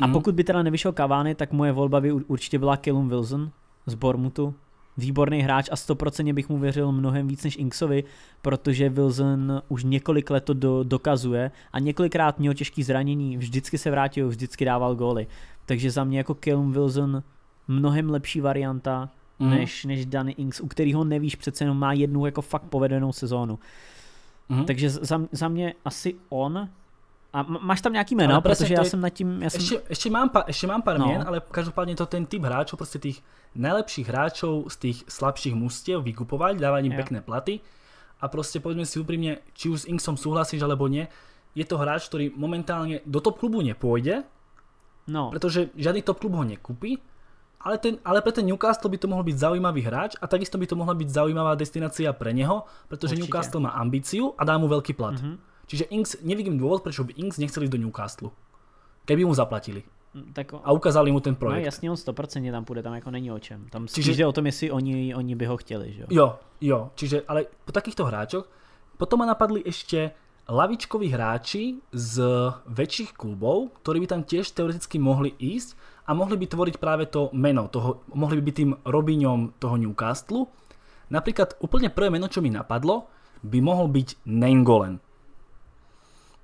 A 0.00 0.06
mm. 0.06 0.12
pokud 0.12 0.34
by 0.34 0.44
teda 0.44 0.62
nevyšel 0.62 0.92
Cavani, 0.92 1.34
tak 1.34 1.52
moje 1.52 1.72
volba 1.72 2.00
by 2.00 2.12
určitě 2.12 2.58
byla 2.58 2.76
Callum 2.76 3.08
Wilson 3.08 3.50
z 3.86 3.94
Bormutu. 3.94 4.54
Výborný 4.96 5.40
hráč 5.40 5.68
a 5.72 5.74
100% 5.74 6.34
bych 6.34 6.48
mu 6.48 6.58
věřil 6.58 6.92
mnohem 6.92 7.28
víc 7.28 7.44
než 7.44 7.56
Inksovi, 7.56 8.04
protože 8.42 8.88
Wilson 8.88 9.62
už 9.68 9.84
několik 9.84 10.30
let 10.30 10.44
to 10.44 10.54
do, 10.54 10.82
dokazuje 10.82 11.50
a 11.72 11.78
několikrát 11.78 12.38
měl 12.38 12.54
těžký 12.54 12.82
zranění, 12.82 13.36
vždycky 13.36 13.78
se 13.78 13.90
vrátil, 13.90 14.28
vždycky 14.28 14.64
dával 14.64 14.94
góly. 14.94 15.26
Takže 15.66 15.90
za 15.90 16.04
mě 16.04 16.18
jako 16.18 16.36
Callum 16.44 16.72
Wilson 16.72 17.22
mnohem 17.68 18.10
lepší 18.10 18.40
varianta 18.40 19.10
mm. 19.38 19.50
než, 19.50 19.84
než 19.84 20.06
Danny 20.06 20.32
Inks, 20.32 20.60
u 20.60 20.68
kterého 20.68 21.04
nevíš, 21.04 21.36
přece 21.36 21.64
jenom 21.64 21.78
má 21.78 21.92
jednu 21.92 22.26
jako 22.26 22.42
fakt 22.42 22.62
povedenou 22.62 23.12
sezónu. 23.12 23.58
Mm. 24.48 24.64
Takže 24.64 24.90
za, 24.90 25.20
za 25.32 25.48
mě 25.48 25.74
asi 25.84 26.14
on 26.28 26.68
A 27.32 27.42
máš 27.42 27.80
tam 27.80 27.92
nějaký 27.92 28.14
jména, 28.14 28.40
protože 28.40 28.74
já 28.74 28.84
jsem 28.84 29.00
nad 29.00 29.08
tím... 29.08 29.42
Já 29.42 29.50
jsem... 29.50 29.60
Ešte, 29.60 29.76
ešte, 29.88 30.10
mám 30.10 30.28
pa, 30.28 30.44
ešte 30.44 30.66
mám 30.68 30.82
pár 30.84 31.00
no. 31.00 31.08
mien, 31.08 31.24
ale 31.24 31.40
každopádne 31.40 31.96
to 31.96 32.04
ten 32.04 32.28
typ 32.28 32.44
hráčov, 32.44 32.76
proste 32.76 33.00
tých 33.00 33.24
najlepších 33.56 34.04
hráčov 34.04 34.68
z 34.68 34.76
tých 34.76 34.98
slabších 35.08 35.56
mustiev 35.56 36.04
vykupovať, 36.04 36.60
dávať 36.60 36.82
im 36.84 36.92
ja. 36.92 37.00
pekné 37.00 37.18
platy 37.24 37.64
a 38.20 38.28
proste 38.28 38.60
povedzme 38.60 38.84
si 38.84 39.00
úprimne, 39.00 39.40
či 39.56 39.72
už 39.72 39.78
s 39.84 39.88
Inksom 39.88 40.20
súhlasíš 40.20 40.60
alebo 40.60 40.92
nie, 40.92 41.08
je 41.56 41.64
to 41.64 41.80
hráč, 41.80 42.12
ktorý 42.12 42.36
momentálne 42.36 43.00
do 43.08 43.24
top 43.24 43.40
klubu 43.40 43.64
nepôjde, 43.64 44.28
no. 45.08 45.32
pretože 45.32 45.72
žiadny 45.72 46.04
top 46.04 46.20
klub 46.20 46.36
ho 46.36 46.44
nekúpi, 46.44 47.00
ale, 47.64 47.80
ten, 47.80 47.96
ale 48.04 48.20
pre 48.20 48.36
ten 48.36 48.44
Newcastle 48.44 48.92
by 48.92 48.98
to 49.00 49.08
mohol 49.08 49.24
byť 49.24 49.36
zaujímavý 49.38 49.80
hráč 49.86 50.20
a 50.20 50.28
takisto 50.28 50.60
by 50.60 50.66
to 50.68 50.76
mohla 50.76 50.92
byť 50.92 51.08
zaujímavá 51.08 51.56
destinácia 51.56 52.12
pre 52.12 52.36
neho, 52.36 52.68
pretože 52.92 53.16
Určite. 53.16 53.24
Newcastle 53.24 53.62
má 53.62 53.72
ambíciu 53.78 54.36
a 54.36 54.42
dá 54.44 54.58
mu 54.60 54.68
veľký 54.68 54.92
plat. 54.92 55.16
Mm-hmm. 55.16 55.51
Čiže 55.66 55.88
Inks, 55.90 56.20
nevidím 56.22 56.58
dôvod, 56.58 56.82
prečo 56.82 57.04
by 57.04 57.16
Inks 57.16 57.38
nechcel 57.38 57.64
ísť 57.64 57.72
do 57.72 57.80
Newcastle. 57.80 58.30
Keby 59.06 59.24
mu 59.24 59.34
zaplatili. 59.34 59.82
Mm, 60.14 60.32
tak, 60.32 60.52
a 60.52 60.72
ukázali 60.72 61.12
mu 61.12 61.20
ten 61.20 61.34
projekt. 61.34 61.62
No 61.62 61.64
jasně, 61.64 61.90
on 61.90 61.96
100% 61.96 62.52
tam 62.52 62.64
půjde, 62.64 62.82
tam 62.82 62.94
jako 62.94 63.10
není 63.10 63.32
o 63.32 63.38
čem. 63.38 63.66
Tam 63.70 63.86
čiže, 63.86 64.12
jde 64.12 64.26
o 64.26 64.32
tom, 64.32 64.46
jestli 64.46 64.70
oni, 64.70 65.14
oni 65.14 65.34
by 65.34 65.46
ho 65.46 65.56
chtěli, 65.56 65.92
že 65.92 66.00
jo? 66.00 66.06
Jo, 66.10 66.38
jo, 66.60 66.90
čiže, 66.94 67.22
ale 67.28 67.46
po 67.64 67.72
takýchto 67.72 68.04
hráčoch, 68.04 68.48
potom 68.96 69.18
ma 69.18 69.26
napadli 69.26 69.64
ešte 69.64 70.12
lavičkoví 70.48 71.08
hráči 71.08 71.80
z 71.94 72.14
väčších 72.66 73.14
klubov, 73.14 73.72
ktorí 73.82 74.04
by 74.04 74.08
tam 74.10 74.22
tiež 74.26 74.50
teoreticky 74.52 74.98
mohli 74.98 75.32
ísť 75.38 75.78
a 76.06 76.14
mohli 76.18 76.36
by 76.36 76.46
tvoriť 76.50 76.76
práve 76.82 77.06
to 77.06 77.30
meno, 77.32 77.70
toho, 77.70 78.02
mohli 78.12 78.42
by 78.42 78.42
byť 78.50 78.54
tým 78.54 78.72
Robiňom 78.82 79.62
toho 79.62 79.76
Newcastle. 79.78 80.50
Napríklad 81.08 81.56
úplne 81.62 81.88
prvé 81.88 82.10
meno, 82.10 82.26
čo 82.26 82.42
mi 82.42 82.50
napadlo, 82.50 83.06
by 83.42 83.58
mohol 83.62 83.86
byť 83.88 84.26
Nengolen. 84.26 84.98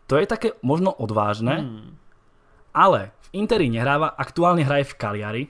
To 0.09 0.17
je 0.17 0.25
také 0.25 0.57
možno 0.65 0.91
odvážne, 0.97 1.69
hmm. 1.69 1.89
ale 2.73 3.13
v 3.29 3.45
Interi 3.45 3.69
nehráva, 3.69 4.09
aktuálne 4.17 4.65
hraje 4.65 4.89
v 4.89 4.97
Kaliari, 4.97 5.45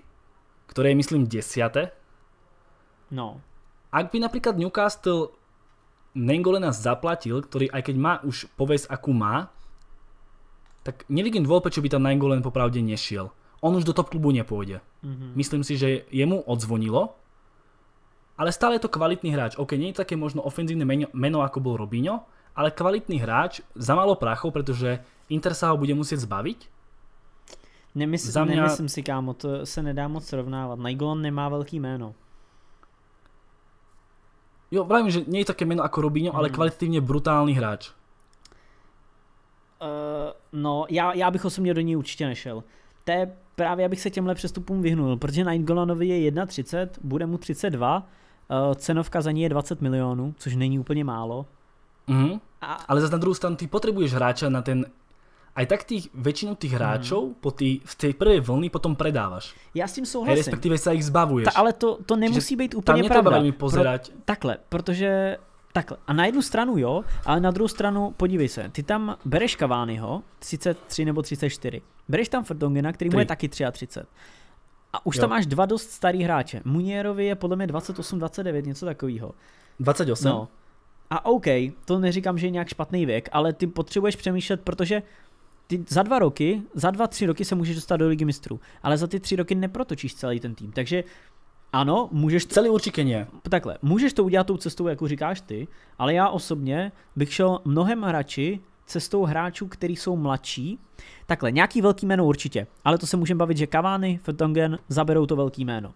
ktoré 0.66 0.92
je 0.92 1.00
myslím 1.00 1.30
desiate. 1.30 1.94
No. 3.14 3.38
Ak 3.94 4.10
by 4.10 4.18
napríklad 4.20 4.58
Newcastle 4.58 5.32
Nengolena 6.18 6.74
zaplatil, 6.74 7.38
ktorý 7.46 7.70
aj 7.70 7.82
keď 7.86 7.96
má 7.96 8.12
už 8.26 8.50
povesť 8.58 8.90
akú 8.90 9.14
má, 9.14 9.54
tak 10.82 11.06
nevidím 11.06 11.46
dôvod, 11.46 11.68
prečo 11.68 11.84
by 11.84 11.92
tam 11.92 12.08
Nengolen 12.08 12.42
popravde 12.42 12.82
nešiel. 12.82 13.30
On 13.62 13.74
už 13.74 13.86
do 13.86 13.94
top 13.94 14.10
klubu 14.10 14.34
nepôjde. 14.34 14.82
Mm-hmm. 15.04 15.30
Myslím 15.34 15.62
si, 15.62 15.76
že 15.76 16.08
jemu 16.10 16.42
odzvonilo, 16.46 17.14
ale 18.38 18.54
stále 18.54 18.78
je 18.78 18.86
to 18.86 18.94
kvalitný 18.94 19.34
hráč. 19.34 19.58
OK, 19.58 19.74
nie 19.74 19.90
je 19.90 20.00
také 20.00 20.14
možno 20.14 20.46
ofenzívne 20.46 20.86
meno, 20.86 21.10
meno 21.10 21.42
ako 21.42 21.58
bol 21.58 21.74
Robinho, 21.74 22.24
ale 22.58 22.74
kvalitný 22.74 23.22
hráč 23.22 23.62
za 23.78 23.94
málo 23.94 24.18
prachov, 24.18 24.50
pretože 24.50 24.98
Inter 25.30 25.54
sa 25.54 25.70
ho 25.70 25.78
bude 25.78 25.94
musieť 25.94 26.26
zbaviť. 26.26 26.66
Nemysl, 27.94 28.34
za 28.34 28.42
mňa... 28.42 28.66
Nemyslím 28.66 28.90
si, 28.90 29.00
kámo, 29.06 29.34
to 29.38 29.66
se 29.66 29.82
nedá 29.82 30.08
moc 30.08 30.26
srovnávat. 30.26 30.78
Nainggolan 30.78 31.22
nemá 31.22 31.48
velký 31.48 31.80
jméno. 31.80 32.14
Jo, 34.70 34.84
vravím, 34.84 35.10
že 35.10 35.22
je 35.26 35.44
také 35.44 35.64
jméno 35.64 35.82
ako 35.82 36.00
Robinho, 36.00 36.30
hmm. 36.30 36.38
ale 36.38 36.50
kvalitativně 36.50 37.00
brutální 37.00 37.54
hráč. 37.54 37.90
Uh, 39.80 39.86
no, 40.52 40.86
já, 40.90 41.14
já 41.14 41.30
bych 41.30 41.44
osobně 41.44 41.74
do 41.74 41.80
ní 41.80 41.96
určitě 41.96 42.26
nešel. 42.26 42.64
To 43.04 43.12
je 43.12 43.36
právě, 43.54 43.86
abych 43.86 44.00
se 44.00 44.10
těmhle 44.10 44.34
přestupům 44.34 44.82
vyhnul, 44.82 45.16
protože 45.16 45.44
Naingolanovi 45.44 46.08
je 46.08 46.30
1,30, 46.30 46.88
bude 47.02 47.26
mu 47.26 47.38
32, 47.38 47.98
uh, 47.98 48.02
eh, 48.50 48.74
cenovka 48.74 49.20
za 49.20 49.30
ní 49.30 49.42
je 49.42 49.48
20 49.48 49.80
milionů, 49.80 50.34
což 50.38 50.56
není 50.56 50.78
úplně 50.78 51.04
málo. 51.04 51.46
Mm-hmm. 52.08 52.40
A... 52.60 52.84
Ale 52.88 53.00
zase 53.00 53.12
na 53.12 53.18
druhou 53.18 53.34
stranu 53.34 53.56
ty 53.56 53.66
potrebuješ 53.66 54.12
hráča 54.12 54.48
na 54.48 54.62
ten 54.62 54.86
aj 55.58 55.66
tak 55.66 55.82
tých, 55.84 56.06
väčšinu 56.14 56.54
tých 56.54 56.70
mhm. 56.70 56.78
hráčov 56.78 57.22
mm. 57.24 57.34
po 57.42 57.50
tý, 57.50 57.82
v 57.82 57.94
tej 57.98 58.12
prvej 58.14 58.40
vlny 58.46 58.70
potom 58.70 58.94
predávaš. 58.94 59.54
Já 59.74 59.88
s 59.90 59.92
tím 59.92 60.06
souhlasím. 60.06 60.38
Respektive 60.38 60.78
sa 60.78 60.94
ich 60.94 61.02
zbavuješ. 61.02 61.50
Ta, 61.50 61.58
ale 61.58 61.74
to, 61.74 61.98
to 62.06 62.14
nemusí 62.16 62.56
být 62.56 62.74
úplně 62.78 63.02
tam 63.02 63.08
pravda. 63.08 63.42
Tam 63.42 63.52
pozerať. 63.52 64.02
Pro, 64.10 64.20
takhle, 64.24 64.58
protože 64.68 65.36
Takhle. 65.72 65.96
A 66.06 66.12
na 66.12 66.26
jednu 66.26 66.42
stranu 66.42 66.78
jo, 66.78 67.04
ale 67.26 67.40
na 67.40 67.50
druhou 67.50 67.68
stranu 67.68 68.14
podívej 68.16 68.48
se, 68.48 68.68
ty 68.72 68.82
tam 68.82 69.16
bereš 69.24 69.56
Caványho, 69.56 70.22
33 70.38 71.04
nebo 71.04 71.22
34. 71.22 71.82
Bereš 72.08 72.28
tam 72.28 72.44
Ferdongena, 72.44 72.92
který 72.92 73.10
mu 73.10 73.18
je 73.18 73.26
taky 73.26 73.48
33. 73.48 74.00
A 74.92 75.06
už 75.06 75.16
jo. 75.16 75.20
tam 75.20 75.30
máš 75.30 75.46
dva 75.46 75.66
dost 75.66 75.90
starý 75.90 76.22
hráče. 76.22 76.62
Munierovi 76.64 77.26
je 77.26 77.34
podle 77.34 77.56
mě 77.56 77.66
28, 77.66 78.18
29, 78.18 78.66
něco 78.66 78.86
takového. 78.86 79.34
28? 79.80 80.28
No. 80.28 80.48
A 81.10 81.26
OK, 81.26 81.46
to 81.84 81.98
neříkám, 81.98 82.38
že 82.38 82.46
je 82.46 82.50
nějak 82.50 82.68
špatný 82.68 83.06
věk, 83.06 83.28
ale 83.32 83.52
ty 83.52 83.66
potřebuješ 83.66 84.16
přemýšlet, 84.16 84.60
protože 84.60 85.02
ty 85.66 85.84
za 85.88 86.02
dva 86.02 86.18
roky, 86.18 86.62
za 86.74 86.90
dva, 86.90 87.06
tři 87.06 87.26
roky 87.26 87.44
se 87.44 87.54
můžeš 87.54 87.76
dostat 87.76 87.96
do 87.96 88.08
ligy 88.08 88.24
mistrů, 88.24 88.60
ale 88.82 88.98
za 88.98 89.06
ty 89.06 89.20
tři 89.20 89.36
roky 89.36 89.54
neprotočíš 89.54 90.14
celý 90.14 90.40
ten 90.40 90.54
tým. 90.54 90.72
Takže 90.72 91.04
ano, 91.72 92.08
můžeš... 92.12 92.44
To, 92.44 92.54
celý 92.54 92.68
určitě 92.68 93.04
ne. 93.04 93.26
Takhle, 93.42 93.78
můžeš 93.82 94.12
to 94.12 94.24
udělat 94.24 94.46
tou 94.46 94.56
cestou, 94.56 94.88
jako 94.88 95.08
říkáš 95.08 95.40
ty, 95.40 95.68
ale 95.98 96.14
já 96.14 96.28
osobně 96.28 96.92
bych 97.16 97.34
šel 97.34 97.60
mnohem 97.64 98.04
radši 98.04 98.60
cestou 98.86 99.24
hráčů, 99.24 99.66
kteří 99.66 99.96
jsou 99.96 100.16
mladší. 100.16 100.78
Takhle, 101.26 101.52
nějaký 101.52 101.80
velký 101.80 102.06
jméno 102.06 102.26
určitě, 102.26 102.66
ale 102.84 102.98
to 102.98 103.06
se 103.06 103.16
můžeme 103.16 103.38
bavit, 103.38 103.56
že 103.56 103.66
Cavani, 103.66 104.20
Vertonghen 104.26 104.78
zaberou 104.88 105.26
to 105.26 105.36
velký 105.36 105.64
jméno. 105.64 105.94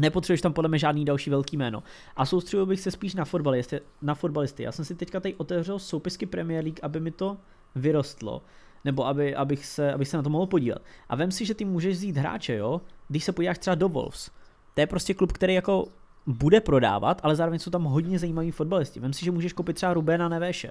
Nepotřebuješ 0.00 0.40
tam 0.40 0.52
podle 0.52 0.68
mě 0.68 0.78
žádný 0.78 1.04
další 1.04 1.30
velký 1.30 1.56
jméno. 1.56 1.82
A 2.16 2.26
soustředil 2.26 2.66
bych 2.66 2.80
se 2.80 2.90
spíš 2.90 3.14
na 3.14 3.24
fotbalisty. 3.24 3.80
Na 4.02 4.14
fotbalisty. 4.14 4.62
Já 4.62 4.72
jsem 4.72 4.84
si 4.84 4.94
teďka 4.94 5.20
tady 5.20 5.34
otevřel 5.34 5.78
soupisky 5.78 6.26
Premier 6.26 6.64
League, 6.64 6.80
aby 6.82 7.00
mi 7.00 7.10
to 7.10 7.36
vyrostlo. 7.74 8.42
Nebo 8.84 9.06
aby, 9.06 9.34
abych, 9.34 9.66
se, 9.66 9.92
abych 9.92 10.08
se 10.08 10.16
na 10.16 10.22
to 10.22 10.30
mohl 10.30 10.46
podívat. 10.46 10.78
A 11.08 11.16
vem 11.16 11.30
si, 11.30 11.44
že 11.44 11.54
ty 11.54 11.64
můžeš 11.64 11.96
vzít 11.96 12.16
hráče, 12.16 12.54
jo? 12.54 12.80
Když 13.08 13.24
se 13.24 13.32
podíváš 13.32 13.58
třeba 13.58 13.74
do 13.74 13.88
Wolves. 13.88 14.30
To 14.74 14.80
je 14.80 14.86
prostě 14.86 15.14
klub, 15.14 15.32
který 15.32 15.54
jako 15.54 15.88
bude 16.26 16.60
prodávat, 16.60 17.20
ale 17.22 17.36
zároveň 17.36 17.58
jsou 17.58 17.70
tam 17.70 17.84
hodně 17.84 18.18
zajímaví 18.18 18.50
fotbalisti. 18.50 19.00
Vem 19.00 19.12
si, 19.12 19.24
že 19.24 19.30
můžeš 19.30 19.52
koupit 19.52 19.76
třeba 19.76 19.94
Rubena 19.94 20.28
Nevéše. 20.28 20.70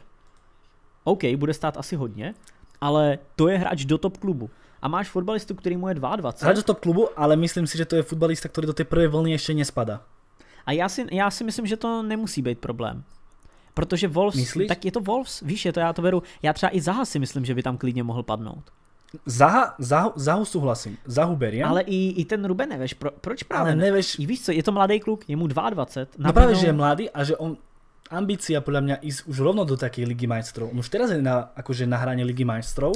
OK, 1.03 1.23
bude 1.35 1.53
stát 1.53 1.77
asi 1.77 1.95
hodně, 1.95 2.33
ale 2.81 3.19
to 3.35 3.47
je 3.47 3.57
hráč 3.57 3.85
do 3.85 3.97
top 3.97 4.17
klubu 4.17 4.49
a 4.86 4.88
máš 4.88 5.10
fotbalistu, 5.10 5.56
který 5.56 5.78
mu 5.78 5.89
je 5.89 5.93
22. 5.93 6.34
Hráč 6.41 6.56
do 6.56 6.63
top 6.63 6.80
klubu, 6.80 7.10
ale 7.17 7.36
myslím 7.36 7.67
si, 7.67 7.78
že 7.78 7.86
to 7.86 7.95
je 7.95 8.04
fotbalista, 8.04 8.50
který 8.50 8.67
do 8.67 8.74
té 8.74 8.84
prvé 8.84 9.08
vlny 9.08 9.32
ještě 9.32 9.54
nespadá. 9.54 10.02
A 10.65 10.71
já 10.71 10.89
si, 10.89 11.06
já 11.12 11.32
si 11.32 11.43
myslím, 11.43 11.65
že 11.65 11.78
to 11.78 12.04
nemusí 12.04 12.41
být 12.41 12.60
problém. 12.60 13.04
Protože 13.74 14.08
Wolves, 14.08 14.36
Myslíš? 14.36 14.67
tak 14.67 14.86
je 14.86 14.91
to 14.91 15.02
Wolves, 15.02 15.41
víš, 15.41 15.65
je 15.65 15.74
to 15.74 15.80
já 15.80 15.93
to 15.93 16.02
veru. 16.02 16.24
Já 16.41 16.54
třeba 16.54 16.76
i 16.76 16.82
Zaha 16.82 17.06
si 17.06 17.19
myslím, 17.19 17.45
že 17.45 17.54
by 17.54 17.63
tam 17.63 17.78
klidně 17.78 18.04
mohl 18.04 18.24
padnout. 18.24 18.63
Zaha, 19.26 19.76
Zahu, 19.80 20.12
Zahu 20.15 20.45
souhlasím, 20.45 20.98
Zahu 21.06 21.36
beriem. 21.36 21.69
Ale 21.69 21.82
i, 21.82 22.21
i 22.21 22.26
ten 22.26 22.45
Ruben 22.45 22.69
Neveš, 22.69 22.93
pro, 22.93 23.12
proč 23.12 23.43
právě? 23.43 23.74
Ale 23.74 23.82
Neveš... 23.82 24.19
I 24.19 24.26
víš 24.26 24.41
co, 24.41 24.52
je 24.52 24.63
to 24.63 24.71
mladý 24.71 25.00
kluk, 25.00 25.30
je 25.30 25.36
mu 25.36 25.48
22. 25.48 26.08
No 26.17 26.34
právě, 26.34 26.56
že 26.56 26.67
je 26.67 26.74
mladý 26.74 27.10
a 27.10 27.24
že 27.24 27.38
on 27.38 27.58
ambícia 28.12 28.62
podľa 28.62 28.82
mňa 28.82 28.95
ísť 29.02 29.26
už 29.26 29.38
rovno 29.41 29.65
do 29.65 29.74
takej 29.74 30.06
ligy 30.06 30.30
majstrov. 30.30 30.69
On 30.69 30.78
už 30.78 30.93
teraz 30.93 31.10
je 31.10 31.17
na, 31.26 31.50
akože 31.58 31.89
na 31.89 31.98
hrane 31.98 32.21
ligy 32.21 32.45
majstrov 32.45 32.93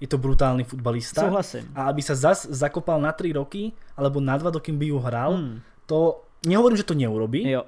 je 0.00 0.06
to 0.06 0.18
brutálny 0.18 0.64
futbalista. 0.64 1.26
Souhlasím. 1.26 1.66
A 1.74 1.90
aby 1.90 2.02
sa 2.02 2.14
zas 2.14 2.46
zakopal 2.46 3.02
na 3.02 3.10
3 3.10 3.34
roky, 3.34 3.74
alebo 3.98 4.22
na 4.22 4.38
2, 4.38 4.50
dokým 4.50 4.78
by 4.78 4.86
ju 4.86 4.98
hral, 4.98 5.32
hmm. 5.34 5.58
to 5.86 6.22
nehovorím, 6.46 6.78
že 6.78 6.86
to 6.86 6.94
neurobí. 6.94 7.42
Jo. 7.50 7.66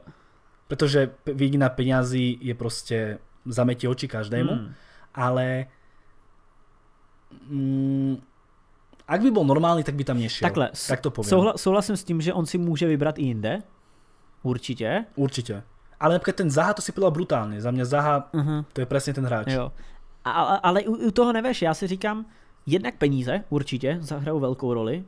Pretože 0.70 1.10
vidina 1.26 1.66
peňazí 1.66 2.38
je 2.38 2.54
proste 2.54 3.18
zametie 3.42 3.90
oči 3.90 4.06
každému. 4.06 4.52
Hmm. 4.54 4.70
Ale 5.10 5.66
mm, 7.50 8.22
ak 9.10 9.20
by 9.26 9.30
bol 9.34 9.42
normálny, 9.42 9.82
tak 9.82 9.98
by 9.98 10.06
tam 10.06 10.22
nešiel. 10.22 10.46
Takhle, 10.46 10.70
tak 10.70 11.00
to 11.02 11.10
poviem. 11.10 11.30
Souhla, 11.30 11.52
souhlasím 11.58 11.96
s 11.98 12.04
tím, 12.06 12.22
že 12.22 12.30
on 12.30 12.46
si 12.46 12.58
může 12.58 12.86
vybrat 12.86 13.18
i 13.18 13.22
jinde. 13.22 13.62
Určitě. 14.42 15.04
Určitě. 15.14 15.62
Ale 16.00 16.16
napríklad 16.16 16.36
ten 16.36 16.50
Zaha 16.50 16.72
to 16.72 16.80
si 16.80 16.96
povedal 16.96 17.12
brutálne. 17.12 17.60
Za 17.60 17.68
mňa 17.68 17.84
Zaha, 17.84 18.32
uh-huh. 18.32 18.64
to 18.72 18.80
je 18.80 18.86
presne 18.88 19.12
ten 19.12 19.24
hráč. 19.28 19.52
Jo. 19.52 19.68
A, 20.24 20.30
ale 20.42 20.82
u, 20.82 20.96
u 20.96 21.10
toho 21.10 21.32
neveš, 21.32 21.62
já 21.62 21.74
si 21.74 21.86
říkám, 21.86 22.26
jednak 22.66 22.94
peníze 22.94 23.44
určitě 23.50 23.98
zahrajou 24.00 24.40
velkou 24.40 24.74
roli, 24.74 25.04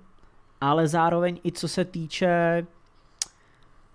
ale 0.61 0.89
zároveň 0.89 1.39
i 1.45 1.53
co 1.53 1.69
se 1.69 1.85
týče 1.85 2.67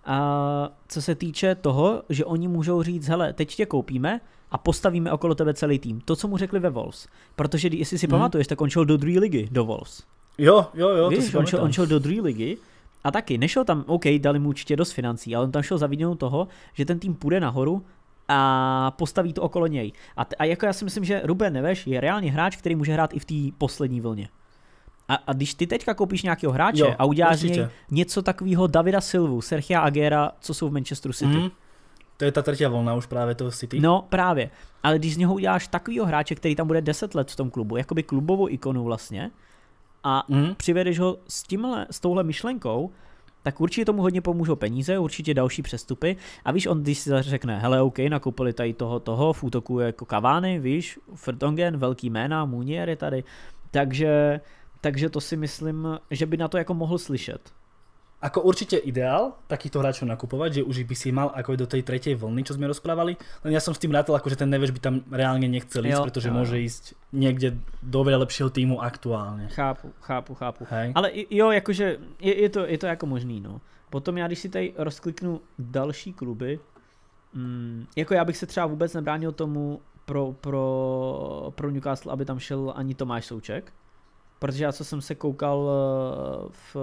a 0.05 0.69
co 0.87 1.01
se 1.01 1.15
týče 1.15 1.55
toho, 1.55 2.03
že 2.09 2.25
oni 2.25 2.47
můžou 2.47 2.83
říct, 2.83 3.07
hele, 3.07 3.33
teď 3.33 3.55
tě 3.55 3.65
koupíme 3.65 4.21
a 4.51 4.57
postavíme 4.57 5.11
okolo 5.11 5.35
tebe 5.35 5.53
celý 5.53 5.79
tým. 5.79 6.01
To, 6.01 6.15
co 6.15 6.27
mu 6.27 6.37
řekli 6.37 6.59
ve 6.59 6.69
Wolves. 6.69 7.07
Protože 7.35 7.69
jestli 7.71 7.97
si 7.97 8.07
hmm. 8.07 8.11
pamatuješ, 8.11 8.47
tak 8.47 8.61
on 8.61 8.69
šel 8.69 8.85
do 8.85 8.97
druhé 8.97 9.19
ligy, 9.19 9.47
do 9.51 9.65
Wolves. 9.65 10.03
Jo, 10.37 10.67
jo, 10.73 10.89
jo. 10.89 11.09
Víš, 11.09 11.31
to 11.31 11.39
on, 11.39 11.45
šel, 11.45 11.63
on 11.63 11.71
šel 11.71 11.85
do 11.85 11.99
druhé 11.99 12.21
ligy 12.21 12.57
a 13.03 13.11
taky 13.11 13.37
nešel 13.37 13.65
tam, 13.65 13.83
OK, 13.87 14.03
dali 14.17 14.39
mu 14.39 14.49
určitě 14.49 14.75
dost 14.75 14.91
financí, 14.91 15.35
ale 15.35 15.45
on 15.45 15.51
tam 15.51 15.63
šel 15.63 15.77
za 15.77 15.89
toho, 16.17 16.47
že 16.73 16.85
ten 16.85 16.99
tým 16.99 17.15
půjde 17.15 17.39
nahoru 17.39 17.85
a 18.27 18.91
postaví 18.97 19.33
to 19.33 19.41
okolo 19.41 19.67
něj. 19.67 19.91
A, 20.17 20.25
t- 20.25 20.35
a 20.35 20.43
jako 20.43 20.65
já 20.65 20.73
si 20.73 20.85
myslím, 20.85 21.03
že 21.03 21.21
Ruben 21.23 21.53
Neves 21.53 21.87
je 21.87 22.01
reálně 22.01 22.31
hráč, 22.31 22.55
který 22.55 22.75
může 22.75 22.93
hrát 22.93 23.13
i 23.13 23.19
v 23.19 23.25
té 23.25 23.57
poslední 23.57 24.01
vlně. 24.01 24.29
A, 25.07 25.15
a 25.15 25.33
když 25.33 25.53
ty 25.53 25.67
teďka 25.67 25.93
koupíš 25.93 26.23
nějakého 26.23 26.53
hráče 26.53 26.81
jo, 26.81 26.95
a 26.99 27.05
uděláš 27.05 27.39
z 27.39 27.43
něj 27.43 27.67
něco 27.91 28.21
takového 28.21 28.67
Davida 28.67 29.01
Silvu, 29.01 29.41
Sergio 29.41 29.81
Agera, 29.81 30.31
co 30.39 30.53
jsou 30.53 30.69
v 30.69 30.73
Manchesteru 30.73 31.13
City. 31.13 31.37
Mm. 31.37 31.49
To 32.17 32.25
je 32.25 32.31
ta 32.31 32.41
třetí 32.41 32.65
vlna 32.65 32.95
už 32.95 33.05
právě 33.05 33.35
toho 33.35 33.51
City. 33.51 33.79
No 33.79 34.05
právě, 34.09 34.49
ale 34.83 34.99
když 34.99 35.13
z 35.13 35.17
něho 35.17 35.33
uděláš 35.33 35.67
takovýho 35.67 36.05
hráče, 36.05 36.35
který 36.35 36.55
tam 36.55 36.67
bude 36.67 36.81
10 36.81 37.15
let 37.15 37.31
v 37.31 37.35
tom 37.35 37.49
klubu, 37.49 37.77
jakoby 37.77 38.03
klubovou 38.03 38.49
ikonu 38.49 38.83
vlastně, 38.83 39.31
a 40.03 40.23
mm. 40.27 40.55
přivedeš 40.55 40.99
ho 40.99 41.17
s, 41.27 41.43
tímhle, 41.43 41.87
s 41.91 41.99
touhle 41.99 42.23
myšlenkou, 42.23 42.91
tak 43.43 43.61
určitě 43.61 43.85
tomu 43.85 44.01
hodně 44.01 44.21
pomůžou 44.21 44.55
peníze, 44.55 44.99
určitě 44.99 45.33
další 45.33 45.61
přestupy. 45.61 46.15
A 46.45 46.51
víš, 46.51 46.67
on 46.67 46.83
když 46.83 46.99
si 46.99 47.09
řekne, 47.19 47.59
hele, 47.59 47.81
OK, 47.81 47.99
nakoupili 47.99 48.53
tady 48.53 48.73
toho, 48.73 48.99
toho, 48.99 49.33
v 49.33 49.43
útoku 49.43 49.79
jako 49.79 50.05
Kavány, 50.05 50.59
víš, 50.59 50.99
Fertongen, 51.15 51.77
velký 51.77 52.09
jména, 52.09 52.45
Munier 52.45 52.89
je 52.89 52.95
tady, 52.95 53.23
takže, 53.71 54.41
takže 54.81 55.09
to 55.09 55.21
si 55.21 55.37
myslím, 55.37 55.99
že 56.11 56.25
by 56.25 56.37
na 56.37 56.47
to 56.47 56.57
jako 56.57 56.73
mohl 56.73 56.97
slyšet. 56.97 57.53
Ako 58.17 58.41
určite 58.41 58.81
ideál 58.81 59.37
takýchto 59.45 59.77
hráčov 59.77 60.09
nakupovať, 60.09 60.49
že 60.59 60.61
už 60.65 60.89
by 60.89 60.95
si 60.97 61.13
mal 61.13 61.29
ako 61.37 61.53
do 61.53 61.69
tej 61.69 61.85
tretej 61.85 62.17
vlny, 62.17 62.49
čo 62.49 62.57
sme 62.57 62.65
rozprávali, 62.65 63.13
len 63.45 63.51
ja 63.53 63.61
som 63.61 63.77
s 63.77 63.81
tým 63.81 63.93
rátal, 63.93 64.17
ako 64.17 64.33
že 64.33 64.41
ten 64.41 64.49
Neveš 64.49 64.73
by 64.73 64.81
tam 64.81 64.95
reálne 65.13 65.45
nechcel 65.45 65.85
ísť, 65.85 66.01
jo, 66.01 66.05
pretože 66.09 66.29
jo. 66.29 66.33
môže 66.33 66.57
ísť 66.57 66.83
niekde 67.13 67.61
do 67.85 68.01
veľa 68.01 68.25
lepšího 68.25 68.49
týmu 68.49 68.81
aktuálně. 68.81 69.47
Chápu, 69.53 69.93
chápu, 70.01 70.33
chápu. 70.33 70.65
Hej. 70.69 70.91
Ale 70.95 71.11
jo, 71.29 71.51
jakože 71.51 71.97
je, 72.19 72.33
je, 72.41 72.49
to, 72.49 72.65
je 72.65 72.77
to 72.77 72.85
jako 72.85 73.05
možný, 73.05 73.41
no. 73.41 73.61
Potom 73.89 74.17
já, 74.17 74.27
když 74.27 74.39
si 74.39 74.49
tady 74.49 74.73
rozkliknu 74.77 75.41
další 75.59 76.13
kluby, 76.13 76.59
mm, 77.33 77.85
jako 77.95 78.13
já 78.13 78.25
bych 78.25 78.37
se 78.37 78.45
třeba 78.45 78.65
vůbec 78.65 78.93
nebránil 78.93 79.31
tomu 79.31 79.81
pro, 80.05 80.33
pro, 80.41 81.53
pro 81.55 81.69
Newcastle, 81.71 82.11
aby 82.11 82.25
tam 82.25 82.39
šel 82.39 82.73
ani 82.75 82.95
Tomáš 82.95 83.25
Souček, 83.25 83.73
protože 84.39 84.63
já 84.63 84.71
co 84.71 84.85
jsem 84.85 85.01
se 85.01 85.15
koukal 85.15 85.69
eh, 85.69 86.49
v, 86.73 86.77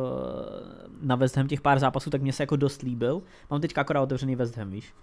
na 1.03 1.17
West 1.17 1.37
Ham 1.37 1.49
těch 1.49 1.61
pár 1.61 1.79
zápasů, 1.79 2.11
tak 2.11 2.23
mě 2.23 2.33
se 2.33 2.43
jako 2.43 2.57
dost 2.57 2.83
líbil. 2.83 3.23
Mám 3.51 3.61
teďka 3.61 3.81
akorát 3.81 4.03
otevřený 4.03 4.37
West 4.37 4.57
Ham, 4.57 4.71
víš? 4.71 4.95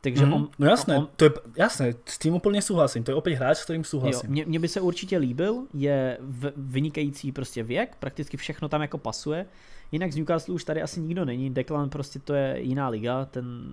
Takže 0.00 0.26
mm, 0.26 0.32
on, 0.32 0.48
no 0.58 0.66
jasné, 0.66 0.96
on, 0.96 1.08
to 1.16 1.24
je, 1.24 1.30
jasné, 1.56 1.94
s 2.04 2.18
tím 2.18 2.34
úplně 2.34 2.62
souhlasím, 2.62 3.04
to 3.04 3.10
je 3.10 3.14
opět 3.14 3.34
hráč, 3.34 3.56
s 3.56 3.64
kterým 3.64 3.84
souhlasím. 3.84 4.30
Jo, 4.30 4.32
mě, 4.32 4.44
mě 4.44 4.58
by 4.58 4.68
se 4.68 4.80
určitě 4.80 5.18
líbil, 5.18 5.66
je 5.74 6.18
v, 6.20 6.52
vynikající 6.56 7.32
prostě 7.32 7.62
věk, 7.62 7.96
prakticky 7.98 8.36
všechno 8.36 8.68
tam 8.68 8.82
jako 8.82 8.98
pasuje. 8.98 9.46
Jinak 9.92 10.12
z 10.12 10.16
Newcastle 10.16 10.54
už 10.54 10.64
tady 10.64 10.82
asi 10.82 11.00
nikdo 11.00 11.24
není, 11.24 11.50
Declan 11.50 11.90
prostě 11.90 12.18
to 12.18 12.34
je 12.34 12.60
jiná 12.60 12.88
liga, 12.88 13.24
ten, 13.24 13.72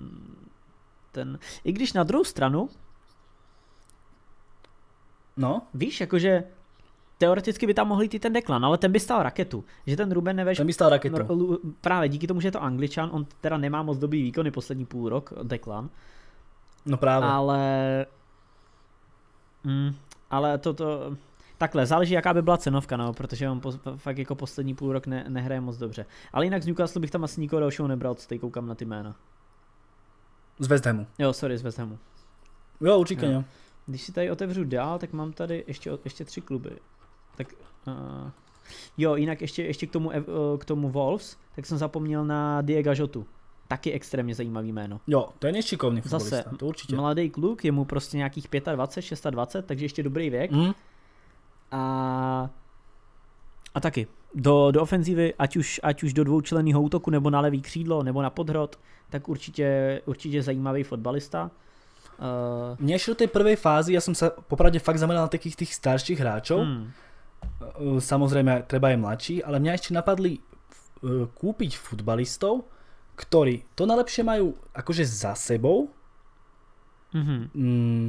ten, 1.12 1.40
i 1.64 1.72
když 1.72 1.94
na 1.94 2.04
druhou 2.04 2.24
stranu, 2.24 2.70
No. 5.40 5.62
Víš, 5.74 6.02
jakože 6.02 6.44
teoreticky 7.20 7.68
by 7.68 7.74
tam 7.74 7.88
mohl 7.88 8.02
jít 8.02 8.14
i 8.14 8.20
ten 8.20 8.34
Deklan, 8.34 8.66
ale 8.66 8.78
ten 8.78 8.92
by 8.92 9.00
stál 9.00 9.24
raketu. 9.24 9.66
Že 9.88 9.98
ten 9.98 10.12
Ruben 10.12 10.36
Neves... 10.36 10.58
Ten 10.58 10.68
by 10.68 10.74
stál 10.74 10.90
raketu. 10.90 11.16
No, 11.36 11.58
právě 11.82 12.10
díky 12.10 12.28
tomu, 12.28 12.42
že 12.42 12.48
je 12.48 12.52
to 12.52 12.64
angličan, 12.64 13.10
on 13.14 13.26
teda 13.42 13.58
nemá 13.58 13.84
moc 13.84 13.98
dobrý 13.98 14.24
výkony 14.24 14.52
poslední 14.52 14.86
půl 14.86 15.10
rok, 15.10 15.34
Deklan. 15.44 15.90
No 16.86 16.98
právě. 16.98 17.30
Ale... 17.30 18.06
Mm, 19.64 19.96
ale 20.30 20.58
to, 20.58 20.74
to... 20.74 21.18
Takhle, 21.58 21.86
záleží 21.86 22.14
jaká 22.14 22.34
by 22.34 22.42
byla 22.42 22.58
cenovka, 22.58 22.98
no, 22.98 23.14
protože 23.14 23.50
on 23.50 23.60
po, 23.60 23.72
fakt 23.96 24.18
jako 24.18 24.36
poslední 24.36 24.76
půl 24.76 24.94
rok 24.94 25.08
ne, 25.08 25.26
nehraje 25.28 25.62
moc 25.62 25.78
dobře. 25.78 26.06
Ale 26.34 26.46
jinak 26.46 26.64
z 26.64 26.66
Newcastle 26.66 27.02
bych 27.02 27.12
tam 27.12 27.24
asi 27.24 27.42
nikoho 27.42 27.60
dalšího 27.60 27.88
nebral, 27.88 28.16
co 28.16 28.28
teď 28.28 28.42
koukám 28.42 28.68
na 28.68 28.76
ty 28.76 28.86
jména. 28.86 29.16
Z 30.60 30.68
West 30.68 30.86
Hamu. 30.86 31.08
Jo, 31.20 31.34
sorry, 31.34 31.58
z 31.58 31.62
West 31.62 31.80
Hamu. 31.80 32.00
Jo, 32.82 33.00
určitě, 33.00 33.26
jo. 33.26 33.44
Když 33.86 34.02
si 34.02 34.12
tady 34.12 34.32
otevřu 34.32 34.64
dál, 34.64 35.00
tak 35.00 35.14
mám 35.14 35.34
tady 35.34 35.64
ještě, 35.68 35.92
ještě 36.04 36.26
tři 36.26 36.42
kluby. 36.42 36.70
Tak 37.40 37.48
uh, 37.88 38.32
jo, 38.98 39.16
jinak 39.16 39.42
ještě, 39.42 39.64
ještě 39.64 39.88
k 39.88 39.92
tomu, 39.92 40.10
uh, 40.10 40.58
k 40.60 40.66
tomu 40.66 40.90
Wolves, 40.90 41.38
tak 41.56 41.66
jsem 41.66 41.78
zapomněl 41.78 42.26
na 42.26 42.62
Diego 42.62 42.92
Jotu. 42.94 43.26
Taky 43.68 43.92
extrémně 43.92 44.36
zajímavý 44.36 44.72
jméno. 44.72 45.00
Jo, 45.08 45.30
to 45.40 45.48
je 45.48 45.54
nešikovný 45.54 46.02
fotbalista, 46.02 46.36
Zase, 46.36 46.58
to 46.58 46.66
určitě. 46.66 46.96
mladý 46.96 47.30
kluk, 47.30 47.66
je 47.66 47.72
mu 47.72 47.86
prostě 47.86 48.18
nějakých 48.18 48.48
25, 48.76 49.32
26, 49.32 49.66
takže 49.66 49.86
ještě 49.86 50.04
dobrý 50.04 50.30
věk. 50.30 50.52
Mm. 50.52 50.72
A, 51.72 52.50
a 53.74 53.80
taky, 53.80 54.08
do, 54.36 54.72
do 54.72 54.82
ofenzívy, 54.82 55.34
ať 55.40 55.58
už, 55.58 55.80
ať 55.84 56.04
už 56.04 56.14
do 56.14 56.24
dvoučlenného 56.24 56.82
útoku, 56.82 57.12
nebo 57.12 57.30
na 57.30 57.40
levý 57.40 57.62
křídlo, 57.62 58.04
nebo 58.04 58.22
na 58.22 58.30
podhrot, 58.30 58.80
tak 59.10 59.30
určitě, 59.30 60.02
určitě 60.06 60.44
zajímavý 60.44 60.84
fotbalista. 60.84 61.52
Uh... 62.20 62.76
Mne 62.84 63.00
ešte 63.00 63.16
do 63.16 63.20
tej 63.24 63.30
prvej 63.32 63.56
fázy, 63.56 63.96
ja 63.96 64.04
som 64.04 64.12
sa 64.12 64.28
popravde 64.28 64.76
fakt 64.84 65.00
zameral 65.00 65.24
na 65.24 65.32
takých 65.32 65.56
tých 65.56 65.72
starších 65.72 66.20
hráčov. 66.20 66.68
Hmm. 66.68 66.92
Uh, 67.80 68.00
samozrejme, 68.00 68.68
treba 68.68 68.92
aj 68.92 68.98
mladší, 69.00 69.36
ale 69.44 69.60
mňa 69.60 69.76
ešte 69.76 69.92
napadli 69.92 70.40
uh, 70.40 71.28
kúpiť 71.32 71.76
futbalistov, 71.76 72.68
ktorí 73.20 73.68
to 73.76 73.84
najlepšie 73.84 74.24
majú 74.24 74.56
akože 74.72 75.04
za 75.04 75.36
sebou. 75.36 75.92
Mm-hmm. 77.12 77.42
Mm, 77.58 78.08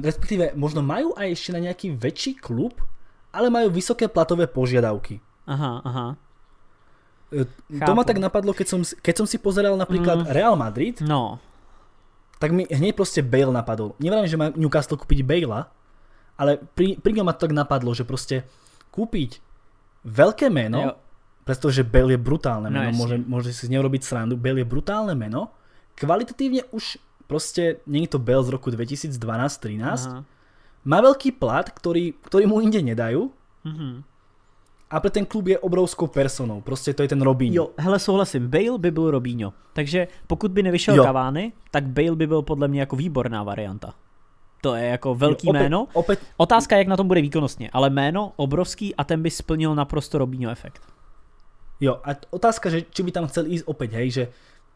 respektíve 0.00 0.44
možno 0.56 0.80
majú 0.80 1.12
aj 1.18 1.28
ešte 1.34 1.50
na 1.52 1.60
nejaký 1.68 1.92
väčší 1.92 2.40
klub, 2.40 2.78
ale 3.34 3.52
majú 3.52 3.68
vysoké 3.68 4.08
platové 4.08 4.48
požiadavky. 4.48 5.20
Aha, 5.44 5.72
aha. 5.84 6.06
Chápu. 7.28 7.84
To 7.84 7.92
ma 7.92 8.08
tak 8.08 8.16
napadlo, 8.16 8.56
keď 8.56 8.66
som, 8.72 8.80
keď 8.80 9.14
som 9.20 9.26
si 9.28 9.36
pozeral 9.36 9.76
napríklad 9.76 10.24
mm. 10.24 10.32
Real 10.32 10.56
Madrid. 10.56 10.96
No 11.04 11.36
tak 12.38 12.54
mi 12.54 12.64
hneď 12.70 12.94
proste 12.94 13.20
Bale 13.20 13.50
napadol. 13.50 13.98
Neviem, 13.98 14.30
že 14.30 14.38
má 14.38 14.54
Newcastle 14.54 14.94
kúpiť 14.94 15.26
Bale, 15.26 15.66
ale 16.38 16.62
pri, 16.74 16.96
pri 16.96 17.12
ňom 17.18 17.26
ma 17.26 17.34
to 17.34 17.44
tak 17.44 17.52
napadlo, 17.52 17.90
že 17.92 18.06
proste 18.06 18.46
kúpiť 18.94 19.42
veľké 20.06 20.48
meno, 20.48 20.78
jo. 20.80 20.92
pretože 21.42 21.82
Bale 21.82 22.14
je 22.14 22.20
brutálne 22.22 22.70
meno, 22.70 22.94
no, 22.94 22.96
môže, 22.96 23.16
môže 23.26 23.50
si 23.52 23.66
z 23.66 23.74
neho 23.74 23.82
robiť 23.82 24.06
srandu, 24.06 24.38
Bale 24.38 24.62
je 24.62 24.68
brutálne 24.70 25.12
meno, 25.18 25.50
kvalitatívne 25.98 26.70
už 26.70 27.02
proste, 27.26 27.82
nie 27.84 28.06
je 28.06 28.14
to 28.14 28.22
Bale 28.22 28.46
z 28.46 28.54
roku 28.54 28.70
2012-13, 28.70 30.24
má 30.86 30.98
veľký 31.02 31.36
plat, 31.36 31.66
ktorý, 31.68 32.16
ktorý 32.22 32.46
mu 32.46 32.62
inde 32.62 32.80
nedajú, 32.80 33.28
mm-hmm 33.66 34.16
a 34.90 35.00
pro 35.00 35.10
ten 35.10 35.26
klub 35.26 35.48
je 35.48 35.58
obrovskou 35.58 36.06
personou. 36.06 36.60
Prostě 36.60 36.94
to 36.94 37.02
je 37.02 37.08
ten 37.08 37.22
Robinho. 37.22 37.54
Jo, 37.54 37.70
hele, 37.76 37.98
souhlasím. 37.98 38.48
Bale 38.48 38.78
by 38.78 38.90
byl 38.90 39.10
Robinho. 39.10 39.52
Takže 39.72 40.08
pokud 40.26 40.50
by 40.52 40.62
nevyšel 40.62 40.94
jo. 40.94 41.04
Cavani, 41.04 41.52
tak 41.70 41.86
Bale 41.86 42.16
by 42.16 42.26
byl 42.26 42.42
podle 42.42 42.68
mě 42.68 42.80
jako 42.80 42.96
výborná 42.96 43.42
varianta. 43.42 43.94
To 44.60 44.74
je 44.74 44.84
jako 44.84 45.14
velký 45.14 45.46
jo, 45.46 45.50
opět, 45.50 45.62
jméno. 45.62 45.88
Opět... 45.92 46.20
Otázka, 46.36 46.76
jak 46.76 46.86
na 46.86 46.96
tom 46.96 47.08
bude 47.08 47.20
výkonnostně, 47.20 47.70
ale 47.72 47.90
jméno 47.90 48.32
obrovský 48.36 48.94
a 48.94 49.04
ten 49.04 49.22
by 49.22 49.30
splnil 49.30 49.74
naprosto 49.74 50.18
Robinho 50.18 50.50
efekt. 50.50 50.82
Jo, 51.80 52.00
a 52.04 52.10
otázka, 52.30 52.70
že 52.70 52.82
či 52.90 53.02
by 53.02 53.10
tam 53.12 53.26
chcel 53.26 53.46
ísť 53.46 53.64
opäť, 53.70 53.90
hej, 54.02 54.10
že 54.10 54.24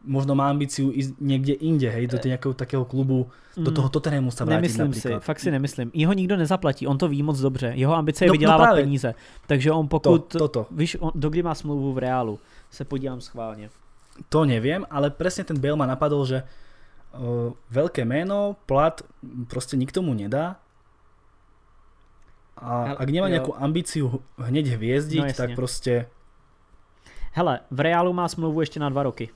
možno 0.03 0.35
má 0.35 0.49
ambíciu 0.49 0.91
ísť 0.91 1.19
někde 1.19 1.53
inde, 1.53 1.89
hej, 1.89 2.07
do 2.07 2.17
nějakého 2.23 2.53
takého 2.53 2.85
klubu, 2.85 3.27
do 3.57 3.71
mm. 3.71 3.75
toho 3.75 3.89
Tottenhamu 3.89 4.31
se 4.31 4.45
vrátit 4.45 4.55
Nemyslím 4.55 4.85
například. 4.85 5.21
si, 5.21 5.25
fakt 5.25 5.39
si 5.39 5.51
nemyslím. 5.51 5.91
Jeho 5.93 6.13
nikdo 6.13 6.37
nezaplatí, 6.37 6.87
on 6.87 6.97
to 6.97 7.07
ví 7.07 7.23
moc 7.23 7.39
dobře. 7.39 7.71
Jeho 7.75 7.95
ambice 7.95 8.25
je 8.25 8.27
no, 8.27 8.31
no 8.31 8.33
vydělávat 8.33 8.69
no 8.69 8.75
peníze. 8.75 9.15
Takže 9.47 9.71
on 9.71 9.87
pokud, 9.87 10.25
to, 10.25 10.47
to. 10.47 10.65
víš, 10.71 10.97
on, 10.99 11.11
do 11.15 11.29
kdy 11.29 11.43
má 11.43 11.55
smlouvu 11.55 11.93
v 11.93 11.97
Reálu, 11.97 12.39
se 12.71 12.85
podívám 12.85 13.21
schválně. 13.21 13.69
To 14.29 14.45
nevím, 14.45 14.85
ale 14.89 15.09
přesně 15.09 15.43
ten 15.43 15.59
Bale 15.59 15.75
ma 15.75 15.85
napadl, 15.85 16.25
že 16.25 16.43
uh, 17.17 17.53
velké 17.69 18.05
jméno, 18.05 18.55
plat 18.65 19.01
prostě 19.47 19.77
nikto 19.77 20.01
mu 20.01 20.13
nedá. 20.13 20.55
A 22.57 22.93
ak 22.93 23.09
nemá 23.09 23.29
nějakou 23.29 23.55
ambíciu 23.55 24.21
hneď 24.37 24.67
hvězdiť, 24.67 25.25
no, 25.25 25.33
tak 25.33 25.55
prostě... 25.55 26.05
Hele, 27.31 27.59
v 27.71 27.79
Reálu 27.79 28.13
má 28.13 28.27
smlouvu 28.27 28.59
ještě 28.59 28.79
na 28.79 28.89
dva 28.89 29.03
roky. 29.03 29.29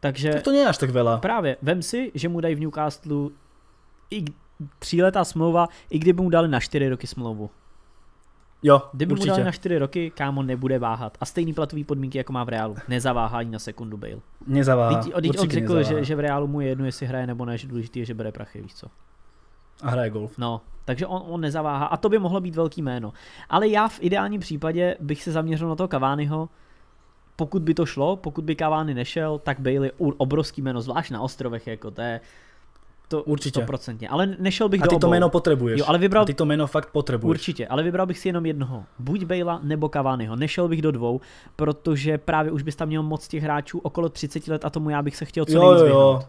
Takže 0.00 0.32
tak 0.32 0.42
to 0.42 0.50
nie 0.50 0.66
je 0.66 0.66
až 0.66 0.78
tak 0.78 0.90
veľa. 0.90 1.22
Právě, 1.22 1.56
vem 1.62 1.82
si, 1.82 2.10
že 2.14 2.28
mu 2.28 2.40
dají 2.40 2.54
v 2.54 2.60
Newcastle 2.60 3.30
i 4.10 4.24
tříletá 4.78 5.24
smlouva, 5.24 5.68
i 5.90 5.98
kdyby 5.98 6.22
mu 6.22 6.30
dali 6.30 6.48
na 6.48 6.60
čtyři 6.60 6.88
roky 6.88 7.06
smlouvu. 7.06 7.50
Jo, 8.62 8.82
Kdyby 8.92 9.12
určitě. 9.12 9.30
mu 9.30 9.36
dali 9.36 9.44
na 9.44 9.52
čtyři 9.52 9.78
roky, 9.78 10.10
kámo 10.10 10.42
nebude 10.42 10.78
váhat. 10.78 11.18
A 11.20 11.24
stejný 11.24 11.54
platový 11.54 11.84
podmínky, 11.84 12.18
jako 12.18 12.32
má 12.32 12.44
v 12.44 12.48
Reálu. 12.48 12.76
Nezaváhá 12.88 13.38
ani 13.38 13.50
na 13.50 13.58
sekundu 13.58 13.96
Bale. 13.96 14.20
Nezaváhá. 14.46 15.02
Teď, 15.02 15.12
teď 15.22 15.38
on 15.38 15.50
řekl, 15.50 15.82
že, 15.82 16.04
že, 16.04 16.16
v 16.16 16.20
Reálu 16.20 16.46
mu 16.46 16.60
je 16.60 16.68
jedno, 16.68 16.84
jestli 16.84 17.06
hraje 17.06 17.26
nebo 17.26 17.44
ne, 17.44 17.58
že 17.58 17.68
důležitý 17.68 17.98
je, 17.98 18.04
že 18.04 18.14
bere 18.14 18.32
prachy, 18.32 18.62
víš 18.62 18.74
co. 18.74 18.86
A 19.82 19.90
hraje 19.90 20.10
golf. 20.10 20.38
No, 20.38 20.60
takže 20.84 21.06
on, 21.06 21.22
on 21.26 21.40
nezaváhá. 21.40 21.86
A 21.86 21.96
to 21.96 22.08
by 22.08 22.18
mohlo 22.18 22.40
být 22.40 22.56
velký 22.56 22.82
jméno. 22.82 23.12
Ale 23.48 23.68
já 23.68 23.88
v 23.88 23.98
ideálním 24.02 24.40
případě 24.40 24.96
bych 25.00 25.22
se 25.22 25.32
zaměřil 25.32 25.68
na 25.68 25.74
toho 25.76 25.88
Caványho, 25.88 26.48
pokud 27.36 27.62
by 27.62 27.74
to 27.74 27.86
šlo, 27.86 28.16
pokud 28.16 28.44
by 28.44 28.56
Cavani 28.56 28.94
nešel, 28.94 29.38
tak 29.38 29.60
Bailey 29.60 29.90
obrovský 29.98 30.62
jméno, 30.62 30.80
zvlášť 30.80 31.10
na 31.10 31.20
ostrovech, 31.20 31.66
jako 31.66 31.90
to 31.90 32.00
je 32.00 32.20
to 33.12 33.22
Určitě. 33.22 33.60
100%. 33.60 34.08
Ale 34.08 34.36
nešel 34.40 34.68
bych 34.68 34.80
a 34.80 34.88
ty 34.88 34.88
do 34.88 34.96
obou. 34.96 35.00
to 35.00 35.10
jméno 35.10 35.28
potřebuješ. 35.28 35.78
Jo, 35.80 35.84
ale 35.88 35.98
vybral... 35.98 36.22
A 36.22 36.26
ty 36.26 36.34
to 36.34 36.44
jméno 36.44 36.66
fakt 36.66 36.90
potřebuješ. 36.90 37.30
Určitě, 37.30 37.66
ale 37.66 37.82
vybral 37.82 38.06
bych 38.06 38.18
si 38.18 38.28
jenom 38.28 38.46
jednoho. 38.46 38.84
Buď 38.98 39.24
Bejla 39.24 39.60
nebo 39.62 39.88
Cavaniho. 39.88 40.36
Nešel 40.36 40.68
bych 40.68 40.82
do 40.82 40.90
dvou, 40.92 41.20
protože 41.56 42.18
právě 42.18 42.52
už 42.52 42.62
bys 42.62 42.76
tam 42.76 42.88
měl 42.88 43.02
moc 43.02 43.28
těch 43.28 43.42
hráčů 43.42 43.78
okolo 43.78 44.08
30 44.08 44.48
let 44.48 44.64
a 44.64 44.70
tomu 44.70 44.90
já 44.90 45.02
bych 45.02 45.16
se 45.16 45.24
chtěl 45.24 45.44
co 45.44 45.52
jo, 45.52 45.72
jo, 45.72 45.86
jo. 45.86 46.22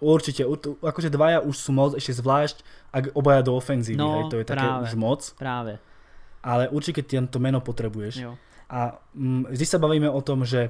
Určitě, 0.00 0.44
akože 0.84 1.08
dvaja 1.08 1.40
už 1.40 1.56
sú 1.56 1.72
moc, 1.72 1.96
ešte 1.96 2.20
zvlášť, 2.20 2.60
ak 2.92 3.16
obaja 3.16 3.40
do 3.40 3.56
ofenzívy, 3.56 3.96
no, 3.96 4.12
hej, 4.12 4.22
to 4.28 4.36
je 4.36 4.44
také 4.44 4.60
práve, 4.60 4.82
už 4.84 4.92
moc. 4.92 5.20
Práve. 5.40 5.72
Ale 6.44 6.68
určite 6.68 7.00
tento 7.00 7.40
meno 7.40 7.64
potrebuješ. 7.64 8.14
Jo. 8.20 8.36
A 8.68 9.00
mm, 9.16 9.56
vždy 9.56 9.64
sa 9.64 9.80
bavíme 9.80 10.12
o 10.12 10.20
tom, 10.20 10.44
že 10.44 10.68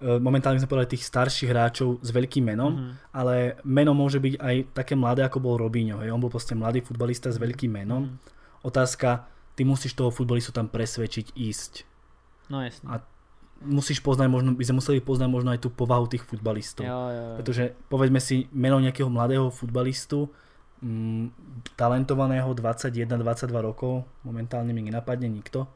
momentálne 0.00 0.62
sme 0.62 0.70
povedali 0.70 0.94
tých 0.94 1.06
starších 1.06 1.50
hráčov 1.50 1.98
s 2.00 2.10
veľkým 2.10 2.44
menom, 2.46 2.70
Mhm. 2.70 2.78
mm-hmm. 2.78 2.94
ale 3.12 3.34
meno 3.66 3.92
môže 3.94 4.18
byť 4.18 4.34
aj 4.38 4.54
také 4.72 4.94
mladé, 4.94 5.26
ako 5.26 5.38
bol 5.42 5.58
Robinho. 5.58 5.98
Hej. 5.98 6.14
On 6.14 6.20
bol 6.22 6.30
proste 6.30 6.54
mladý 6.54 6.80
futbalista 6.80 7.30
s 7.30 7.38
veľkým 7.38 7.72
menom. 7.72 8.02
Mhm. 8.06 8.18
Otázka, 8.62 9.26
ty 9.54 9.66
musíš 9.66 9.94
toho 9.94 10.10
futbalistu 10.10 10.54
tam 10.54 10.68
presvedčiť 10.70 11.34
ísť. 11.34 11.72
No 12.50 12.62
jasně. 12.62 12.88
A 12.88 13.02
musíš 13.62 13.98
poznať, 14.00 14.30
možno, 14.30 14.54
by 14.54 14.64
sme 14.64 14.78
museli 14.78 15.00
poznať 15.02 15.28
možno 15.30 15.50
aj 15.50 15.58
tú 15.58 15.68
povahu 15.70 16.06
tých 16.06 16.22
futbalistov. 16.22 16.86
Jo, 16.86 17.10
jo, 17.10 17.22
jo. 17.22 17.34
Pretože 17.42 17.64
povedzme 17.90 18.20
si 18.22 18.46
meno 18.54 18.78
nejakého 18.78 19.10
mladého 19.10 19.50
futbalistu, 19.50 20.30
mm, 20.82 21.26
talentovaného 21.74 22.54
21-22 22.54 23.60
rokov, 23.60 24.06
momentálne 24.22 24.70
mi 24.70 24.82
nenapadne 24.82 25.26
nikto. 25.26 25.66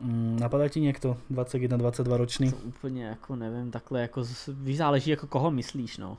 Mm, 0.00 0.38
napadá 0.38 0.68
ti 0.70 0.78
niekto 0.80 1.18
21-22 1.30 2.16
ročný? 2.16 2.46
To 2.50 2.56
úplně 2.56 3.04
jako 3.04 3.36
nevím, 3.36 3.70
takhle 3.70 4.00
jako, 4.00 4.22
víš, 4.48 4.76
záleží 4.76 5.10
jako 5.10 5.26
koho 5.26 5.50
myslíš, 5.50 5.98
no. 5.98 6.18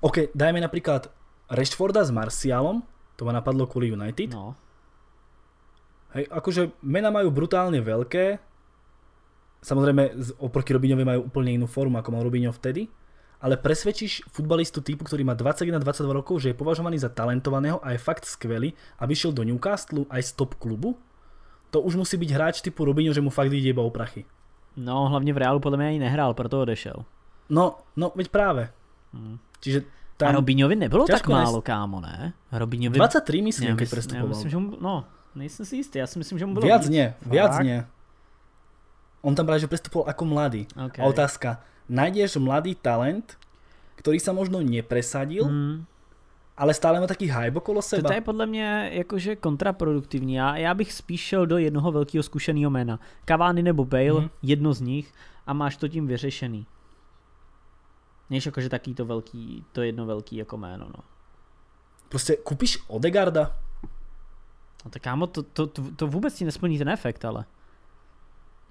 OK, 0.00 0.30
dajme 0.34 0.60
napríklad 0.60 1.10
Rashforda 1.50 2.04
s 2.04 2.10
Marcialom, 2.10 2.82
to 3.16 3.24
ma 3.24 3.32
napadlo 3.32 3.66
kvôli 3.66 3.92
United. 3.92 4.30
No, 4.30 4.54
Hej, 6.14 6.30
akože 6.30 6.78
mena 6.86 7.10
majú 7.10 7.34
brutálne 7.34 7.82
veľké, 7.82 8.38
samozrejme 9.66 10.14
oproti 10.38 10.70
Robinhovi 10.70 11.02
majú 11.02 11.20
úplne 11.26 11.58
inú 11.58 11.66
formu, 11.66 11.98
ako 11.98 12.14
mal 12.14 12.22
Robinho 12.22 12.54
vtedy, 12.54 12.86
ale 13.42 13.58
presvedčíš 13.58 14.30
futbalistu 14.30 14.78
typu, 14.78 15.02
ktorý 15.02 15.26
má 15.26 15.34
21-22 15.34 16.14
rokov, 16.14 16.38
že 16.38 16.54
je 16.54 16.56
považovaný 16.56 17.02
za 17.02 17.10
talentovaného 17.10 17.82
a 17.82 17.92
je 17.92 17.98
fakt 17.98 18.30
skvelý, 18.30 18.78
aby 19.02 19.12
šiel 19.12 19.34
do 19.34 19.42
Newcastle 19.42 20.06
aj 20.06 20.22
z 20.22 20.30
top 20.38 20.54
klubu? 20.54 20.94
To 21.74 21.82
už 21.82 21.98
musí 21.98 22.14
byť 22.14 22.30
hráč 22.30 22.56
typu 22.62 22.86
Robinho, 22.86 23.10
že 23.10 23.18
mu 23.18 23.34
fakt 23.34 23.50
ide 23.50 23.74
iba 23.74 23.82
o 23.82 23.90
prachy. 23.90 24.22
no 24.76 25.08
hlavně 25.10 25.34
v 25.34 25.38
Reálu 25.38 25.60
podle 25.60 25.78
mě 25.78 25.86
ani 25.86 25.98
nehrál, 25.98 26.34
proto 26.34 26.62
odešel. 26.62 27.04
No, 27.50 27.78
no, 27.96 28.12
veď 28.14 28.28
práve. 28.28 28.70
Hmm. 29.14 29.38
Čiže 29.60 29.80
A 29.80 30.16
tam 30.16 30.34
Robinhovi 30.34 30.76
nebylo 30.76 31.06
tak 31.06 31.26
málo, 31.26 31.62
kámo, 31.62 32.00
ne? 32.00 32.32
Robinhovi... 32.52 32.94
23 32.94 33.42
myslím, 33.42 33.68
já 33.68 33.76
já 33.80 33.86
prestupoval. 33.90 34.28
myslím, 34.28 34.50
že 34.50 34.56
mu, 34.56 34.76
no, 34.80 35.04
nejsem 35.34 35.66
si 35.66 35.76
jistý, 35.76 35.98
já 35.98 36.06
si 36.06 36.18
myslím, 36.18 36.38
že 36.38 36.46
mu 36.46 36.54
bylo 36.54 36.66
Viac 36.66 36.88
nie, 36.88 37.14
viac 37.26 37.58
nie. 37.58 37.86
On 39.22 39.34
tam 39.34 39.46
práve, 39.46 39.64
že 39.64 39.66
prestupoval 39.66 40.12
ako 40.12 40.24
mladý. 40.24 40.62
Okay. 40.76 41.00
A 41.00 41.08
otázka, 41.08 41.64
nájdeš 41.88 42.36
mladý 42.36 42.76
talent, 42.76 43.40
ktorý 43.96 44.20
sa 44.20 44.36
možno 44.36 44.60
nepresadil, 44.62 45.48
Hmm. 45.48 45.88
Ale 46.56 46.74
stále 46.74 47.00
má 47.00 47.06
taký 47.06 47.26
hype 47.30 47.56
okolo 47.58 47.78
To, 47.78 47.82
seba. 47.82 48.08
to 48.08 48.14
je 48.14 48.20
podle 48.20 48.46
mě 48.46 48.90
jakože 48.92 49.36
kontraproduktivní. 49.36 50.34
Já, 50.34 50.56
já 50.56 50.74
bych 50.74 50.92
spíš 50.92 51.20
šel 51.20 51.46
do 51.46 51.58
jednoho 51.58 51.92
velkého 51.92 52.22
zkušeného 52.22 52.70
jména. 52.70 53.00
Cavani 53.28 53.62
nebo 53.62 53.84
Bale, 53.84 54.04
Mhm. 54.12 54.18
mm-hmm. 54.24 54.30
jedno 54.42 54.72
z 54.74 54.80
nich 54.80 55.12
a 55.46 55.52
máš 55.52 55.76
to 55.76 55.88
tím 55.88 56.06
vyřešený. 56.06 56.66
Než 58.30 58.46
jakože 58.46 58.68
taký 58.68 58.94
to 58.94 59.04
velký, 59.04 59.64
to 59.72 59.82
jedno 59.82 60.06
velký 60.06 60.36
jako 60.36 60.56
jméno, 60.56 60.86
no. 60.96 61.04
Proste 62.08 62.36
kúpiš 62.36 62.78
Odegarda, 62.88 63.56
No 64.84 64.90
tak 64.90 65.02
kámo, 65.02 65.26
to, 65.26 65.42
to, 65.42 65.66
to, 65.66 65.82
to 65.96 66.06
vůbec 66.06 66.34
ti 66.34 66.44
nesplní 66.44 66.78
ten 66.78 66.88
efekt, 66.88 67.24
ale. 67.24 67.44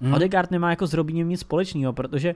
hm? 0.02 0.06
Hmm. 0.06 0.14
Odegaard 0.14 0.52
nemá 0.52 0.70
jako 0.70 0.88
s 0.88 0.94
Robinhem 0.94 1.30
nic 1.30 1.40
společného, 1.40 1.94
protože 1.94 2.36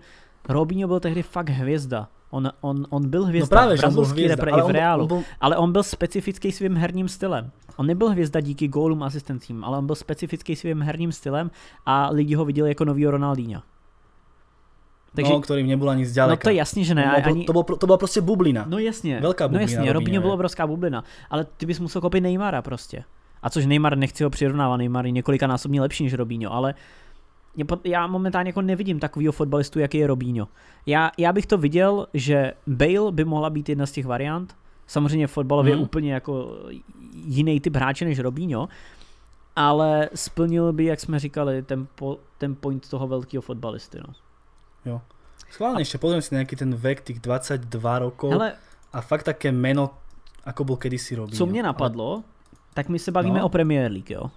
Robinho 0.50 0.88
byl 0.88 1.00
tehdy 1.00 1.24
fakt 1.24 1.50
hvězda. 1.50 2.10
On, 2.30 2.52
on, 2.62 2.86
on 2.90 3.10
byl 3.10 3.22
no 3.22 3.28
hvězda 3.28 3.66
v 3.66 3.78
že 3.78 3.88
on 3.88 3.94
bol 3.94 4.04
brazilský 4.04 4.22
hviezda, 4.22 4.36
repre 4.36 4.52
ale 4.52 4.62
i 4.62 4.64
v 4.64 4.66
on, 4.66 4.72
Reálu. 4.72 5.02
on 5.02 5.08
bol, 5.08 5.22
Ale 5.40 5.58
on 5.58 5.72
byl 5.72 5.84
specifický 5.84 6.52
svým 6.52 6.76
herním 6.76 7.08
stylem. 7.08 7.52
On 7.78 7.88
nebyl 7.88 8.10
hvězda 8.10 8.40
díky 8.40 8.68
gólům 8.68 9.04
a 9.04 9.06
asistencím, 9.06 9.64
ale 9.64 9.78
on 9.78 9.86
byl 9.86 9.96
specifický 9.96 10.56
svým 10.56 10.82
herním 10.82 11.12
stylem 11.12 11.52
a 11.86 12.10
lidi 12.12 12.36
ho 12.36 12.46
viděli 12.46 12.70
jako 12.70 12.86
novýho 12.86 13.12
Ronaldinha. 13.12 13.64
Takže, 15.16 15.34
no, 15.34 15.42
ktorým 15.42 15.66
nebol 15.66 15.90
ani 15.90 16.06
zďaleka. 16.06 16.38
no 16.38 16.44
to 16.46 16.50
je 16.54 16.56
jasně, 16.62 16.84
že 16.84 16.94
ne. 16.94 17.06
On 17.10 17.22
bol, 17.22 17.32
ani, 17.34 17.46
to, 17.46 17.54
bol, 17.54 17.64
to 17.64 17.86
bola 17.88 17.98
proste 17.98 18.22
bublina. 18.22 18.66
no 18.70 18.78
jasně, 18.78 19.18
Velká 19.22 19.44
no 19.44 19.50
bublina 19.50 19.72
jasně, 19.72 19.94
Robinho, 19.94 20.22
byl 20.22 20.30
je. 20.30 20.34
obrovská 20.34 20.68
bublina, 20.68 21.04
ale 21.30 21.46
ty 21.58 21.66
bys 21.66 21.80
musel 21.80 22.02
koupit 22.02 22.22
Neymara 22.22 22.62
prostě. 22.62 23.04
A 23.42 23.50
což 23.50 23.66
Neymar 23.66 23.98
nechci 23.98 24.24
ho 24.24 24.30
přirovnávat, 24.30 24.78
Neymar 24.78 25.06
je 25.06 25.12
několika 25.12 25.48
násobně 25.48 25.82
lepší 25.82 26.04
než 26.04 26.14
Robinho, 26.14 26.54
ale 26.54 26.74
já 27.84 28.08
momentálně 28.08 28.50
jako 28.50 28.62
nevidím 28.62 29.00
takovýho 29.00 29.32
fotbalistu, 29.32 29.80
jaký 29.80 29.98
je 29.98 30.08
Robinho. 30.08 30.48
Já, 30.86 31.12
já 31.18 31.34
bych 31.34 31.46
to 31.46 31.58
viděl, 31.58 32.08
že 32.14 32.54
Bale 32.68 33.12
by 33.12 33.26
mohla 33.26 33.50
být 33.50 33.70
jedna 33.70 33.86
z 33.86 33.92
těch 33.92 34.06
variant. 34.06 34.56
Samozřejmě 34.88 35.28
fotbalově 35.28 35.74
hmm. 35.74 35.84
úplně 35.84 36.14
jako 36.14 36.58
jiný 37.26 37.60
typ 37.60 37.76
hráče 37.76 38.06
než 38.06 38.20
Robinho, 38.20 38.70
ale 39.56 40.10
splnil 40.16 40.74
by, 40.74 40.86
jak 40.86 41.00
jsme 41.00 41.20
říkali, 41.20 41.62
ten, 41.62 41.88
po, 41.96 42.20
ten 42.38 42.56
point 42.56 42.90
toho 42.90 43.08
velkého 43.08 43.42
fotbalisty. 43.42 44.00
No. 44.86 45.02
Schválne 45.48 45.80
ešte 45.80 45.96
pozriem 45.96 46.20
si 46.20 46.36
na 46.36 46.44
nejaký 46.44 46.56
ten 46.60 46.72
vek 46.76 47.08
tých 47.08 47.20
22 47.24 47.72
rokov 48.04 48.36
Hele, 48.36 48.56
a 48.92 49.00
fakt 49.00 49.24
také 49.32 49.52
meno, 49.52 49.96
ako 50.44 50.64
bol 50.64 50.78
kedysi 50.80 51.16
Robinho. 51.16 51.38
co 51.38 51.46
mě 51.46 51.64
napadlo, 51.64 52.24
tak 52.74 52.90
my 52.90 53.00
se 53.00 53.12
bavíme 53.12 53.40
No. 53.40 53.46
o 53.46 53.50
Premier 53.50 53.92
League, 53.92 54.12
jo. 54.12 54.32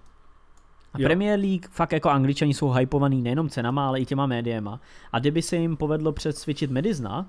A 0.95 1.01
Jo. 1.01 1.07
Premier 1.07 1.41
League 1.41 1.67
fakt 1.71 1.93
jako 1.93 2.11
angličani 2.11 2.55
jsou 2.55 2.71
hypovaný 2.71 3.23
nejenom 3.23 3.49
cenama, 3.49 3.89
ale 3.89 4.01
i 4.01 4.07
těma 4.07 4.27
médiema. 4.27 4.81
A 5.13 5.19
kdyby 5.19 5.43
se 5.43 5.57
jim 5.57 5.77
povedlo 5.77 6.13
přesvědčit 6.13 6.71
Medizna, 6.71 7.27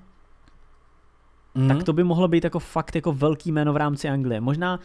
Mhm. 1.54 1.68
tak 1.68 1.82
to 1.84 1.92
by 1.92 2.04
mohlo 2.04 2.28
být 2.28 2.44
jako 2.44 2.58
fakt 2.58 2.94
jako 2.94 3.12
velký 3.12 3.52
jméno 3.52 3.72
v 3.72 3.76
rámci 3.76 4.08
Anglie. 4.08 4.40
Možná 4.40 4.80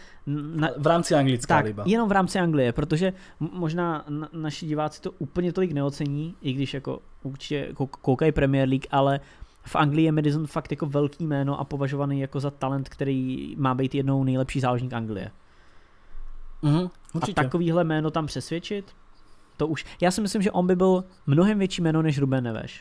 na, 0.56 0.70
V 0.78 0.88
rámci 0.88 1.16
Anglická 1.16 1.56
tak, 1.56 1.66
liba. 1.66 1.84
jenom 1.88 2.10
v 2.10 2.12
rámci 2.12 2.40
Anglie, 2.40 2.72
protože 2.74 3.14
možná 3.40 4.06
na, 4.10 4.30
naši 4.34 4.66
diváci 4.66 5.02
to 5.02 5.12
úplně 5.12 5.54
tolik 5.54 5.72
neocení, 5.72 6.36
i 6.42 6.54
když 6.54 6.74
jako 6.74 7.00
určitě 7.24 7.70
kou- 7.74 7.88
koukají 8.02 8.32
Premier 8.32 8.70
League, 8.70 8.86
ale 8.92 9.20
v 9.66 9.76
Anglii 9.76 10.06
je 10.06 10.12
Madison 10.12 10.48
fakt 10.48 10.72
jako 10.72 10.86
velký 10.86 11.26
jméno 11.28 11.60
a 11.60 11.64
považovaný 11.64 12.20
jako 12.20 12.40
za 12.40 12.52
talent, 12.52 12.90
který 12.90 13.56
má 13.58 13.74
být 13.76 13.96
jednou 13.96 14.24
nejlepší 14.24 14.60
záložník 14.60 14.94
Anglie. 14.94 15.32
Mhm, 16.62 16.78
A 16.86 16.90
určite. 17.14 17.44
takovýhle 17.44 17.84
jméno 17.84 18.12
tam 18.12 18.26
přesvědčit, 18.26 18.92
to 19.58 19.68
už, 19.68 19.86
já 20.02 20.12
si 20.12 20.22
myslím, 20.22 20.42
že 20.42 20.52
on 20.52 20.68
by 20.68 20.76
byl 20.76 21.04
mnohem 21.28 21.60
větší 21.60 21.82
jméno 21.82 22.02
než 22.02 22.18
Ruben 22.20 22.44
Neves. 22.44 22.72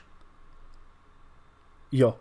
Jo. 1.92 2.14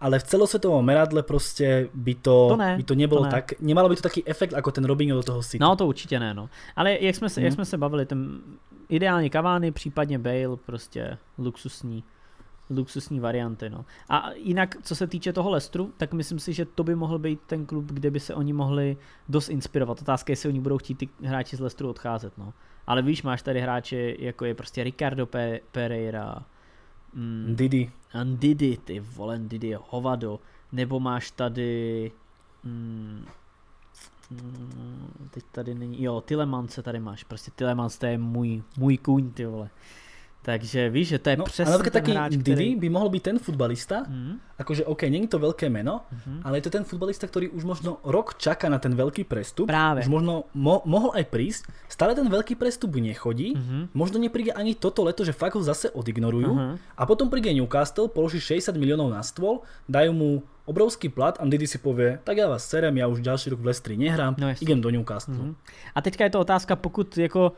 Ale 0.00 0.18
v 0.18 0.22
celosvetovom 0.22 0.84
meradle 0.84 1.22
proste 1.22 1.88
by 1.94 2.14
to, 2.14 2.46
To 2.48 2.56
ne, 2.56 2.76
by 2.76 2.82
to 2.82 2.94
nebolo 2.94 3.20
to 3.20 3.24
ne. 3.24 3.30
tak, 3.30 3.60
nemalo 3.60 3.88
by 3.88 3.96
to 3.96 4.02
taký 4.02 4.28
efekt 4.28 4.54
ako 4.54 4.70
ten 4.72 4.84
Robinho 4.84 5.16
do 5.16 5.22
toho 5.22 5.42
City. 5.42 5.58
No 5.60 5.76
to 5.76 5.86
určitě 5.86 6.20
ne, 6.20 6.34
no. 6.34 6.48
Ale 6.76 6.98
jak 7.00 7.14
jsme 7.14 7.28
se, 7.28 7.40
Mhm. 7.40 7.44
jak 7.44 7.54
jsme 7.54 7.64
se 7.64 7.78
bavili, 7.78 8.06
ten 8.06 8.40
ideálně 8.88 9.30
Cavani, 9.30 9.72
případně 9.72 10.18
Bale, 10.18 10.56
prostě 10.66 11.18
luxusní, 11.38 12.04
luxusní 12.70 13.20
varianty, 13.20 13.70
no. 13.70 13.84
A 14.08 14.30
jinak, 14.32 14.76
co 14.82 14.96
se 14.96 15.06
týče 15.06 15.32
toho 15.32 15.50
Lestru, 15.50 15.92
tak 15.96 16.12
myslím 16.12 16.38
si, 16.38 16.52
že 16.52 16.64
to 16.64 16.84
by 16.84 16.94
mohl 16.94 17.18
být 17.18 17.40
ten 17.46 17.66
klub, 17.66 17.84
kde 17.84 18.10
by 18.10 18.20
se 18.20 18.34
oni 18.34 18.52
mohli 18.52 18.96
dost 19.28 19.48
inspirovat. 19.48 20.02
Otázka 20.02 20.30
je, 20.30 20.32
jestli 20.32 20.48
oni 20.48 20.60
budou 20.60 20.78
chtít 20.78 20.94
ty 20.94 21.08
hráči 21.22 21.56
z 21.56 21.60
Lestru 21.60 21.90
odcházet, 21.90 22.38
no. 22.38 22.52
Ale 22.86 23.02
víš, 23.02 23.22
máš 23.22 23.42
tady 23.42 23.60
hráče, 23.60 24.14
jako 24.18 24.44
je 24.44 24.54
prostě 24.54 24.84
Ricardo 24.84 25.26
Pe- 25.26 25.60
Pereira, 25.72 26.44
mm, 27.14 27.54
Didi. 27.56 27.90
Ndidi, 28.24 28.76
ty 28.76 29.00
vole, 29.00 29.38
Ndidi 29.38 29.66
je 29.66 29.78
hovado, 29.90 30.40
nebo 30.72 31.00
máš 31.00 31.30
tady, 31.30 32.12
mm, 32.64 33.24
mm, 34.30 35.28
teď 35.30 35.44
tady 35.52 35.74
není, 35.74 36.02
jo, 36.02 36.20
Tilemance 36.20 36.82
tady 36.82 37.00
máš, 37.00 37.24
prostě 37.24 37.50
Tilemans 37.50 37.98
to 37.98 38.06
je 38.06 38.18
můj, 38.18 38.62
můj 38.78 38.98
kůň, 38.98 39.30
ty 39.30 39.46
vole. 39.46 39.70
Takže 40.42 40.88
víš, 40.88 41.08
že 41.08 41.18
to 41.18 41.30
je 41.30 41.36
No, 41.36 41.44
přesně 41.44 41.78
ten 41.78 41.92
taký 41.92 42.12
hráč, 42.12 42.30
Didi 42.32 42.42
který... 42.42 42.76
by 42.76 42.88
mohol 42.88 43.08
byť 43.08 43.22
ten 43.22 43.36
futbalista, 43.38 44.08
Mm, 44.08 44.40
akože 44.56 44.84
OK, 44.84 45.02
není 45.02 45.28
to 45.28 45.36
veľké 45.38 45.68
meno, 45.68 46.00
mhm. 46.12 46.40
ale 46.44 46.56
je 46.56 46.64
to 46.64 46.70
ten 46.70 46.84
futbalista, 46.84 47.28
ktorý 47.28 47.48
už 47.48 47.64
možno 47.64 48.00
rok 48.02 48.34
čaká 48.36 48.68
na 48.68 48.78
ten 48.78 48.92
veľký 48.92 49.24
prestup. 49.24 49.68
Práve. 49.68 50.00
Už 50.00 50.08
možno 50.08 50.48
mo- 50.56 50.80
mohol 50.84 51.12
aj 51.12 51.24
prísť, 51.26 51.62
stále 51.86 52.14
ten 52.14 52.24
veľký 52.24 52.56
prestup 52.56 52.92
nechodí, 52.94 53.52
Mhm. 53.52 53.92
možno 53.92 54.16
nepríde 54.16 54.52
ani 54.52 54.72
toto 54.72 55.04
leto, 55.04 55.24
že 55.24 55.32
fakt 55.32 55.54
ho 55.54 55.62
zase 55.62 55.92
odignorujú 55.92 56.50
Mhm. 56.50 56.72
a 56.96 57.02
potom 57.04 57.28
príde 57.28 57.52
Newcastle, 57.52 58.08
položí 58.08 58.40
60 58.40 58.76
miliónov 58.76 59.08
na 59.08 59.20
stôl, 59.20 59.60
dajú 59.86 60.12
mu 60.12 60.28
obrovský 60.64 61.08
plat 61.08 61.36
a 61.36 61.44
Didi 61.44 61.66
si 61.66 61.76
povie, 61.76 62.16
tak 62.22 62.36
ja 62.36 62.46
vás 62.46 62.62
serem, 62.62 62.94
ja 62.94 63.04
už 63.04 63.20
ďalší 63.20 63.50
rok 63.50 63.60
v 63.60 63.66
Lestri 63.66 63.94
nehrám, 63.94 64.36
No 64.38 64.48
idem 64.54 64.78
do 64.78 64.88
Newcastle. 64.88 65.34
Mhm. 65.34 65.52
A 65.92 65.98
teďka 66.00 66.24
je 66.24 66.30
to 66.30 66.40
otázka, 66.40 66.76
pokud 66.76 67.18
jako 67.18 67.52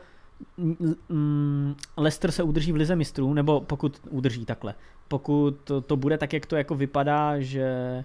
mm, 1.09 1.75
Leicester 1.97 2.31
se 2.31 2.43
udrží 2.43 2.71
v 2.71 2.75
lize 2.75 2.95
mistrů, 2.95 3.33
nebo 3.33 3.61
pokud 3.61 4.01
udrží 4.09 4.45
takhle, 4.45 4.73
pokud 5.07 5.51
to, 5.63 5.81
to 5.81 5.95
bude 5.97 6.17
tak, 6.17 6.33
jak 6.33 6.45
to 6.45 6.55
jako 6.55 6.75
vypadá, 6.75 7.39
že 7.39 8.03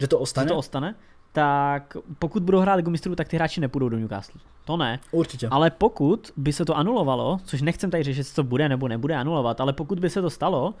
Že 0.00 0.06
to 0.08 0.16
že 0.16 0.20
ostane? 0.22 0.48
to 0.48 0.56
ostane, 0.56 0.94
tak 1.32 1.96
pokud 2.18 2.42
budou 2.42 2.58
hrát 2.58 2.74
Ligu 2.74 2.90
mistrů, 2.90 3.14
tak 3.14 3.28
ty 3.28 3.36
hráči 3.36 3.60
nepůjdou 3.60 3.88
do 3.88 3.98
Newcastle. 3.98 4.40
To 4.64 4.76
ne. 4.76 5.00
Určite. 5.10 5.48
Ale 5.50 5.70
pokud 5.70 6.32
by 6.36 6.52
se 6.52 6.64
to 6.64 6.76
anulovalo, 6.76 7.38
což 7.44 7.62
nechcem 7.62 7.90
tady 7.90 8.02
řešit, 8.02 8.34
to 8.34 8.42
bude 8.44 8.68
nebo 8.68 8.88
nebude 8.88 9.14
anulovat, 9.16 9.60
ale 9.60 9.72
pokud 9.72 9.98
by 10.00 10.10
se 10.10 10.22
to 10.22 10.30
stalo, 10.30 10.74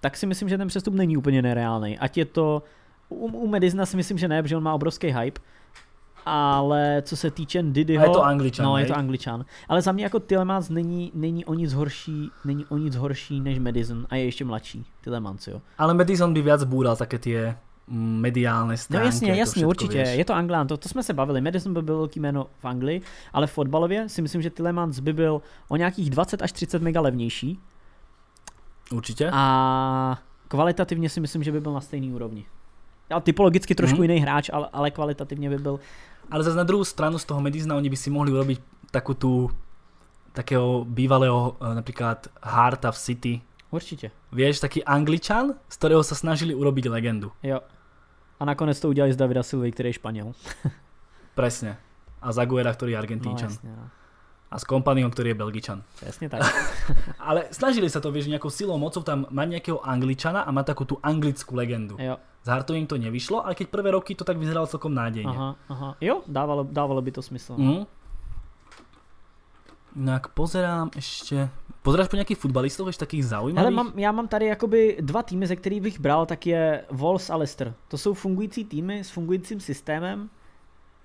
tak 0.00 0.16
si 0.16 0.26
myslím, 0.26 0.48
že 0.48 0.58
ten 0.58 0.68
přestup 0.68 0.94
není 0.94 1.16
úplně 1.16 1.42
nereálný. 1.42 1.98
Ať 1.98 2.16
je 2.18 2.24
to, 2.24 2.62
u, 3.08 3.26
u 3.26 3.46
Medizna 3.48 3.86
si 3.86 3.96
myslím, 3.96 4.18
že 4.18 4.28
ne, 4.28 4.42
protože 4.42 4.56
on 4.56 4.62
má 4.62 4.74
obrovský 4.74 5.06
hype, 5.06 5.40
ale 6.26 7.02
co 7.02 7.16
se 7.16 7.30
týče 7.30 7.62
Didyho... 7.62 8.02
A 8.04 8.06
je 8.06 8.12
to 8.12 8.24
Angličan, 8.24 8.66
No, 8.66 8.74
hej? 8.74 8.82
je 8.82 8.86
to 8.88 8.96
Angličan. 8.96 9.44
Ale 9.68 9.82
za 9.82 9.92
mě 9.92 10.04
jako 10.04 10.20
Tillemans 10.20 10.68
není, 10.68 11.12
není 11.14 11.44
o 11.44 11.54
nic 11.54 11.72
horší, 11.72 12.30
není 12.44 12.64
o 12.68 12.76
nic 12.76 12.96
horší 12.96 13.40
než 13.40 13.58
Madison 13.58 14.06
a 14.10 14.16
je 14.16 14.24
ještě 14.24 14.44
mladší. 14.44 14.84
Tillemans, 15.00 15.46
jo. 15.46 15.60
Ale 15.78 15.94
Madison 15.94 16.34
by 16.34 16.42
viac 16.42 16.64
búral 16.64 16.96
také 16.96 17.18
tie 17.18 17.56
mm, 17.88 18.20
mediálne 18.20 18.74
No 18.74 18.76
stránky. 18.76 19.06
jasně, 19.06 19.32
to 19.32 19.38
jasně, 19.38 19.52
všetko, 19.52 19.68
určitě. 19.68 20.02
Vieš. 20.02 20.18
Je 20.18 20.24
to 20.24 20.34
Anglán, 20.34 20.66
to, 20.66 20.76
to 20.76 20.88
jsme 20.88 21.02
se 21.02 21.12
bavili. 21.12 21.40
Madison 21.40 21.74
by 21.74 21.82
byl 21.82 21.96
velký 21.96 22.20
jméno 22.20 22.46
v 22.58 22.64
Anglii, 22.64 23.02
ale 23.32 23.46
fotbalově 23.46 24.08
si 24.08 24.22
myslím, 24.22 24.42
že 24.42 24.50
Tillemans 24.50 24.98
by 25.00 25.12
byl 25.12 25.42
o 25.68 25.76
nějakých 25.76 26.10
20 26.10 26.42
až 26.42 26.52
30 26.52 26.82
mega 26.82 27.00
levnější 27.00 27.58
Určite. 28.92 29.30
a 29.32 30.18
kvalitativně 30.48 31.08
si 31.08 31.20
myslím, 31.20 31.42
že 31.42 31.52
by 31.52 31.60
byl 31.60 31.72
na 31.72 31.80
stejný 31.80 32.12
úrovni. 32.12 32.44
A 33.10 33.20
typologicky 33.20 33.74
trošku 33.74 33.94
Mhm. 33.96 34.02
jiný 34.02 34.18
hráč, 34.20 34.50
ale, 34.52 34.68
ale 34.72 34.90
kvalitativně 34.90 35.50
by 35.50 35.58
byl. 35.58 35.80
Ale 36.30 36.44
zase 36.44 36.56
na 36.56 36.64
druhú 36.64 36.84
stranu 36.84 37.18
z 37.18 37.24
toho 37.24 37.40
Madisona 37.40 37.76
oni 37.76 37.90
by 37.90 37.96
si 37.96 38.10
mohli 38.10 38.32
urobiť 38.32 38.58
takú 38.90 39.14
tú 39.14 39.50
takého 40.32 40.84
bývalého 40.84 41.56
eh, 41.60 41.74
napríklad 41.74 42.28
Harta 42.42 42.90
v 42.92 42.98
City. 42.98 43.34
Určitě. 43.70 44.10
Vieš, 44.32 44.60
taký 44.60 44.84
Angličan, 44.84 45.54
z 45.68 45.74
ktorého 45.76 46.02
sa 46.06 46.14
snažili 46.14 46.54
urobiť 46.54 46.86
legendu. 46.88 47.32
Jo. 47.42 47.60
A 48.40 48.44
nakonec 48.44 48.80
to 48.80 48.88
udělali 48.88 49.12
z 49.12 49.16
Davida 49.16 49.42
Silvy, 49.42 49.72
který 49.72 49.88
je 49.88 49.92
Španěl. 49.92 50.32
Presne. 51.34 51.76
A 52.22 52.32
Zaguera, 52.32 52.72
ktorý 52.72 52.92
je 52.92 52.96
No, 52.96 53.02
Argentínčan. 53.02 53.50
jasně, 53.50 53.70
no. 53.76 53.90
A 54.50 54.58
s 54.58 54.64
Kompanyho, 54.64 55.10
ktorý 55.10 55.34
je 55.34 55.34
Belgičan. 55.34 55.82
Jasně 56.06 56.28
tak. 56.28 56.42
Ale 57.18 57.50
snažili 57.50 57.90
sa 57.90 57.98
to, 58.00 58.14
vieš, 58.14 58.30
nejakou 58.30 58.50
silou, 58.50 58.78
mocou 58.78 59.02
tam 59.02 59.26
mať 59.30 59.48
nejakého 59.58 59.78
Angličana 59.82 60.46
a 60.46 60.50
mať 60.54 60.64
takú 60.66 60.84
tú 60.86 60.96
anglickú 61.02 61.58
legendu. 61.58 61.98
Jo. 61.98 62.16
S 62.42 62.48
Hartom 62.48 62.78
im 62.78 62.86
to 62.86 62.94
nevyšlo, 62.94 63.42
ale 63.42 63.58
keď 63.58 63.66
prvé 63.74 63.90
roky 63.90 64.14
to 64.14 64.22
tak 64.22 64.38
vyzeralo 64.38 64.70
celkom 64.70 64.94
nádejne. 64.94 65.34
Aha, 65.34 65.50
aha. 65.66 65.88
Jo, 65.98 66.22
dávalo, 66.30 66.62
dávalo 66.62 67.02
by 67.02 67.10
to 67.10 67.22
smysl. 67.22 67.58
Mm. 67.58 67.82
Inak 69.96 70.30
pozerám 70.30 70.94
ešte... 70.94 71.50
Pozeráš 71.82 72.10
po 72.10 72.18
nejakých 72.18 72.38
futbalistov 72.38 72.90
ešte 72.90 73.06
takých 73.06 73.30
zaujímavých? 73.30 73.62
Hele, 73.62 73.70
mám, 73.70 73.92
já 73.94 74.12
mám 74.12 74.28
tady 74.28 74.46
jakoby 74.46 74.98
dva 75.00 75.22
týmy, 75.22 75.46
ze 75.46 75.56
kterých 75.56 75.80
bych 75.80 76.00
bral, 76.00 76.26
tak 76.26 76.46
je 76.46 76.84
Wolves 76.90 77.30
a 77.30 77.36
Leicester. 77.36 77.74
To 77.88 77.98
jsou 77.98 78.14
fungující 78.14 78.64
týmy 78.64 79.04
s 79.04 79.10
fungujícím 79.10 79.60
systémem 79.60 80.30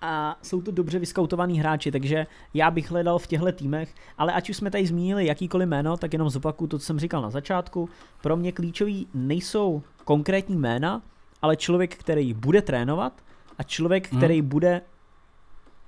a 0.01 0.37
jsou 0.41 0.61
to 0.61 0.71
dobře 0.71 0.99
vyskautovaní 0.99 1.59
hráči, 1.59 1.91
takže 1.91 2.27
já 2.53 2.71
bych 2.71 2.91
hledal 2.91 3.19
v 3.19 3.27
těchto 3.27 3.51
týmech, 3.51 3.95
ale 4.17 4.33
ať 4.33 4.49
už 4.49 4.57
jsme 4.57 4.71
tady 4.71 4.87
zmínili 4.87 5.25
jakýkoliv 5.25 5.67
jméno, 5.69 5.97
tak 5.97 6.13
jenom 6.13 6.29
zopakuju 6.29 6.67
to, 6.67 6.79
co 6.79 6.85
jsem 6.85 6.99
říkal 6.99 7.21
na 7.21 7.29
začátku. 7.29 7.89
Pro 8.21 8.37
mě 8.37 8.51
klíčový 8.51 9.07
nejsou 9.13 9.83
konkrétní 10.05 10.55
jména, 10.55 11.01
ale 11.41 11.55
člověk, 11.55 11.95
který 11.95 12.33
bude 12.33 12.61
trénovat 12.61 13.13
a 13.57 13.63
člověk, 13.63 14.11
Hmm. 14.11 14.19
který 14.19 14.41
bude, 14.41 14.81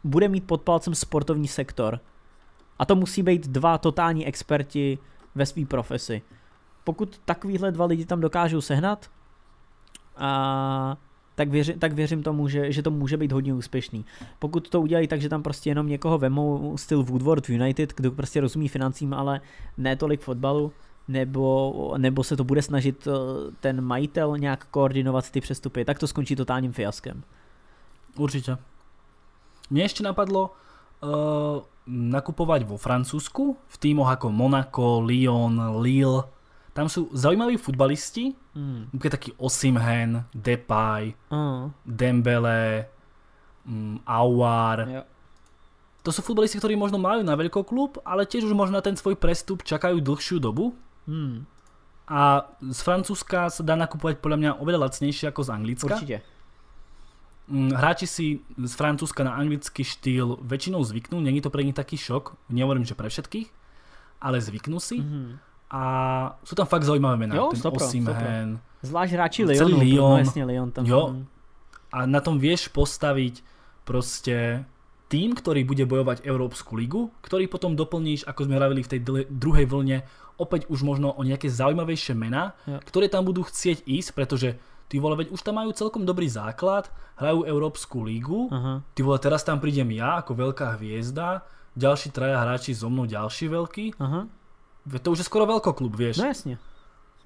bude 0.04 0.28
mít 0.28 0.48
pod 0.48 0.62
palcem 0.62 0.96
sportovní 0.96 1.48
sektor. 1.48 2.00
A 2.80 2.86
to 2.86 2.96
musí 2.96 3.24
být 3.24 3.48
dva 3.48 3.78
totální 3.78 4.26
experti 4.28 4.98
ve 5.36 5.46
své 5.46 5.66
profesi. 5.66 6.22
Pokud 6.84 7.22
takovýhle 7.26 7.72
dva 7.72 7.86
lidi 7.86 8.06
tam 8.06 8.22
dokážou 8.22 8.62
sehnat, 8.62 9.10
a 10.18 10.98
tak, 11.36 11.50
věři, 11.50 11.74
tak 11.74 11.94
věřím 11.94 12.24
tomu, 12.24 12.48
že, 12.48 12.72
že 12.72 12.84
to 12.84 12.92
může 12.92 13.18
být 13.18 13.32
hodně 13.32 13.54
úspěšný. 13.54 14.06
Pokud 14.40 14.70
to 14.70 14.82
udělají 14.82 15.08
tak, 15.08 15.22
že 15.22 15.30
tam 15.30 15.44
prostě 15.44 15.70
jenom 15.70 15.88
někoho 15.88 16.18
vemou 16.18 16.78
styl 16.78 17.04
Woodward 17.04 17.50
United, 17.50 17.94
kdo 17.96 18.12
prostě 18.12 18.42
rozumí 18.42 18.68
financím, 18.68 19.14
ale 19.14 19.42
ne 19.78 19.96
tolik 19.96 20.22
fotbalu, 20.22 20.72
nebo, 21.08 21.94
nebo 21.98 22.24
se 22.24 22.38
to 22.38 22.44
bude 22.44 22.62
snažit 22.62 23.08
eh, 23.08 23.12
ten 23.60 23.82
majitel 23.82 24.38
nějak 24.38 24.66
koordinovat 24.66 25.32
ty 25.32 25.42
přestupy, 25.42 25.86
tak 25.86 26.00
to 26.00 26.08
skončí 26.08 26.36
totálním 26.36 26.72
fiaskem. 26.72 27.24
Určite. 28.18 28.58
Mne 29.74 29.90
ešte 29.90 30.06
napadlo 30.06 30.54
uh, 31.02 31.66
nakupovať 31.90 32.62
vo 32.70 32.78
Francúzsku, 32.78 33.58
v 33.58 33.78
týmoch 33.82 34.06
ako 34.06 34.30
Monaco, 34.30 35.02
Lyon, 35.02 35.82
Lille. 35.82 36.30
Tam 36.74 36.90
sú 36.90 37.10
zaujímaví 37.14 37.58
futbalisti, 37.58 38.34
Hmm. 38.54 38.86
napríklad 38.90 39.14
taký 39.14 39.32
Osimhen, 39.38 40.26
Depay, 40.32 41.14
Uh, 41.30 41.70
Dembele, 41.86 42.86
um, 43.64 43.98
Aouar. 44.06 44.80
jo. 44.88 45.04
To 46.02 46.12
sú 46.12 46.20
futbalisti, 46.20 46.58
ktorí 46.58 46.76
možno 46.76 46.98
majú 46.98 47.24
na 47.24 47.34
veľkoklub, 47.34 48.04
ale 48.04 48.26
tiež 48.26 48.44
už 48.44 48.52
možno 48.52 48.76
na 48.76 48.84
ten 48.84 48.94
svoj 48.94 49.16
prestup 49.16 49.64
čakajú 49.64 49.98
dlhšiu 49.98 50.38
dobu. 50.38 50.76
Hmm. 51.08 51.46
A 52.04 52.44
z 52.60 52.80
Francúzska 52.84 53.48
sa 53.48 53.64
dá 53.64 53.74
nakupovať 53.74 54.20
podľa 54.20 54.38
mňa 54.38 54.52
oveľa 54.60 54.92
lacnejšie 54.92 55.32
ako 55.32 55.42
z 55.44 55.50
Anglicka. 55.50 55.96
Určitě. 55.96 56.22
Mm, 57.48 57.72
Hráči 57.72 58.08
si 58.08 58.26
z 58.58 58.74
Francúzska 58.74 59.24
na 59.24 59.36
anglický 59.36 59.84
štýl 59.84 60.40
väčšinou 60.40 60.84
zvyknú, 60.84 61.20
není 61.20 61.42
to 61.42 61.50
pre 61.50 61.64
nich 61.64 61.76
taký 61.76 61.98
šok, 61.98 62.36
nehovorím, 62.50 62.84
že 62.84 62.96
pre 62.96 63.08
všetkých, 63.08 63.48
ale 64.22 64.40
zvyknú 64.40 64.80
si 64.80 65.00
Mhm. 65.00 65.40
A 65.74 65.82
sú 66.46 66.54
tam 66.54 66.70
fakt 66.70 66.86
zaujímavé 66.86 67.18
mená. 67.18 67.34
Jo, 67.34 67.50
Ten 67.50 67.60
stopro, 67.60 67.82
Osimhen. 67.82 68.62
Zvlášť 68.86 69.12
hráči 69.18 69.42
Celý 69.58 69.74
Lyonu, 69.74 69.82
Lyon. 69.82 70.12
no 70.12 70.18
jasně 70.22 70.44
Lyon 70.46 70.70
tam. 70.72 70.86
Jo. 70.86 71.02
hm. 71.10 71.26
A 71.94 72.06
na 72.06 72.22
tom 72.22 72.38
vieš 72.38 72.70
postaviť 72.70 73.42
proste 73.84 74.66
tým, 75.10 75.34
ktorý 75.38 75.62
bude 75.62 75.86
bojovať 75.86 76.26
Európsku 76.26 76.74
ligu, 76.74 77.10
ktorý 77.22 77.46
potom 77.46 77.78
doplníš, 77.78 78.26
ako 78.26 78.50
sme 78.50 78.58
hravili 78.58 78.82
v 78.82 78.92
tej 78.94 79.00
druhej 79.30 79.66
vlne, 79.70 80.02
opäť 80.42 80.66
už 80.74 80.82
možno 80.82 81.14
o 81.14 81.22
nejaké 81.22 81.50
zaujímavejšie 81.54 82.18
mená, 82.18 82.58
Jo. 82.66 82.82
ktoré 82.82 83.06
tam 83.10 83.22
budú 83.26 83.46
chcieť 83.46 83.86
ísť, 83.86 84.10
pretože 84.18 84.58
ty 84.90 84.98
vole, 84.98 85.14
veď 85.14 85.30
už 85.30 85.42
tam 85.46 85.62
majú 85.62 85.70
celkom 85.70 86.02
dobrý 86.02 86.26
základ, 86.26 86.90
hrajú 87.22 87.46
Európsku 87.46 88.02
ligu, 88.02 88.50
Aha. 88.50 88.82
ty 88.98 89.06
vole, 89.06 89.22
teraz 89.22 89.46
tam 89.46 89.62
prídem 89.62 89.94
ja 89.94 90.18
ako 90.18 90.34
veľká 90.34 90.82
hviezda, 90.82 91.46
ďalší 91.78 92.10
traja 92.10 92.42
hráči 92.42 92.74
so 92.74 92.90
mnou, 92.90 93.06
ďalší 93.06 93.54
veľký, 93.54 93.86
Aha. 94.02 94.26
To 94.84 95.12
už 95.12 95.18
je 95.18 95.28
skoro 95.28 95.46
veľkoklub, 95.46 95.96
vieš. 95.96 96.18
No 96.18 96.26
jasně. 96.26 96.58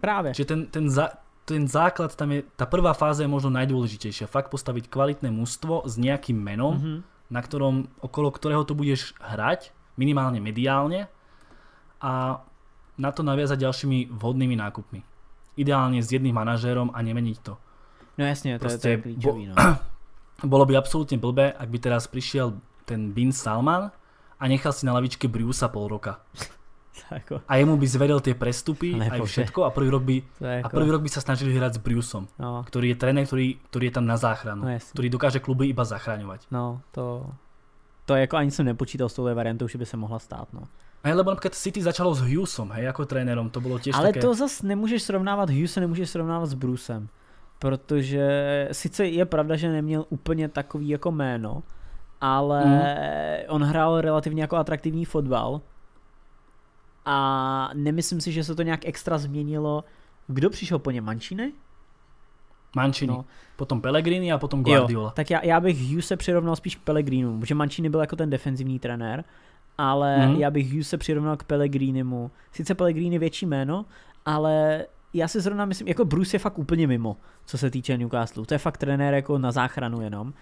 Právě. 0.01 0.33
Čiže 0.33 0.45
ten, 0.45 0.65
ten, 0.65 0.89
za, 0.89 1.09
ten 1.45 1.67
základ 1.67 2.15
tam 2.15 2.31
je, 2.31 2.43
tá 2.55 2.65
prvá 2.69 2.93
fáza 2.93 3.23
je 3.23 3.27
možno 3.27 3.49
najdôležitejšia. 3.49 4.29
Fakt 4.29 4.53
postaviť 4.53 4.89
kvalitné 4.93 5.31
mužstvo 5.33 5.89
s 5.89 5.97
nejakým 5.97 6.37
menom, 6.37 6.77
Mhm. 6.77 6.93
na 7.33 7.41
ktorom, 7.41 7.89
okolo 7.99 8.29
ktorého 8.31 8.63
to 8.63 8.77
budeš 8.77 9.17
hrať, 9.19 9.73
minimálne 9.97 10.37
mediálne 10.39 11.09
a 12.01 12.39
na 12.97 13.09
to 13.11 13.25
naviazať 13.25 13.57
ďalšími 13.65 14.13
vhodnými 14.13 14.53
nákupmi. 14.55 15.01
Ideálne 15.57 15.97
s 16.01 16.13
jedným 16.13 16.35
manažérom 16.37 16.93
a 16.93 17.01
nemeniť 17.01 17.37
to. 17.41 17.57
No 18.17 18.25
jasně, 18.25 18.59
to, 18.59 18.67
je, 18.69 18.77
to 18.77 18.87
je 18.87 18.97
klíčový, 18.97 19.47
no. 19.47 19.55
Bolo 20.45 20.65
by 20.65 20.77
absolútne 20.77 21.17
blbé, 21.17 21.53
ak 21.57 21.69
by 21.69 21.79
teraz 21.81 22.05
prišiel 22.05 22.53
ten 22.85 23.09
Bin 23.13 23.33
Salman 23.33 23.89
a 24.39 24.43
nechal 24.47 24.69
si 24.73 24.85
na 24.85 24.93
lavičke 24.93 25.25
Briusa 25.27 25.67
pol 25.67 25.87
roka. 25.89 26.21
jako, 27.11 27.41
A 27.47 27.55
jemu 27.55 27.77
by 27.77 27.87
zvedel 27.87 28.19
tie 28.19 28.33
prestupy, 28.35 28.95
aj 28.95 29.19
bože. 29.19 29.31
všetko 29.31 29.63
a 29.63 29.69
prvý 29.69 29.89
rok 29.89 30.03
by, 30.03 30.15
je 30.41 30.47
a 30.49 30.53
jako, 30.63 30.69
prvý 30.69 30.89
rok 30.91 31.01
by 31.01 31.09
sa 31.09 31.21
snažili 31.21 31.53
hrať 31.57 31.73
s 31.73 31.77
Briusom, 31.77 32.27
no, 32.39 32.63
ktorý 32.63 32.89
je 32.91 32.95
tréner, 32.95 33.25
ktorý, 33.25 33.57
ktorý 33.69 33.83
je 33.85 33.93
tam 33.93 34.05
na 34.05 34.17
záchranu, 34.17 34.61
no 34.65 34.77
ktorý 34.93 35.07
dokáže 35.09 35.39
kluby 35.39 35.67
iba 35.69 35.85
zachraňovať. 35.85 36.47
No, 36.51 36.81
to, 36.91 37.25
to 38.05 38.15
jako 38.15 38.37
ani 38.37 38.51
jsem 38.51 38.65
nepočítal 38.65 39.09
s 39.09 39.13
touhle 39.13 39.33
variantou, 39.33 39.67
že 39.67 39.77
by 39.77 39.85
se 39.85 39.97
mohla 39.97 40.19
stát, 40.19 40.47
no. 40.53 40.63
Aj 41.03 41.13
lebo 41.13 41.29
napríklad 41.31 41.53
City 41.55 41.79
začalo 41.81 42.11
s 42.15 42.19
Hughesom, 42.25 42.71
hej, 42.73 42.89
ako 42.89 43.05
trénerom, 43.05 43.47
to 43.53 43.61
bolo 43.61 43.77
tiež 43.79 43.95
Ale 43.95 44.11
také... 44.11 44.19
to 44.19 44.33
zas 44.33 44.59
nemůžeš 44.65 45.03
srovnávat, 45.03 45.49
Hughes 45.49 45.75
nemůžeš 45.75 46.09
srovnávat 46.09 46.49
s 46.49 46.53
Brucem. 46.57 47.07
Protože 47.59 48.25
sice 48.71 49.05
je 49.05 49.25
pravda, 49.25 49.55
že 49.55 49.71
neměl 49.71 50.05
úplně 50.09 50.49
takový 50.49 50.89
jako 50.89 51.11
jméno, 51.11 51.63
ale 52.21 52.65
Mhm. 52.65 52.81
on 53.47 53.63
hrál 53.63 54.01
relativně 54.01 54.41
jako 54.41 54.55
atraktivní 54.55 55.05
fotbal 55.05 55.61
a 57.07 57.69
nemyslím 57.73 58.21
si, 58.21 58.31
že 58.31 58.43
se 58.43 58.55
to 58.55 58.61
nějak 58.61 58.85
extra 58.85 59.17
změnilo. 59.17 59.83
Kdo 60.27 60.49
přišel 60.49 60.79
po 60.79 60.91
něm? 60.91 61.05
Mancini? 61.05 61.51
Mancini, 62.75 63.11
No. 63.11 63.25
potom 63.55 63.81
Pellegrini 63.81 64.31
a 64.31 64.37
potom 64.37 64.63
Guardiola. 64.63 65.07
Jo, 65.07 65.13
tak 65.15 65.29
já, 65.31 65.45
já 65.45 65.59
bych 65.59 65.89
Hughes 65.89 66.07
se 66.07 66.17
přirovnal 66.17 66.55
spíš 66.55 66.75
k 66.75 66.79
Pellegrinimu, 66.83 67.39
protože 67.39 67.55
Mancini 67.55 67.89
byl 67.89 67.99
jako 67.99 68.15
ten 68.15 68.29
defenzivní 68.29 68.79
trenér, 68.79 69.23
ale 69.77 70.27
mm. 70.27 70.35
já 70.35 70.51
bych 70.51 70.71
Hughes 70.73 70.89
se 70.89 70.97
přirovnal 70.97 71.37
k 71.37 71.43
Pellegrinimu. 71.43 72.31
Sice 72.51 72.75
Pellegrini 72.75 73.19
větší 73.19 73.45
jméno, 73.45 73.85
ale 74.25 74.85
já 75.13 75.27
si 75.27 75.41
zrovna 75.41 75.65
myslím, 75.65 75.87
jako 75.87 76.05
Bruce 76.05 76.35
je 76.35 76.39
fakt 76.39 76.59
úplně 76.59 76.87
mimo, 76.87 77.17
co 77.45 77.57
se 77.57 77.69
týče 77.71 77.97
Newcastle. 77.97 78.45
To 78.45 78.53
je 78.53 78.57
fakt 78.57 78.77
trenér 78.77 79.13
jako 79.13 79.37
na 79.37 79.51
záchranu 79.51 80.01
jenom. 80.01 80.33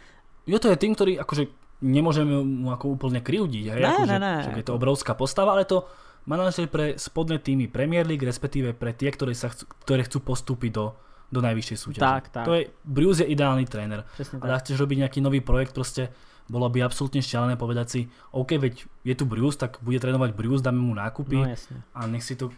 Jo, 0.47 0.59
to 0.59 0.69
je 0.69 0.77
tým, 0.77 0.93
ktorý 0.93 1.17
akože 1.25 1.49
nemôžeme 1.81 2.37
mu 2.45 2.69
ako 2.69 2.95
úplne 2.95 3.19
krivdiť, 3.19 3.65
hej, 3.65 3.81
Ne, 3.81 3.89
akože, 3.97 4.15
ne, 4.15 4.19
ne. 4.21 4.35
však 4.45 4.57
je 4.61 4.65
to 4.69 4.77
obrovská 4.77 5.13
postava, 5.17 5.51
ale 5.57 5.65
to 5.65 5.89
manažer 6.25 6.67
pre 6.67 6.97
spodné 6.97 7.39
týmy 7.39 7.67
Premier 7.67 8.05
League, 8.07 8.23
respektíve 8.23 8.73
pre 8.73 8.93
tie, 8.93 9.11
ktoré, 9.11 9.33
sa 9.33 9.49
chcú, 9.49 9.65
ktoré 9.85 10.03
chcú 10.03 10.19
postúpiť 10.19 10.71
do, 10.73 10.85
do 11.31 11.39
najvyššej 11.41 11.77
súťaže. 11.77 12.01
Tak, 12.05 12.23
tak. 12.29 12.45
To 12.45 12.53
je, 12.53 12.69
Bruce 12.85 13.19
je 13.23 13.27
ideálny 13.29 13.65
tréner. 13.65 14.03
Přesně 14.13 14.39
Ale 14.41 14.49
tak. 14.49 14.55
ak 14.57 14.61
chceš 14.63 14.77
robiť 14.79 14.97
nejaký 15.05 15.19
nový 15.21 15.41
projekt, 15.41 15.73
proste 15.73 16.09
bolo 16.49 16.69
by 16.69 16.85
absolútne 16.85 17.21
šialené 17.25 17.57
povedať 17.57 17.87
si, 17.89 18.01
OK, 18.31 18.51
veď 18.61 18.85
je 19.05 19.15
tu 19.17 19.25
Bruce, 19.25 19.57
tak 19.57 19.77
bude 19.81 19.97
trénovať 19.99 20.33
Bruce, 20.37 20.61
dáme 20.61 20.77
mu 20.77 20.93
nákupy 20.93 21.35
No 21.35 21.45
a 21.93 22.07
nech 22.07 22.21
si 22.23 22.35
to, 22.37 22.49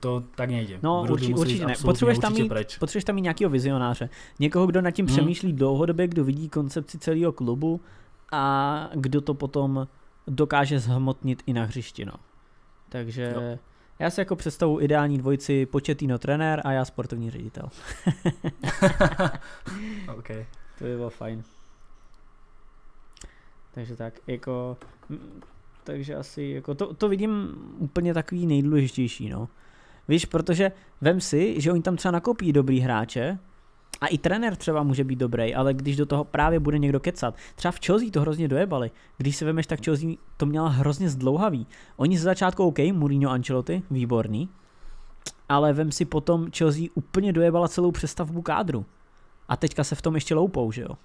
to 0.00 0.22
tak 0.34 0.50
nejde. 0.50 0.78
No 0.82 1.02
by 1.06 1.10
určitě, 1.10 1.34
určitě 1.34 1.66
ne. 1.66 1.74
Potřebuješ 1.82 2.18
tam, 2.18 2.32
mít, 2.32 2.48
preč. 2.48 2.78
potřebuješ 2.78 3.04
tam 3.04 3.14
mít 3.14 3.22
nějakého 3.22 3.50
vizionáře. 3.50 4.08
Někoho, 4.38 4.66
kdo 4.66 4.82
nad 4.82 4.90
tím 4.90 5.06
Hmm. 5.06 5.14
přemýšlí 5.14 5.52
dlouhodobě, 5.52 6.08
kdo 6.08 6.24
vidí 6.24 6.48
koncepci 6.48 6.98
celého 6.98 7.32
klubu 7.32 7.80
a 8.32 8.90
kdo 8.94 9.20
to 9.20 9.34
potom 9.34 9.86
dokáže 10.26 10.78
zhmotnit 10.78 11.42
i 11.46 11.52
na 11.52 11.64
hřišti. 11.64 12.04
No. 12.04 12.12
Takže 12.88 13.32
jo. 13.34 13.58
já 13.98 14.10
si 14.10 14.20
jako 14.20 14.36
představu 14.36 14.80
ideální 14.80 15.18
dvojici 15.18 15.66
Početino 15.66 16.18
trenér 16.18 16.60
a 16.64 16.72
já 16.72 16.84
sportovní 16.84 17.30
ředitel. 17.30 17.68
okay. 20.16 20.46
To 20.78 20.84
by 20.84 20.96
bylo 20.96 21.10
fajn. 21.10 21.42
Takže 23.74 23.96
tak, 23.96 24.14
jako, 24.26 24.76
takže 25.84 26.14
asi, 26.14 26.42
jako 26.42 26.74
to, 26.74 26.94
to 26.94 27.08
vidím 27.08 27.54
úplně 27.78 28.14
takový 28.14 28.46
nejdůležitější, 28.46 29.28
no. 29.28 29.48
Víš, 30.08 30.24
protože 30.24 30.72
vem 31.00 31.20
si, 31.20 31.60
že 31.60 31.72
oni 31.72 31.82
tam 31.82 31.96
třeba 31.96 32.12
nakopí 32.12 32.52
dobrý 32.52 32.80
hráče, 32.80 33.38
a 34.00 34.06
i 34.06 34.18
trenér 34.18 34.56
třeba 34.56 34.82
může 34.82 35.04
být 35.04 35.18
dobrý, 35.18 35.54
ale 35.54 35.74
když 35.74 35.96
do 35.96 36.06
toho 36.06 36.24
právě 36.24 36.60
bude 36.60 36.78
někdo 36.78 37.00
kecat. 37.00 37.34
Třeba 37.54 37.72
v 37.72 37.80
Chelsea 37.86 38.10
to 38.12 38.20
hrozně 38.20 38.48
dojebali. 38.48 38.90
Když 39.16 39.36
se 39.36 39.44
vemeš, 39.44 39.66
tak 39.66 39.84
Chelsea 39.84 40.08
to 40.36 40.46
měla 40.46 40.68
hrozně 40.68 41.08
zdlouhavý. 41.08 41.66
Oni 41.96 42.18
ze 42.18 42.24
začátku 42.24 42.64
OK, 42.64 42.78
Mourinho 42.92 43.30
Ancelotti, 43.30 43.82
výborný, 43.90 44.48
ale 45.48 45.72
vem 45.72 45.92
si 45.92 46.04
potom 46.04 46.50
Chelsea 46.56 46.84
úplně 46.94 47.32
dojebala 47.32 47.68
celou 47.68 47.92
přestavbu 47.92 48.42
kádru. 48.42 48.84
A 49.48 49.56
teďka 49.56 49.84
se 49.84 49.94
v 49.94 50.02
tom 50.02 50.14
ještě 50.14 50.34
loupou, 50.34 50.72
že 50.72 50.82
jo? 50.82 50.96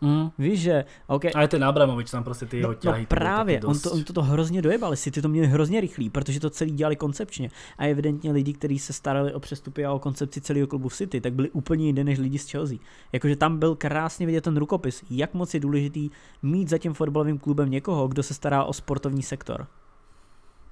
Mm. 0.00 0.30
Víš, 0.38 0.60
že... 0.60 0.84
Okay. 1.06 1.32
A 1.34 1.42
je 1.42 1.48
ten 1.48 1.64
Abramovič 1.64 2.10
tam 2.10 2.24
prostě 2.24 2.46
ty 2.46 2.56
jeho 2.56 2.68
no, 2.68 2.74
ťahy. 2.74 3.02
No 3.02 3.06
právě, 3.06 3.60
on 3.60 3.78
to, 3.78 3.92
on 3.92 4.04
to, 4.04 4.12
to 4.12 4.22
hrozně 4.22 4.62
dojebal, 4.62 4.96
si 4.96 5.10
ty 5.10 5.22
to 5.22 5.28
měli 5.28 5.46
hrozně 5.46 5.80
rychlý, 5.80 6.10
protože 6.10 6.40
to 6.40 6.50
celý 6.50 6.70
dělali 6.70 6.96
koncepčně. 6.96 7.50
A 7.78 7.86
evidentně 7.86 8.32
lidi, 8.32 8.52
kteří 8.52 8.78
se 8.78 8.92
starali 8.92 9.34
o 9.34 9.40
přestupy 9.40 9.84
a 9.84 9.92
o 9.92 9.98
koncepci 9.98 10.40
celého 10.40 10.66
klubu 10.66 10.88
v 10.88 10.94
City, 10.96 11.20
tak 11.20 11.32
byli 11.32 11.50
úplně 11.50 11.86
jiné 11.86 12.04
než 12.04 12.18
lidi 12.18 12.38
z 12.38 12.50
Chelsea. 12.50 12.78
Jakože 13.12 13.36
tam 13.36 13.58
byl 13.58 13.76
krásně 13.76 14.26
vidět 14.26 14.44
ten 14.44 14.56
rukopis, 14.56 15.04
jak 15.10 15.34
moc 15.34 15.54
je 15.54 15.60
důležitý 15.60 16.10
mít 16.42 16.68
za 16.68 16.78
tím 16.78 16.94
fotbalovým 16.94 17.38
klubem 17.38 17.70
někoho, 17.70 18.08
kdo 18.08 18.22
se 18.22 18.34
stará 18.34 18.64
o 18.64 18.72
sportovní 18.72 19.22
sektor. 19.22 19.66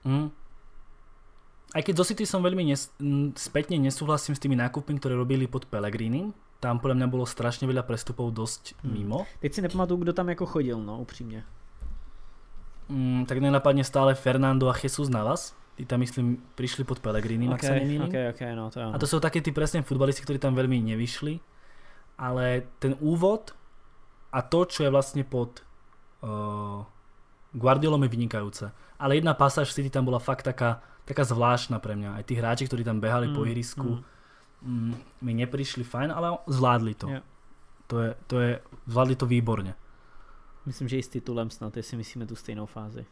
Mm. 0.04 0.30
Aj 1.74 1.82
keď 1.82 1.96
do 1.96 2.04
City 2.06 2.22
som 2.22 2.38
veľmi 2.38 2.70
nes- 2.70 2.94
spätne 3.34 3.74
nesúhlasím 3.82 4.38
s 4.38 4.38
tými 4.38 4.54
nákupmi, 4.54 4.94
ktoré 4.94 5.18
robili 5.18 5.50
pod 5.50 5.66
Pellegrini, 5.66 6.30
tam 6.61 6.78
podle 6.78 6.94
mě 6.94 7.07
bylo 7.07 7.26
strašně 7.26 7.68
veľa 7.68 7.82
prestupov 7.82 8.32
dost 8.32 8.74
hmm. 8.84 8.92
mimo. 8.92 9.26
Teď 9.40 9.55
si 9.55 9.62
nepamatuju, 9.62 10.00
kdo 10.00 10.12
tam 10.12 10.28
jako 10.28 10.46
chodil, 10.46 10.78
no 10.80 10.98
upřímně. 10.98 11.44
Mm, 12.88 13.24
tak 13.26 13.38
nenapadne 13.38 13.84
stále 13.84 14.14
Fernando 14.14 14.68
a 14.68 14.74
Jesus 14.82 15.09
Navas. 15.09 15.57
Ty 15.74 15.84
tam 15.84 16.00
myslím 16.00 16.38
prišli 16.55 16.84
pod 16.84 17.00
Pellegrini, 17.00 17.48
okay, 17.48 17.55
ak 17.55 17.62
sa 17.64 17.74
nemýlim. 17.74 18.07
Okay, 18.07 18.28
okay, 18.30 18.52
no, 18.57 18.70
to 18.70 18.80
je 18.80 18.86
A 18.86 18.98
to 18.98 19.07
jsou 19.07 19.20
taky 19.20 19.40
ty 19.40 19.52
presne 19.52 19.82
futbalisti, 19.82 20.22
ktorí 20.22 20.38
tam 20.38 20.55
veľmi 20.55 20.78
nevyšli. 20.94 21.40
Ale 22.18 22.62
ten 22.78 22.94
úvod 23.00 23.57
a 24.30 24.42
to, 24.42 24.64
čo 24.70 24.86
je 24.86 24.90
vlastne 24.90 25.24
pod 25.26 25.66
uh, 26.22 26.86
Guardiolom 27.59 28.02
je 28.07 28.09
vynikajúce. 28.09 28.70
Ale 28.98 29.18
jedna 29.18 29.34
pasáž 29.34 29.74
City 29.74 29.90
tam 29.90 30.05
bola 30.05 30.22
fakt 30.22 30.46
taká, 30.46 30.78
taká 31.05 31.24
zvláštna 31.24 31.82
pre 31.82 31.98
mňa. 31.98 32.22
Aj 32.22 32.24
tí 32.24 32.38
hráči, 32.38 32.70
ktorí 32.70 32.86
tam 32.86 33.02
behali 33.02 33.26
mm, 33.28 33.34
po 33.34 33.42
ihrisku, 33.42 33.90
mm 33.98 34.13
mm, 34.64 34.94
mi 35.20 35.34
neprišli 35.34 35.84
fajn, 35.84 36.12
ale 36.12 36.38
zvládli 36.46 36.94
to. 36.94 37.08
Yeah. 37.08 37.22
To 37.86 38.00
je, 38.00 38.14
to 38.26 38.40
je, 38.40 38.60
zvládli 38.86 39.16
to 39.16 39.26
výborně. 39.26 39.74
Myslím, 40.66 40.88
že 40.88 40.98
i 40.98 41.02
s 41.02 41.08
titulem 41.08 41.50
snad, 41.50 41.76
jestli 41.76 41.96
myslíme 41.96 42.26
tu 42.26 42.36
stejnou 42.36 42.66
fázi. 42.66 43.06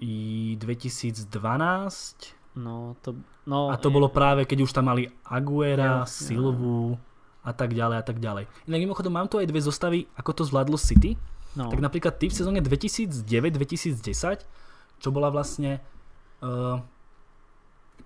I 0.00 0.56
2012. 0.60 2.16
No, 2.56 2.96
to, 3.02 3.14
no, 3.46 3.68
a 3.68 3.76
to 3.76 3.88
je... 3.88 3.92
bylo 3.92 4.08
právě, 4.08 4.44
keď 4.44 4.60
už 4.60 4.72
tam 4.72 4.84
mali 4.84 5.10
Aguera, 5.24 5.98
jo, 5.98 6.06
Silvu 6.06 6.88
jo. 6.90 6.98
a 7.44 7.52
tak 7.52 7.74
ďalej 7.74 7.98
a 7.98 8.02
tak 8.02 8.18
ďalej. 8.18 8.46
Inak 8.66 8.80
mimochodom 8.80 9.12
mám 9.12 9.28
tu 9.28 9.38
aj 9.38 9.46
dve 9.46 9.60
zostavy, 9.62 10.06
ako 10.16 10.32
to 10.32 10.44
zvládlo 10.44 10.78
City. 10.78 11.16
No. 11.56 11.70
Tak 11.70 11.80
napríklad 11.80 12.14
ty 12.18 12.28
v 12.28 12.34
sezóne 12.34 12.60
2009-2010, 12.60 14.46
čo 14.98 15.08
bola 15.10 15.30
vlastne 15.30 15.80
uh, 16.42 16.82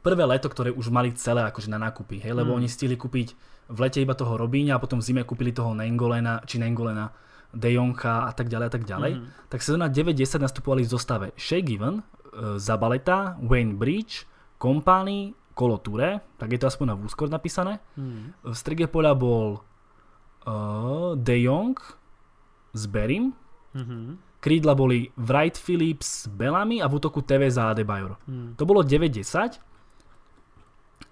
prvé 0.02 0.26
leto, 0.26 0.50
ktoré 0.50 0.74
už 0.74 0.90
mali 0.90 1.14
celé 1.14 1.46
akože 1.46 1.70
na 1.70 1.78
nákupy, 1.78 2.18
hej, 2.18 2.34
lebo 2.34 2.52
mm. 2.52 2.58
oni 2.58 2.68
stihli 2.68 2.98
kúpiť 2.98 3.38
v 3.72 3.78
lete 3.78 4.02
iba 4.02 4.12
toho 4.18 4.34
Robíňa 4.34 4.76
a 4.76 4.82
potom 4.82 4.98
v 4.98 5.06
zime 5.06 5.22
kúpili 5.22 5.54
toho 5.54 5.72
Nengolena, 5.72 6.42
či 6.44 6.58
Nengolena, 6.58 7.08
De 7.54 7.70
Jonka 7.72 8.26
a 8.26 8.32
tak 8.34 8.50
ďalej 8.50 8.66
a 8.66 8.72
tak 8.72 8.84
ďalej. 8.84 9.12
Mm. 9.22 9.24
Tak 9.48 9.60
sezóna 9.62 9.86
9-10 9.88 10.42
nastupovali 10.42 10.82
v 10.82 10.90
zostave 10.90 11.26
Shea 11.38 11.62
Given, 11.62 12.02
uh, 12.02 12.58
Zabaleta, 12.58 13.38
Wayne 13.40 13.78
Bridge, 13.78 14.26
Company, 14.58 15.32
Kolo 15.54 15.78
Ture, 15.78 16.34
tak 16.40 16.48
je 16.50 16.58
to 16.58 16.66
aspoň 16.66 16.86
na 16.92 16.96
Vúskor 16.96 17.28
napísané. 17.28 17.78
Mm. 17.94 18.34
V 18.42 18.54
strige 18.56 18.88
poľa 18.88 19.12
bol 19.14 19.60
uh, 20.48 21.12
De 21.14 21.36
Jong 21.44 21.76
s 22.72 22.82
Berim, 22.88 23.36
mm-hmm. 23.76 24.40
krídla 24.40 24.72
boli 24.72 25.12
Wright 25.20 25.54
Phillips, 25.60 26.24
Bellamy 26.32 26.80
a 26.80 26.88
v 26.88 26.96
útoku 26.96 27.20
TV 27.20 27.52
za 27.52 27.76
Adebayor. 27.76 28.16
Mm. 28.24 28.56
To 28.56 28.64
bolo 28.64 28.80
9-10 28.80 29.71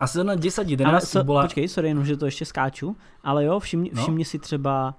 a 0.01 0.07
sezóna 0.07 0.35
10-11 0.35 0.89
ale 0.89 1.01
so, 1.01 1.25
byla... 1.25 1.43
Počkej, 1.43 1.69
sorry, 1.69 1.89
jenom, 1.89 2.05
že 2.05 2.17
to 2.17 2.25
ještě 2.25 2.45
skáču, 2.45 2.97
ale 3.25 3.45
jo, 3.45 3.61
všimni, 3.61 3.91
no. 3.95 4.03
všimni 4.03 4.25
si 4.25 4.39
třeba, 4.39 4.95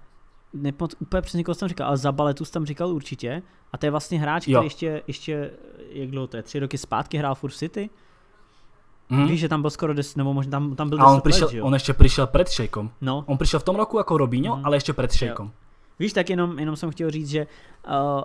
nepomoc, 0.54 0.96
úplně 1.00 1.22
přesně 1.22 1.44
koho 1.44 1.56
jsem 1.56 1.68
říkal, 1.68 1.88
ale 1.88 1.98
za 1.98 2.12
Baletus 2.12 2.52
tam 2.52 2.66
říkal 2.66 2.94
určitě, 2.94 3.42
a 3.72 3.78
to 3.78 3.86
je 3.86 3.92
vlastně 3.92 4.20
hráč, 4.20 4.48
jo. 4.48 4.60
který 4.60 4.66
ještě, 4.66 5.04
ještě, 5.08 5.52
jak 5.90 6.12
dlouho 6.12 6.28
to 6.28 6.38
je, 6.38 6.44
tři 6.44 6.60
roky 6.60 6.78
zpátky 6.78 7.18
hrál 7.18 7.36
furt 7.36 7.52
City, 7.52 7.90
Mm. 9.12 9.28
Víš, 9.28 9.40
že 9.40 9.50
tam 9.50 9.62
byl 9.62 9.70
skoro 9.70 9.94
10, 9.94 10.18
nebo 10.18 10.34
možná 10.34 10.52
tam, 10.52 10.76
tam 10.76 10.90
byl 10.90 11.02
A 11.02 11.14
on, 11.14 11.22
přišel, 11.22 11.48
let, 11.48 11.62
on 11.62 11.74
ještě 11.74 11.94
přišel 11.94 12.28
před 12.28 12.50
Šejkom. 12.50 12.92
No. 13.02 13.24
On 13.28 13.38
přišel 13.38 13.60
v 13.60 13.64
tom 13.64 13.76
roku 13.76 13.98
jako 13.98 14.18
Robinho, 14.18 14.58
mm. 14.58 14.66
ale 14.66 14.76
ještě 14.76 14.94
před 14.94 15.12
Šejkom. 15.12 15.52
Víš, 16.00 16.14
tak 16.14 16.30
jenom, 16.30 16.60
jenom 16.60 16.76
jsem 16.76 16.92
chtěl 16.92 17.12
říct, 17.12 17.30
že 17.30 17.48
uh, 17.88 18.24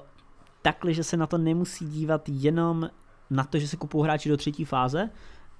takhle, 0.62 0.95
že 0.95 1.05
se 1.05 1.16
na 1.16 1.27
to 1.27 1.39
nemusí 1.39 1.87
dívat 1.87 2.22
jenom 2.29 2.91
na 3.31 3.45
to, 3.45 3.59
že 3.59 3.68
se 3.68 3.77
kupují 3.77 4.05
hráči 4.05 4.29
do 4.29 4.37
třetí 4.37 4.64
fáze, 4.64 5.11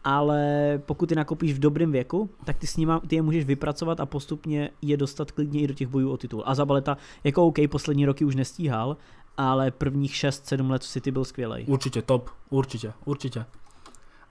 ale 0.07 0.41
pokud 0.87 1.11
je 1.11 1.17
nakopíš 1.17 1.53
v 1.53 1.59
dobrém 1.59 1.93
věku, 1.93 2.31
tak 2.45 2.59
ty 2.59 2.67
s 2.67 2.77
nima, 2.77 3.01
ty 3.01 3.17
je 3.17 3.23
můžeš 3.23 3.45
vypracovat 3.45 4.01
a 4.01 4.07
postupně 4.07 4.71
je 4.83 4.97
dostat 4.97 5.31
klidně 5.31 5.61
i 5.61 5.67
do 5.67 5.75
těch 5.75 5.89
bojů 5.89 6.11
o 6.11 6.17
titul. 6.17 6.43
A 6.47 6.55
Zabaleta 6.55 6.97
jako 7.25 7.47
OK, 7.47 7.57
poslední 7.71 8.07
roky 8.07 8.25
už 8.25 8.35
nestíhal, 8.35 8.97
ale 9.37 9.71
prvních 9.71 10.13
6-7 10.13 10.71
let 10.71 10.83
v 10.83 10.89
City 10.89 11.11
byl 11.11 11.25
skvělý. 11.25 11.65
Určitě, 11.67 12.03
top, 12.03 12.31
určitě, 12.51 12.93
určitě. 13.05 13.45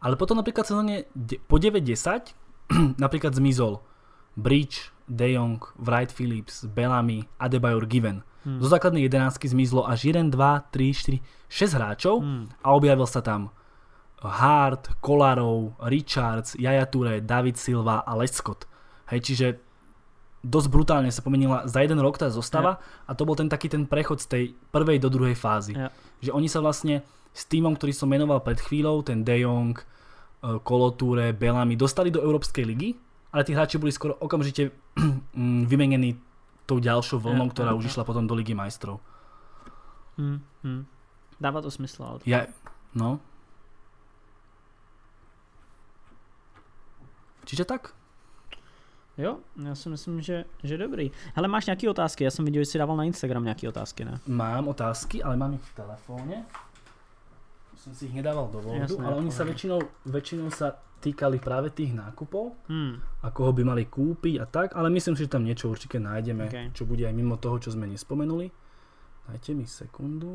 Ale 0.01 0.15
potom 0.15 0.37
například 0.37 0.67
sezóně 0.67 1.03
po 1.47 1.55
9-10 1.55 2.19
například 2.97 3.33
zmizol 3.33 3.79
Bridge, 4.37 4.77
De 5.09 5.31
Jong, 5.31 5.65
Wright 5.79 6.15
Phillips, 6.15 6.65
Bellamy, 6.65 7.23
Adebayor 7.39 7.85
Given. 7.85 8.23
Hmm. 8.45 8.61
Zo 8.61 8.67
základnej 8.69 9.03
jedenáctky 9.03 9.47
zmizlo 9.47 9.89
až 9.89 10.05
1, 10.05 10.23
2, 10.29 10.59
3, 10.71 10.93
4, 10.93 11.19
6 11.49 11.73
hráčov 11.73 12.21
hmm. 12.21 12.45
a 12.63 12.71
objavil 12.71 13.07
sa 13.09 13.21
tam 13.21 13.49
Hart, 14.27 14.97
Kolarov, 15.01 15.77
Richards, 15.85 16.57
Jaja 16.57 16.85
Toure, 16.85 17.21
David 17.21 17.57
Silva 17.57 18.01
a 18.01 18.13
Lescott. 18.17 18.65
Hej, 19.09 19.21
čiže 19.21 19.47
dosť 20.45 20.67
brutálne 20.69 21.09
sa 21.09 21.25
pomenila 21.25 21.65
za 21.65 21.81
jeden 21.81 21.97
rok 21.97 22.21
tá 22.21 22.29
zostava 22.29 22.77
yeah. 22.77 23.09
a 23.09 23.11
to 23.17 23.25
bol 23.25 23.33
ten 23.33 23.49
taký 23.49 23.65
ten 23.65 23.89
prechod 23.89 24.21
z 24.21 24.27
tej 24.29 24.43
prvej 24.69 25.01
do 25.01 25.09
druhej 25.09 25.33
fázy. 25.33 25.73
Yeah. 25.73 25.89
Že 26.21 26.31
oni 26.37 26.47
sa 26.49 26.61
vlastne 26.61 27.01
s 27.33 27.49
týmom, 27.49 27.73
ktorý 27.73 27.91
som 27.91 28.07
menoval 28.07 28.45
pred 28.45 28.61
chvíľou, 28.61 29.01
ten 29.01 29.25
De 29.25 29.41
Jong, 29.41 29.73
Koloture, 30.61 31.33
eh, 31.33 31.35
Bellamy, 31.35 31.73
dostali 31.73 32.13
do 32.13 32.21
Európskej 32.21 32.63
ligy, 32.63 32.93
ale 33.33 33.41
tí 33.41 33.57
hráči 33.57 33.81
boli 33.81 33.89
skoro 33.89 34.15
okamžite 34.21 34.69
mm, 35.33 35.65
vymenení 35.65 36.15
tou 36.69 36.77
ďalšou 36.77 37.21
vlnou, 37.21 37.49
yeah, 37.49 37.53
ktorá 37.53 37.69
yeah, 37.73 37.79
už 37.81 37.83
yeah. 37.89 37.91
išla 37.93 38.03
potom 38.05 38.25
do 38.25 38.33
Ligy 38.37 38.57
majstrov. 38.57 39.01
Hmm, 40.17 40.41
hmm. 40.63 40.87
Dává 41.37 41.59
to 41.61 41.69
smysl. 41.69 42.01
Ale... 42.05 42.17
Ja, 42.25 42.47
no, 42.95 43.19
Čiže 47.45 47.65
tak. 47.65 47.93
Jo, 49.17 49.37
já 49.63 49.75
si 49.75 49.89
myslím, 49.89 50.21
že, 50.21 50.45
že 50.63 50.77
dobrý. 50.77 51.11
Hele, 51.35 51.47
máš 51.47 51.65
nějaké 51.65 51.89
otázky? 51.89 52.23
Já 52.23 52.31
jsem 52.31 52.45
viděl, 52.45 52.61
že 52.61 52.65
jsi 52.65 52.77
dával 52.77 52.97
na 52.97 53.03
Instagram 53.03 53.43
nějaké 53.43 53.69
otázky, 53.69 54.05
ne? 54.05 54.19
Mám 54.27 54.67
otázky, 54.67 55.23
ale 55.23 55.37
mám 55.37 55.53
ich 55.53 55.61
v 55.61 55.75
telefóne. 55.75 56.45
Jsem 57.75 57.95
si 57.95 58.05
ich 58.05 58.13
nedával 58.13 58.47
do 58.47 58.73
Jasné, 58.73 59.05
ale 59.05 59.15
oni 59.15 59.29
sa 59.29 59.45
väčšinou, 59.45 59.77
väčšinou 60.09 60.49
sa 60.49 60.73
týkali 61.05 61.37
práve 61.37 61.69
tých 61.69 61.93
nákupov 61.93 62.57
hmm. 62.65 63.21
a 63.21 63.29
koho 63.29 63.53
by 63.53 63.61
mali 63.61 63.85
kúpiť 63.85 64.41
a 64.41 64.45
tak, 64.49 64.73
ale 64.73 64.89
myslím 64.89 65.13
si, 65.13 65.29
že 65.29 65.29
tam 65.29 65.45
niečo 65.45 65.69
určite 65.69 66.01
nájdeme, 66.01 66.49
okay. 66.49 66.65
čo 66.73 66.89
bude 66.89 67.05
aj 67.05 67.13
mimo 67.13 67.37
toho, 67.37 67.61
čo 67.61 67.69
sme 67.69 67.85
nespomenuli. 67.85 68.49
Dajte 69.29 69.53
mi 69.53 69.69
sekundu. 69.69 70.33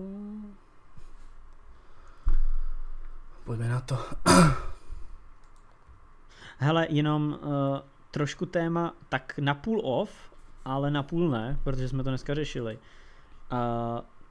Poďme 3.43 3.67
na 3.67 3.81
to. 3.83 3.99
Hele, 6.63 6.87
jenom 6.91 7.39
uh, 7.43 7.79
trošku 8.11 8.47
téma, 8.47 8.95
tak 9.09 9.39
na 9.39 9.55
půl 9.55 9.81
off, 9.85 10.11
ale 10.65 10.91
na 10.91 11.03
půl 11.03 11.31
ne, 11.31 11.59
protože 11.65 11.89
jsme 11.89 12.05
to 12.05 12.11
dneska 12.11 12.35
řešili. 12.35 12.79
Uh, 13.53 13.59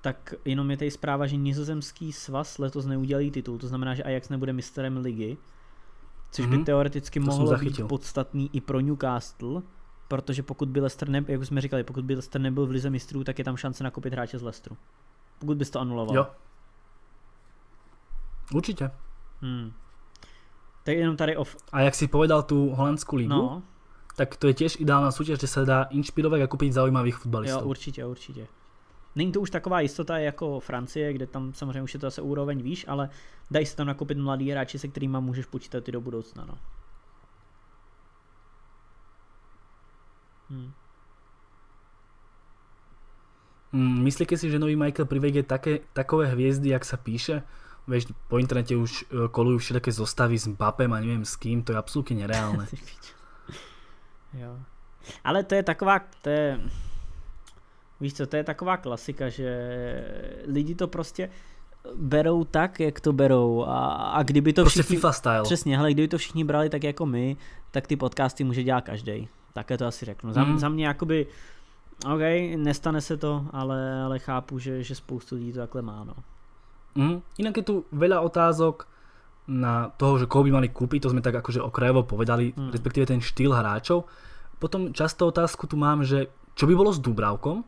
tak 0.02 0.34
jenom 0.46 0.72
je 0.72 0.78
tady 0.78 0.92
zpráva, 0.92 1.28
že 1.28 1.36
nizozemský 1.36 2.12
svaz 2.12 2.58
letos 2.58 2.86
neudělí 2.86 3.32
titul, 3.32 3.58
to 3.58 3.68
znamená, 3.68 3.96
že 3.96 4.04
Ajax 4.04 4.30
nebude 4.30 4.54
mistrem 4.54 4.98
ligy, 4.98 5.38
což 6.32 6.46
mm-hmm. 6.46 6.50
by 6.50 6.56
mhm. 6.56 6.66
teoreticky 6.66 7.20
to 7.20 7.26
mohlo 7.26 7.58
být 7.58 7.82
podstatný 7.88 8.50
i 8.54 8.62
pro 8.62 8.80
Newcastle, 8.80 9.62
protože 10.08 10.44
pokud 10.44 10.70
by 10.70 10.80
Leicester, 10.80 11.10
ne, 11.10 11.26
jak 11.28 11.42
už 11.42 11.48
jsme 11.48 11.62
říkali, 11.62 11.84
pokud 11.84 12.06
by 12.06 12.14
Leicester 12.14 12.42
nebyl 12.42 12.66
v 12.66 12.70
lize 12.70 12.90
mistrů, 12.90 13.24
tak 13.24 13.40
je 13.40 13.46
tam 13.46 13.58
šance 13.58 13.84
nakupit 13.84 14.14
hráče 14.14 14.40
z 14.40 14.42
Leicesteru. 14.42 14.78
Pokud 15.40 15.58
bys 15.58 15.70
to 15.70 15.80
anuloval. 15.80 16.16
Jo. 16.16 16.28
Určitě. 18.54 18.92
Hmm. 19.42 19.74
Tak 20.84 20.96
jenom 20.98 21.18
tady 21.18 21.38
off. 21.38 21.56
A 21.72 21.82
jak 21.82 21.96
si 21.96 22.08
povedal 22.08 22.44
tu 22.44 22.70
holandskou 22.70 23.16
ligu, 23.16 23.30
No, 23.30 23.64
tak 24.16 24.36
to 24.36 24.48
je 24.48 24.54
tiež 24.54 24.80
ideálna 24.84 25.12
súťaž, 25.12 25.40
kde 25.40 25.48
sa 25.48 25.62
dá 25.64 25.88
inšpirovať 25.96 26.42
a 26.44 26.48
kúpiť 26.52 26.74
zaujímavých 26.76 27.14
jo, 27.16 27.20
futbalistov. 27.20 27.66
určitě, 27.66 28.06
určitě. 28.06 28.48
Není 29.16 29.32
to 29.32 29.42
už 29.42 29.50
taková 29.50 29.80
jistota 29.80 30.18
jako 30.18 30.60
Francie, 30.60 31.14
kde 31.14 31.28
tam 31.28 31.54
samozřejmě 31.54 31.82
už 31.82 31.94
je 31.94 32.00
to 32.00 32.08
zase 32.08 32.22
úroveň 32.22 32.62
výš, 32.62 32.86
ale 32.88 33.10
dají 33.52 33.66
se 33.66 33.76
tam 33.76 33.88
nakupit 33.88 34.18
mladý 34.18 34.52
hráči, 34.52 34.80
se 34.80 34.88
kterými 34.88 35.18
můžeš 35.20 35.46
počítat 35.46 35.88
i 35.90 35.92
do 35.92 36.02
budoucna. 36.02 36.46
No. 36.46 36.58
Hmm. 40.50 40.72
Mm, 43.72 44.04
myslíte 44.04 44.38
si, 44.38 44.50
že 44.50 44.60
nový 44.60 44.76
Michael 44.76 45.06
privedie 45.06 45.44
také, 45.44 45.80
takové 45.94 46.26
hviezdy, 46.28 46.70
jak 46.70 46.86
sa 46.86 46.98
píše? 46.98 47.44
Vieš, 47.90 48.06
po 48.30 48.38
internete 48.38 48.78
už 48.78 49.10
e, 49.10 49.28
kolujú 49.34 49.58
všelijaké 49.58 49.90
zostavy 49.92 50.38
s 50.38 50.46
Mbappem 50.46 50.94
a 50.94 51.02
neviem 51.02 51.26
s 51.26 51.34
kým, 51.36 51.66
to 51.66 51.74
je 51.74 51.78
absolútne 51.82 52.22
nereálne. 52.22 52.70
Jo. 54.34 54.60
Ale 55.24 55.44
to 55.44 55.56
je 55.56 55.64
taková, 55.64 56.00
to 56.22 56.30
je, 56.30 56.60
víš 58.02 58.14
co, 58.14 58.28
to 58.28 58.36
je 58.38 58.44
taková 58.44 58.78
klasika, 58.78 59.30
že 59.30 59.50
lidi 60.46 60.76
to 60.76 60.88
prostě 60.88 61.30
berou 61.96 62.44
tak, 62.44 62.80
jak 62.80 63.00
to 63.00 63.14
berou 63.14 63.64
a, 63.66 63.86
a 64.14 64.24
kdyby 64.24 64.54
to 64.54 64.62
Proste 64.62 64.82
všichni, 64.84 64.96
FIFA 64.98 65.12
style. 65.12 65.44
přesně, 65.44 65.78
hele, 65.78 65.94
kdyby 65.94 66.08
to 66.08 66.18
všichni 66.18 66.44
brali 66.44 66.70
tak 66.70 66.84
jako 66.84 67.06
my, 67.06 67.38
tak 67.72 67.88
ty 67.88 67.96
podcasty 67.96 68.44
může 68.44 68.64
dělat 68.64 68.82
každý. 68.86 69.28
Také 69.54 69.78
to 69.78 69.86
asi 69.86 70.06
řeknu. 70.06 70.34
Za, 70.34 70.44
Mm. 70.44 70.60
za 70.60 70.70
mě 70.70 70.88
jakoby, 70.88 71.28
OK, 72.06 72.22
nestane 72.58 73.02
se 73.02 73.18
to, 73.18 73.46
ale, 73.54 74.02
ale 74.02 74.20
chápu, 74.20 74.60
že, 74.60 74.84
že 74.84 74.96
spoustu 74.96 75.36
lidí 75.36 75.54
to 75.54 75.60
takhle 75.60 75.82
má, 75.82 76.04
no. 76.04 76.14
Mm. 76.96 77.22
Inak 77.38 77.56
je 77.60 77.66
tu 77.66 77.76
veľa 77.92 78.22
otázok 78.22 78.86
na 79.50 79.90
toho, 79.98 80.22
že 80.22 80.30
koho 80.30 80.46
by 80.46 80.62
mali 80.62 80.70
kúpiť, 80.70 81.06
to 81.06 81.12
sme 81.14 81.26
tak 81.26 81.34
akože 81.34 81.62
okrajovo 81.62 82.06
povedali, 82.06 82.54
Mm. 82.54 82.70
respektíve 82.70 83.10
ten 83.10 83.22
štýl 83.22 83.50
hráčov. 83.54 84.06
Potom 84.62 84.94
často 84.94 85.26
otázku 85.26 85.66
tu 85.66 85.80
mám, 85.80 86.06
že 86.06 86.30
čo 86.54 86.68
by 86.68 86.74
bolo 86.76 86.92
s 86.94 87.00
Dubravkom, 87.00 87.64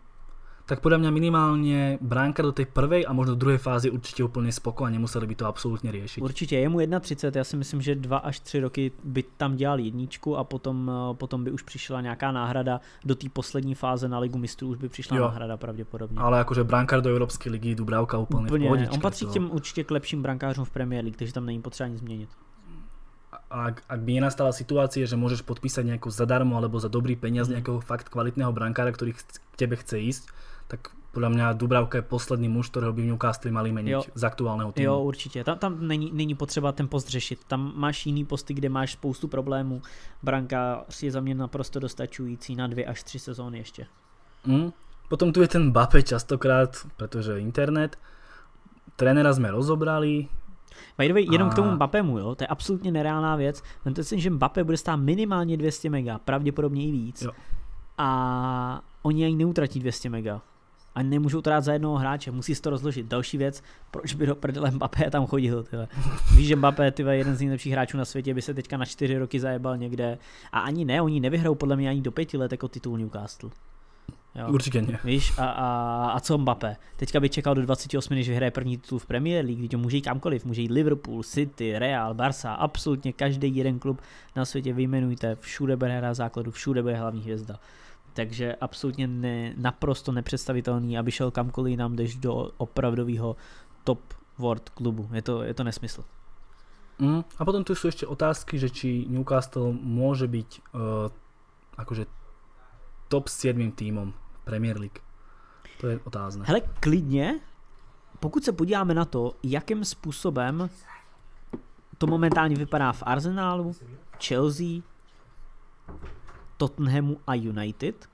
tak 0.66 0.80
podľa 0.80 0.98
mňa 1.04 1.12
minimálne 1.12 1.80
bránka 2.02 2.44
do 2.44 2.52
tej 2.52 2.66
prvej 2.72 3.04
a 3.08 3.12
možno 3.14 3.36
druhej 3.36 3.58
fázy 3.58 3.90
určite 3.92 4.24
úplne 4.24 4.52
spoko 4.52 4.86
a 4.86 4.90
nemuseli 4.90 5.28
by 5.28 5.36
to 5.36 5.46
absolútne 5.46 5.92
riešiť. 5.92 6.22
Určitě, 6.24 6.56
je 6.58 6.70
mu 6.70 6.80
31, 7.00 7.38
já 7.40 7.44
si 7.44 7.58
myslím, 7.58 7.82
že 7.82 7.96
dva 7.96 8.18
až 8.18 8.40
tři 8.40 8.60
roky 8.60 8.92
by 9.04 9.24
tam 9.38 9.56
dělal 9.56 9.80
jedničku 9.80 10.38
a 10.38 10.44
potom, 10.44 10.92
eh, 10.92 11.14
potom 11.16 11.44
by 11.44 11.52
už 11.52 11.62
přišla 11.62 12.02
nějaká 12.02 12.32
náhrada 12.32 12.82
do 13.06 13.16
té 13.16 13.30
poslední 13.30 13.76
fáze 13.76 14.08
na 14.08 14.20
ligu 14.20 14.38
mistrů, 14.38 14.68
už 14.68 14.78
by 14.78 14.90
přišla 14.90 15.18
Jo. 15.18 15.24
náhrada 15.24 15.58
pravděpodobně. 15.58 16.18
Ale 16.20 16.40
akože 16.40 16.64
brankár 16.64 17.02
do 17.02 17.10
Európskej 17.10 17.52
ligy, 17.52 17.76
Dubravka 17.76 18.18
úplne, 18.18 18.48
v 18.50 18.52
Úplně, 18.52 18.90
on 18.90 19.00
patří 19.00 19.26
to- 19.26 19.32
k 19.32 19.34
těm 19.34 19.52
určitě 19.52 19.84
k 19.84 19.92
lepším 19.92 20.22
brankářům 20.22 20.66
v 20.66 20.70
Premier 20.72 21.04
League, 21.04 21.18
takže 21.18 21.34
tam 21.34 21.46
není 21.46 21.62
potřeba 21.62 21.88
nic 21.88 22.00
změnit. 22.00 22.30
A 23.52 23.68
ak, 23.68 23.84
ak 23.86 24.00
by 24.00 24.12
nenastala 24.14 24.50
situácia, 24.52 25.04
že 25.04 25.20
môžeš 25.20 25.44
podpísať 25.44 25.84
nejakú 25.86 26.08
zadarmo 26.08 26.56
alebo 26.56 26.80
za 26.80 26.88
dobrý 26.88 27.14
peniaz 27.16 27.46
Mhm. 27.48 27.54
nejakého 27.54 27.80
fakt 27.84 28.08
kvalitného 28.08 28.50
brankára, 28.50 28.90
ktorý 28.90 29.12
chc- 29.12 29.44
k 29.44 29.56
tebe 29.60 29.76
chce 29.76 30.00
ísť, 30.00 30.24
tak 30.68 30.82
podľa 31.12 31.30
mňa 31.30 31.46
Dubravka 31.60 32.00
je 32.00 32.08
posledný 32.08 32.48
muž, 32.48 32.72
ktorého 32.72 32.96
by 32.96 33.04
v 33.04 33.10
Newcastle 33.12 33.52
mali 33.52 33.76
meniť 33.76 33.92
Jo. 33.92 34.02
z 34.16 34.24
aktuálneho 34.24 34.72
týmu. 34.72 34.86
Jo, 34.88 35.00
určitě. 35.04 35.44
Tam, 35.44 35.58
tam 35.60 35.88
není, 35.88 36.08
není 36.16 36.36
potřeba 36.36 36.72
ten 36.72 36.88
post 36.88 37.08
řešit. 37.12 37.44
Tam 37.48 37.74
máš 37.76 38.06
jiný 38.06 38.24
posty, 38.26 38.54
kde 38.54 38.70
máš 38.70 38.92
spoustu 38.96 39.28
problémů. 39.28 39.82
Branka 40.24 40.86
je 41.04 41.12
za 41.12 41.20
mě 41.20 41.36
naprosto 41.36 41.80
dostačující 41.80 42.56
na 42.56 42.68
dvě 42.68 42.86
až 42.86 43.04
tři 43.04 43.20
sezóny 43.20 43.58
ještě. 43.58 43.88
Mm. 44.46 44.72
Potom 45.10 45.34
tu 45.34 45.42
je 45.42 45.48
ten 45.48 45.72
Bape 45.72 46.04
častokrát, 46.04 46.88
pretože 46.98 47.40
internet. 47.44 48.00
Trénera 48.96 49.34
sme 49.34 49.52
rozobrali. 49.52 50.28
By 50.98 51.08
the 51.08 51.14
way, 51.14 51.28
jenom 51.32 51.48
A- 51.48 51.52
k 51.52 51.56
tomu 51.56 51.72
Mbappému, 51.72 52.20
jo, 52.20 52.36
to 52.36 52.44
je 52.44 52.48
absolutně 52.48 52.92
nereálná 52.92 53.36
věc. 53.36 53.64
Vemte 53.86 54.04
si, 54.04 54.20
že 54.20 54.30
Mbappé 54.30 54.64
bude 54.64 54.78
stát 54.78 54.96
minimálně 54.96 55.58
200 55.58 55.90
mega, 55.90 56.18
pravděpodobně 56.18 56.86
i 56.88 56.92
víc. 56.92 57.22
Jo. 57.22 57.32
A 57.98 58.82
oni 59.02 59.26
ani 59.26 59.36
neutratí 59.36 59.80
200 59.80 60.10
mega. 60.10 60.42
A 60.96 61.04
nemůžou 61.04 61.42
to 61.42 61.50
dát 61.50 61.62
za 61.62 61.74
jednoho 61.74 61.98
hráče, 61.98 62.32
musí 62.32 62.56
si 62.56 62.62
to 62.62 62.70
rozložit. 62.70 63.06
Další 63.06 63.38
věc, 63.38 63.64
proč 63.92 64.14
by 64.14 64.26
do 64.26 64.36
prdele 64.36 64.72
Mbappé 64.72 65.12
tam 65.12 65.28
chodil, 65.28 65.64
tyhle. 65.64 65.88
Víš, 66.36 66.48
že 66.48 66.56
Mbappé, 66.56 66.92
tyhle, 66.92 67.18
jeden 67.18 67.36
z 67.36 67.40
nejlepších 67.40 67.74
hráčů 67.74 67.98
na 67.98 68.06
světě, 68.06 68.34
by 68.34 68.42
se 68.42 68.54
teďka 68.54 68.78
na 68.78 68.86
čtyři 68.86 69.18
roky 69.18 69.40
zajebal 69.40 69.78
někde. 69.78 70.18
A 70.52 70.60
ani 70.60 70.86
ne, 70.86 71.02
oni 71.02 71.20
nevyhrajou 71.20 71.56
podle 71.56 71.76
mě 71.76 71.90
ani 71.90 72.02
do 72.02 72.12
pěti 72.12 72.38
let 72.38 72.52
jako 72.52 72.68
titul 72.68 72.98
Newcastle. 72.98 73.50
Jo. 74.36 74.48
Určite 74.48 74.80
nie. 74.82 74.96
Víš, 75.04 75.36
a, 75.38 75.46
a, 75.46 75.68
a 76.16 76.20
co 76.20 76.38
Mbappé? 76.38 76.76
Teďka 76.96 77.20
by 77.20 77.30
čekal 77.30 77.56
do 77.56 77.62
28, 77.62 78.16
než 78.16 78.30
vyhraje 78.30 78.52
první 78.52 78.78
titul 78.78 79.00
v 79.00 79.06
Premier 79.06 79.46
League, 79.46 79.60
když 79.60 79.76
může 79.76 79.98
jít 79.98 80.02
kamkoliv, 80.02 80.46
může 80.46 80.62
jít 80.62 80.72
Liverpool, 80.72 81.24
City, 81.24 81.80
Real, 81.80 82.14
Barca, 82.14 82.54
absolutně 82.54 83.14
každý 83.14 83.56
jeden 83.56 83.80
klub 83.80 84.02
na 84.36 84.46
světě 84.46 84.74
vyjmenujte, 84.74 85.36
všude 85.36 85.78
bude 85.78 85.98
hrát 85.98 86.14
základu, 86.14 86.52
všude 86.52 86.82
bude 86.82 86.96
hlavní 86.96 87.22
hvězda. 87.22 87.60
Takže 88.14 88.56
absolutně 88.56 89.08
ne, 89.08 89.54
naprosto 89.58 90.12
nepředstavitelný, 90.12 90.98
aby 90.98 91.12
šel 91.12 91.32
kamkoliv 91.32 91.72
jinam, 91.72 91.96
jdeš 91.96 92.16
do 92.16 92.52
opravdového 92.58 93.36
top 93.84 94.00
world 94.38 94.70
klubu. 94.70 95.10
Je 95.14 95.22
to, 95.22 95.44
je 95.44 95.54
to 95.54 95.64
nesmysl. 95.64 96.04
Mm. 97.00 97.26
A 97.38 97.42
potom 97.46 97.66
tu 97.66 97.74
sú 97.74 97.90
ešte 97.90 98.06
otázky, 98.06 98.62
že 98.62 98.70
či 98.70 99.10
Newcastle 99.10 99.74
môže 99.74 100.30
byť 100.30 100.50
uh, 100.70 101.10
akože 101.82 102.06
top 103.12 103.28
7 103.28 103.72
týmom 103.72 104.14
Premier 104.44 104.80
League. 104.80 105.00
To 105.82 105.88
je 105.88 106.00
otázne. 106.04 106.46
Hele, 106.48 106.62
klidně, 106.80 107.40
pokud 108.20 108.44
se 108.44 108.52
podíváme 108.52 108.94
na 108.94 109.06
to, 109.06 109.34
jakým 109.44 109.86
způsobem 109.86 110.70
to 111.98 112.08
momentálně 112.08 112.56
vypadá 112.56 112.92
v 112.92 113.04
Arsenálu, 113.06 113.76
Chelsea, 114.28 114.82
Tottenhamu 116.58 117.18
a 117.28 117.36
United, 117.36 118.10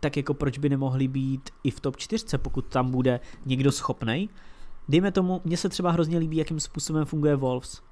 tak 0.00 0.16
jako 0.16 0.34
proč 0.34 0.58
by 0.58 0.68
nemohli 0.68 1.08
být 1.08 1.50
i 1.64 1.70
v 1.70 1.80
top 1.80 1.96
4, 1.96 2.38
pokud 2.38 2.66
tam 2.66 2.90
bude 2.90 3.20
někdo 3.46 3.72
schopnej. 3.72 4.28
Dejme 4.88 5.12
tomu, 5.12 5.40
mně 5.44 5.56
se 5.56 5.68
třeba 5.68 5.90
hrozně 5.90 6.18
líbí, 6.18 6.36
jakým 6.36 6.60
způsobem 6.60 7.04
funguje 7.04 7.36
Wolves. 7.36 7.82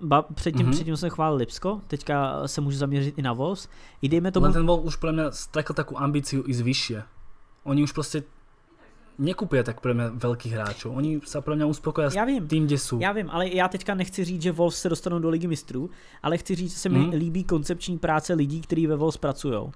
Ba, 0.00 0.22
předtím, 0.22 0.60
Mhm. 0.62 0.70
mm-hmm. 0.70 0.74
předtím 0.74 0.96
jsem 0.96 1.10
chválil 1.10 1.36
Lipsko, 1.36 1.80
teďka 1.86 2.48
se 2.48 2.60
můžu 2.60 2.78
zaměřit 2.78 3.18
i 3.18 3.22
na 3.22 3.32
Wolves. 3.32 3.68
I 4.02 4.08
dejme 4.08 4.32
tomu, 4.32 4.44
Len 4.44 4.52
ten 4.52 4.66
Wolf 4.66 4.84
už 4.84 4.96
pre 4.96 5.10
mňa 5.12 5.30
strakil 5.34 5.74
takú 5.74 5.98
ambíciu 5.98 6.46
ísť 6.46 6.62
vyššie. 6.62 6.98
Oni 7.66 7.82
už 7.82 7.90
proste 7.92 8.22
nekúpia 9.18 9.66
tak 9.66 9.82
pre 9.82 9.94
mňa 9.98 10.14
veľkých 10.14 10.52
hráčov. 10.54 10.94
Oni 10.94 11.18
sa 11.26 11.42
pre 11.42 11.58
mňa 11.58 11.66
uspokoja 11.66 12.10
s 12.10 12.14
já 12.14 12.24
vím, 12.24 12.46
tým, 12.46 12.66
kde 12.70 12.78
sú. 12.78 13.02
Já 13.02 13.12
vím, 13.12 13.26
ale 13.30 13.48
já 13.50 13.68
teďka 13.68 13.94
nechci 13.94 14.24
říct, 14.24 14.42
že 14.42 14.52
Wolves 14.52 14.78
se 14.80 14.88
dostanou 14.88 15.18
do 15.18 15.28
ligy 15.28 15.46
mistrů, 15.50 15.90
ale 16.22 16.38
chci 16.38 16.54
říct, 16.54 16.72
že 16.72 16.78
se 16.78 16.88
mi 16.88 16.98
Mhm. 16.98 17.10
líbí 17.18 17.44
koncepční 17.44 17.98
práce 17.98 18.34
lidí, 18.34 18.60
kteří 18.60 18.86
ve 18.86 18.96
Wolves 18.96 19.16
pracují. 19.16 19.70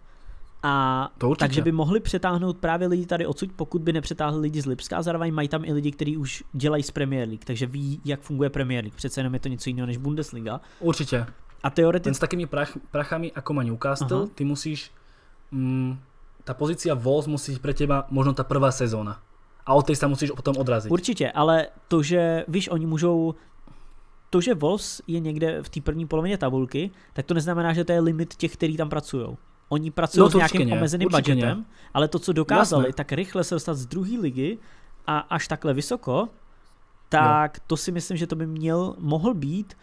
A 0.63 1.09
To 1.19 1.29
určitě. 1.29 1.43
takže 1.45 1.63
by 1.63 1.73
mohli 1.73 2.01
přetáhnout 2.01 2.59
právě 2.59 2.89
lidi 2.89 3.07
tady 3.07 3.27
odsud, 3.27 3.51
pokud 3.57 3.83
by 3.83 3.93
nepřetáhli 3.93 4.41
lidi 4.41 4.63
z 4.63 4.67
Lipska 4.67 4.97
a 4.97 5.03
zároveň 5.03 5.35
mají 5.35 5.49
tam 5.49 5.65
i 5.65 5.73
lidi, 5.73 5.93
kteří 5.93 6.17
už 6.17 6.45
dělají 6.53 6.83
z 6.83 6.91
Premier 6.91 7.29
League, 7.29 7.45
takže 7.45 7.67
ví, 7.67 8.01
jak 8.05 8.21
funguje 8.21 8.51
Premier 8.51 8.85
League. 8.85 8.97
Přece 8.97 9.21
jenom 9.21 9.35
je 9.35 9.41
to 9.41 9.49
něco 9.49 9.71
jiného 9.71 9.87
než 9.87 9.97
Bundesliga. 9.97 10.61
Určite. 10.81 11.27
A 11.63 11.69
Len 11.69 11.73
teoreticky 11.75 12.15
s 12.15 12.19
takými 12.19 12.47
prach, 12.47 12.79
prachami, 12.91 13.33
ako 13.33 13.55
má 13.55 13.63
Newcastle, 13.63 14.19
Aha. 14.19 14.27
ty 14.35 14.45
musíš... 14.45 14.91
Mm, 15.51 15.99
tá 16.45 16.55
pozícia 16.59 16.95
Wolves 16.99 17.31
musí 17.31 17.55
byť 17.55 17.63
pre 17.63 17.75
teba 17.75 18.07
možno 18.11 18.35
tá 18.35 18.43
prvá 18.43 18.75
sezóna. 18.75 19.23
A 19.63 19.79
od 19.79 19.87
tej 19.87 19.95
sa 19.95 20.11
musíš 20.11 20.35
potom 20.35 20.59
odraziť. 20.59 20.91
Určitě, 20.91 21.31
ale 21.31 21.67
to, 21.89 22.03
že 22.03 22.45
víš, 22.49 22.69
oni 22.71 22.87
můžou 22.87 23.35
to, 24.31 24.41
že 24.41 24.55
Wolves 24.55 25.01
je 25.07 25.21
někde 25.21 25.63
v 25.63 25.69
té 25.69 25.81
první 25.81 26.07
polovině 26.07 26.39
tabulky, 26.39 26.91
tak 27.13 27.27
to 27.27 27.35
neznamená, 27.35 27.73
že 27.73 27.85
to 27.85 27.93
je 27.93 28.01
limit 28.01 28.35
těch, 28.35 28.53
kteří 28.53 28.77
tam 28.77 28.89
pracují. 28.89 29.37
Oni 29.73 29.91
pracují 29.91 30.21
No 30.21 30.31
s 30.31 30.35
nějakým 30.35 30.61
určitě 30.61 30.75
ne, 30.75 30.81
omezeným 30.81 31.07
určitě 31.07 31.33
budgetem, 31.33 31.59
ne. 31.59 31.65
ale 31.95 32.09
to, 32.09 32.19
co 32.19 32.33
dokázali, 32.33 32.85
Jasné. 32.85 32.93
tak 32.93 33.13
rychle 33.13 33.45
se 33.45 33.55
dostat 33.55 33.75
z 33.75 33.87
druhé 33.87 34.19
ligy 34.21 34.59
a 35.07 35.19
až 35.19 35.49
takhle 35.49 35.75
vysoko, 35.75 36.29
tak 37.09 37.61
to 37.67 37.77
si 37.77 37.93
myslím, 37.93 38.17
že 38.17 38.27
to 38.27 38.37
by 38.37 38.47
měl, 38.47 38.95
mohl 38.99 39.35
být 39.35 39.75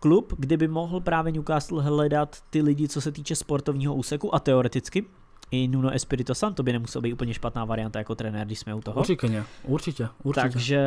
klub, 0.00 0.34
kde 0.38 0.56
by 0.56 0.68
mohl 0.68 1.00
právě 1.00 1.32
Newcastle 1.32 1.82
hledat 1.82 2.36
ty 2.50 2.62
lidi, 2.62 2.88
co 2.88 3.00
se 3.00 3.12
týče 3.12 3.36
sportovního 3.36 3.94
úseku 3.94 4.34
a 4.34 4.38
teoreticky 4.38 5.04
i 5.50 5.68
Nuno 5.68 5.90
Espirito 5.90 6.34
Santo 6.34 6.62
by 6.62 6.72
nemusel 6.72 7.02
být 7.02 7.12
úplně 7.12 7.34
špatná 7.34 7.64
varianta 7.64 7.98
jako 7.98 8.14
trenér, 8.14 8.46
když 8.46 8.58
jsme 8.58 8.74
u 8.74 8.80
toho. 8.80 9.00
Určite 9.00 9.28
nie. 9.28 9.44
Určite. 9.64 10.08
Určite. 10.22 10.48
Takže, 10.48 10.80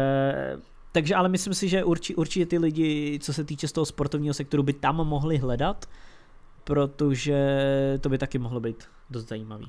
takže 0.92 1.16
ale 1.16 1.30
myslím 1.30 1.54
si, 1.54 1.70
že 1.70 1.84
urči, 1.84 2.16
určitě 2.16 2.46
ty 2.46 2.58
lidi, 2.58 3.20
co 3.22 3.34
se 3.34 3.44
týče 3.44 3.68
z 3.68 3.72
toho 3.72 3.86
sportovního 3.86 4.34
sektoru, 4.34 4.64
by 4.64 4.74
tam 4.74 4.96
mohli 4.96 5.38
hledat, 5.38 5.86
protože 6.72 7.38
to 8.02 8.10
by 8.10 8.18
taky 8.18 8.40
mohlo 8.40 8.60
být 8.60 8.84
dost 9.10 9.28
zajímavý. 9.28 9.68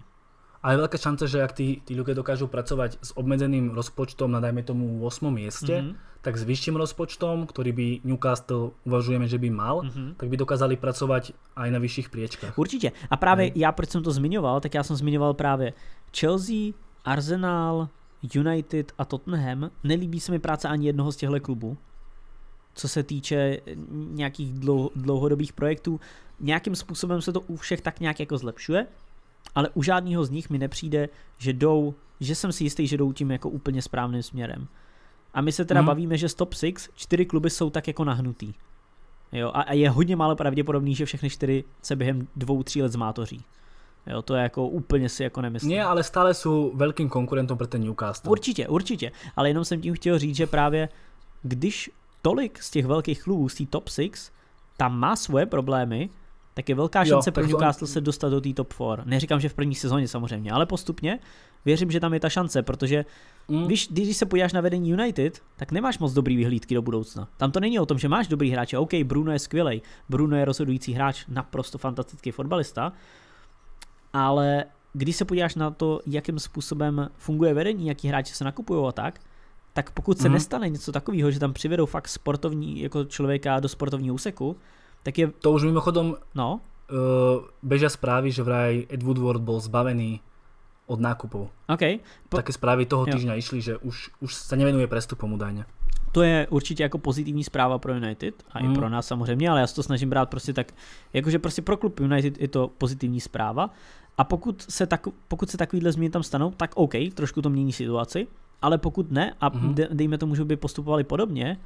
A 0.63 0.71
je 0.73 0.79
veľká 0.79 0.95
šanca, 0.95 1.27
že 1.27 1.43
ak 1.43 1.59
tí, 1.59 1.83
tí 1.83 1.99
ľudia 1.99 2.15
dokážu 2.15 2.47
pracovať 2.47 3.03
s 3.03 3.11
obmedzeným 3.19 3.75
rozpočtom 3.75 4.31
na 4.31 4.39
dajme 4.39 4.63
tomu 4.63 5.03
8. 5.03 5.35
mieste, 5.35 5.83
Mhm. 5.83 6.23
tak 6.23 6.39
s 6.39 6.47
vyšším 6.47 6.79
rozpočtom, 6.79 7.51
ktorý 7.51 7.75
by 7.75 7.87
Newcastle 8.07 8.71
uvažujeme, 8.87 9.27
že 9.27 9.43
by 9.43 9.51
mal, 9.51 9.83
Mhm. 9.83 10.15
tak 10.23 10.31
by 10.31 10.37
dokázali 10.39 10.79
pracovať 10.79 11.35
aj 11.59 11.67
na 11.75 11.79
vyšších 11.83 12.09
priečkách. 12.15 12.55
Určitě. 12.55 12.93
A 13.11 13.17
právě 13.19 13.45
Hej. 13.51 13.53
já, 13.59 13.73
proč 13.75 13.91
jsem 13.91 14.03
to 14.07 14.13
zmiňoval, 14.15 14.61
tak 14.63 14.75
já 14.75 14.83
jsem 14.87 14.97
zmiňoval 14.97 15.35
právě 15.35 15.73
Chelsea, 16.15 16.79
Arsenal, 17.05 17.89
United 18.35 18.93
a 18.99 19.05
Tottenham. 19.05 19.71
Nelíbí 19.85 20.21
se 20.23 20.31
mi 20.33 20.39
práce 20.39 20.69
ani 20.71 20.87
jednoho 20.87 21.11
z 21.13 21.17
těchto 21.17 21.41
klubů. 21.41 21.77
Co 22.75 22.89
se 22.89 23.03
týče 23.03 23.59
nějakých 24.15 24.53
dlou, 24.53 24.91
dlouhodobých 24.97 25.53
projektů, 25.53 26.01
nějakým 26.43 26.75
způsobem 26.77 27.23
se 27.23 27.33
to 27.33 27.41
u 27.41 27.57
všech 27.57 27.81
tak 27.81 28.01
nějak 28.01 28.21
jako 28.21 28.39
zlepšuje, 28.39 28.87
ale 29.55 29.69
u 29.75 29.83
žádného 29.83 30.25
z 30.25 30.31
nich 30.31 30.51
mi 30.51 30.59
nepřijde, 30.59 31.09
že 31.39 31.53
jdou, 31.53 31.95
že 32.21 32.35
jsem 32.35 32.53
si 32.53 32.65
jistý, 32.65 32.87
že 32.87 32.97
jdou 32.97 33.13
tím 33.13 33.31
jako 33.31 33.49
úplně 33.49 33.83
správným 33.83 34.23
směrem. 34.23 34.69
A 35.35 35.41
my 35.41 35.53
se 35.53 35.65
teda 35.65 35.81
Mhm. 35.81 35.87
bavíme, 35.87 36.17
že 36.19 36.29
z 36.29 36.35
top 36.35 36.55
6 36.55 36.91
čtyři 36.95 37.25
kluby 37.27 37.51
jsou 37.51 37.71
tak 37.71 37.89
jako 37.89 38.05
nahnutý. 38.05 38.55
Jo, 39.33 39.51
a, 39.55 39.63
a 39.63 39.73
je 39.73 39.91
hodně 39.91 40.17
málo 40.17 40.37
pravděpodobný, 40.37 40.95
že 40.95 41.07
všechny 41.07 41.31
čtyři 41.31 41.65
se 41.83 41.97
během 41.97 42.29
dvou, 42.37 42.63
tří 42.63 42.83
let 42.83 42.93
zmátoří. 42.93 43.45
Jo, 44.07 44.23
to 44.23 44.35
je 44.35 44.43
jako 44.43 44.67
úplně 44.69 45.09
si 45.09 45.23
jako 45.23 45.41
nemyslím. 45.41 45.71
Nie, 45.71 45.85
ale 45.87 46.03
stále 46.03 46.35
sú 46.35 46.75
veľkým 46.75 47.07
konkurentom 47.09 47.55
pre 47.55 47.67
ten 47.71 47.81
Newcastle. 47.87 48.31
Určitě, 48.31 48.69
určitě. 48.69 49.13
Ale 49.37 49.49
jenom 49.51 49.65
jsem 49.65 49.81
tím 49.81 49.95
chtěl 49.95 50.19
říct, 50.19 50.37
že 50.37 50.47
právě 50.47 50.89
když 51.43 51.91
tolik 52.23 52.63
z 52.63 52.71
těch 52.71 52.87
velkých 52.87 53.23
klubů, 53.23 53.49
z 53.49 53.55
té 53.55 53.67
top 53.67 53.89
6, 53.89 54.33
tam 54.77 54.99
má 54.99 55.17
svoje 55.17 55.47
problémy, 55.47 56.11
tak 56.55 56.69
je 56.69 56.75
velká 56.75 56.99
Jo, 57.01 57.05
šance 57.09 57.31
tak 57.31 57.35
pro 57.35 57.47
Newcastle 57.47 57.89
se 57.89 58.01
dostat 58.01 58.29
do 58.29 58.41
té 58.41 58.53
top 58.53 58.73
4. 58.75 58.87
Neříkám, 59.05 59.41
že 59.41 59.49
v 59.49 59.55
první 59.55 59.75
sezóně 59.75 60.09
samozřejmě, 60.09 60.53
ale 60.53 60.67
postupně 60.67 61.19
věřím, 61.65 61.91
že 61.91 62.01
tam 62.01 62.15
je 62.15 62.21
ta 62.21 62.29
šance, 62.29 62.63
protože 62.63 63.05
Mm. 63.49 63.69
Víš, 63.69 63.89
když 63.91 64.17
se 64.17 64.27
podíváš 64.27 64.53
na 64.53 64.61
vedení 64.61 64.91
United, 64.91 65.43
tak 65.57 65.73
nemáš 65.73 65.99
moc 65.99 66.13
dobrý 66.13 66.37
vyhlídky 66.37 66.75
do 66.75 66.83
budoucna. 66.83 67.29
Tam 67.37 67.51
to 67.53 67.61
není 67.61 67.79
o 67.81 67.87
tom, 67.87 67.99
že 67.99 68.09
máš 68.09 68.29
dobrý 68.29 68.51
hráče. 68.51 68.79
OK, 68.79 68.95
Bruno 69.05 69.33
je 69.33 69.39
skvělej, 69.39 69.83
Bruno 70.09 70.37
je 70.37 70.45
rozhodující 70.45 70.93
hráč, 70.93 71.25
naprosto 71.29 71.79
fantastický 71.79 72.31
fotbalista, 72.31 72.93
ale 74.13 74.65
když 74.93 75.17
se 75.17 75.25
podíváš 75.25 75.55
na 75.55 75.71
to, 75.71 76.01
jakým 76.07 76.39
způsobem 76.39 77.11
funguje 77.17 77.55
vedení, 77.55 77.87
jaký 77.87 78.09
hráči 78.09 78.35
se 78.35 78.45
nakupují 78.45 78.89
a 78.89 78.93
tak, 78.93 79.21
tak 79.73 79.91
pokud 79.91 80.19
se 80.19 80.29
Mhm. 80.29 80.33
nestane 80.35 80.69
něco 80.69 80.93
takového, 80.93 81.31
že 81.31 81.41
tam 81.41 81.53
přivedou 81.53 81.87
fakt 81.87 82.09
sportovní 82.09 82.81
jako 82.81 83.05
člověka 83.05 83.61
do 83.61 83.69
sportovního 83.69 84.15
úseku, 84.15 84.57
tak 85.03 85.19
je, 85.19 85.27
To 85.29 85.53
už 85.53 85.63
mimochodom 85.65 86.17
no, 86.35 86.61
uh, 86.91 87.43
bežia 87.63 87.89
správy, 87.89 88.31
že 88.31 88.43
vraj 88.43 88.87
Ed 88.87 89.03
Woodward 89.03 89.41
bol 89.41 89.61
zbavený 89.61 90.21
od 90.87 90.99
nákupov. 91.01 91.49
OK, 91.69 91.83
Po- 92.29 92.37
Také 92.37 92.53
správy 92.53 92.87
toho 92.87 93.07
Jo. 93.07 93.15
týždňa 93.15 93.35
išli, 93.35 93.59
že 93.61 93.79
už, 93.79 94.11
už 94.21 94.31
sa 94.35 94.57
nevenuje 94.57 94.87
prestupom 94.87 95.33
údajne. 95.33 95.65
To 96.13 96.23
je 96.23 96.47
určitě 96.51 96.83
jako 96.83 96.99
pozitivní 96.99 97.45
zpráva 97.45 97.79
pro 97.79 97.95
United 97.95 98.35
a 98.53 98.59
i 98.59 98.69
Mm. 98.69 98.75
pro 98.75 98.89
nás 98.89 99.07
samozřejmě, 99.07 99.51
ale 99.51 99.61
já 99.61 99.67
se 99.67 99.75
to 99.75 99.83
snažím 99.83 100.11
brát 100.11 100.29
prostě 100.29 100.53
tak, 100.53 100.73
jakože 101.13 101.39
prostě 101.39 101.63
pro 101.63 101.77
klub 101.77 102.01
United 102.01 102.41
je 102.41 102.49
to 102.49 102.69
pozitivní 102.69 103.21
zpráva 103.21 103.71
a 104.19 104.25
pokud 104.25 104.67
se, 104.69 104.87
tak, 104.87 105.07
pokud 105.29 105.51
se 105.51 105.57
takovýhle 105.57 105.93
změny 105.93 106.11
tam 106.11 106.23
stanou, 106.23 106.51
tak 106.51 106.71
OK, 106.77 106.93
trošku 107.15 107.43
to 107.43 107.51
mění 107.51 107.73
situaci, 107.73 108.27
ale 108.63 108.79
pokud 108.79 109.11
ne 109.11 109.35
a 109.41 109.49
de, 109.49 109.89
dejme 109.93 110.19
tomu, 110.19 110.35
že 110.35 110.45
by 110.45 110.57
postupovali 110.57 111.05
podobně, 111.05 111.57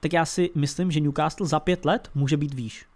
tak 0.00 0.12
já 0.12 0.24
si 0.24 0.50
myslím, 0.54 0.90
že 0.90 1.00
Newcastle 1.00 1.46
za 1.46 1.60
pět 1.60 1.84
let 1.84 2.10
může 2.14 2.36
být 2.36 2.54
výš. 2.54 2.86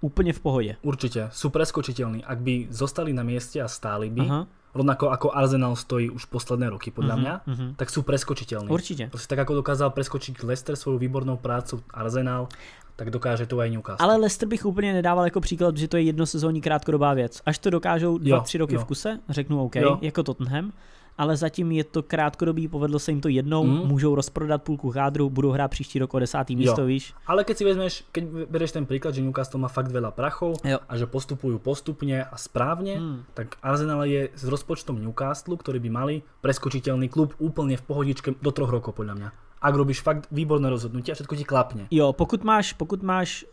Úplně 0.00 0.32
v 0.32 0.40
pohodě. 0.40 0.76
Určite, 0.82 1.28
sú 1.28 1.52
preskočiteľní. 1.52 2.24
Ak 2.24 2.40
by 2.40 2.72
zostali 2.72 3.12
na 3.12 3.20
mieste 3.22 3.60
a 3.60 3.68
stáli 3.68 4.08
by, 4.08 4.20
Aha, 4.20 4.46
rovnako 4.74 5.12
ako 5.12 5.28
Arsenal 5.36 5.76
stojí 5.76 6.10
už 6.10 6.24
posledné 6.24 6.72
roky 6.72 6.90
podľa 6.90 7.14
mhm, 7.16 7.20
mňa, 7.20 7.34
mhm. 7.46 7.66
tak 7.76 7.90
sú 7.90 8.02
preskočiteľní. 8.02 8.72
Určitě. 8.72 9.12
Proste 9.12 9.28
tak 9.28 9.38
ako 9.44 9.54
dokázal 9.60 9.90
preskočiť 9.90 10.42
Leicester 10.42 10.76
svojou 10.76 10.98
výbornou 10.98 11.36
prácu 11.36 11.84
Arsenal, 11.92 12.48
tak 12.96 13.10
dokáže 13.10 13.46
to 13.46 13.60
aj 13.60 13.70
Newcastle. 13.70 14.04
Ale 14.04 14.16
Leicester 14.16 14.48
bych 14.48 14.66
úplně 14.66 14.92
nedával 14.92 15.24
jako 15.24 15.40
příklad, 15.40 15.76
že 15.76 15.88
to 15.88 15.96
je 15.96 16.02
jednosezónní 16.02 16.60
krátkodobá 16.60 17.14
věc. 17.14 17.42
Až 17.46 17.58
to 17.58 17.70
dokážou 17.70 18.18
dva, 18.18 18.36
Jo, 18.36 18.40
tři 18.40 18.58
roky 18.58 18.74
jo. 18.74 18.80
v 18.80 18.84
kuse, 18.84 19.18
řeknu 19.28 19.64
OK, 19.64 19.76
Jo. 19.76 19.98
jako 20.00 20.22
Tottenham, 20.22 20.72
ale 21.20 21.36
zatím 21.36 21.76
je 21.76 21.84
to 21.84 22.00
krátkodobý, 22.02 22.68
povedlo 22.68 22.96
se 22.98 23.12
jim 23.12 23.20
to 23.20 23.28
jednou, 23.28 23.60
Mm. 23.64 23.86
můžou 23.92 24.14
rozprodat 24.14 24.62
půlku 24.64 24.88
kádru, 24.90 25.30
budou 25.30 25.50
hrát 25.52 25.68
příští 25.68 25.98
rok 25.98 26.14
o 26.14 26.18
desátý 26.18 26.56
místo, 26.56 26.84
víš. 26.88 27.12
Ale 27.26 27.44
keď 27.44 27.56
si 27.56 27.64
vezmeš, 27.64 27.92
keď 28.12 28.24
bereš 28.48 28.72
ten 28.72 28.86
príklad, 28.88 29.12
že 29.14 29.20
Newcastle 29.20 29.60
má 29.60 29.68
fakt 29.68 29.92
veľa 29.92 30.16
prachov 30.16 30.56
Jo. 30.64 30.80
a 30.88 30.92
že 30.96 31.04
postupujú 31.04 31.60
postupne 31.60 32.24
a 32.24 32.36
správne, 32.40 32.96
Hmm. 32.96 33.20
tak 33.36 33.60
Arsenal 33.60 34.08
je 34.08 34.32
s 34.32 34.44
rozpočtom 34.48 34.96
Newcastle, 34.96 35.60
ktorý 35.60 35.76
by 35.78 35.90
mali 35.92 36.14
preskočiteľný 36.40 37.12
klub 37.12 37.36
úplne 37.36 37.76
v 37.76 37.84
pohodičke 37.84 38.32
do 38.40 38.50
troch 38.50 38.72
rokov 38.72 38.96
podľa 38.96 39.14
mňa. 39.20 39.28
Ak 39.60 39.76
robíš 39.76 40.00
fakt 40.00 40.24
výborné 40.32 40.72
rozhodnutie 40.72 41.12
a 41.12 41.16
všetko 41.20 41.36
ti 41.36 41.44
klapne. 41.44 41.84
Jo, 41.92 42.16
pokud 42.16 42.40
máš, 42.40 42.72
pokud 42.72 43.04
máš 43.04 43.44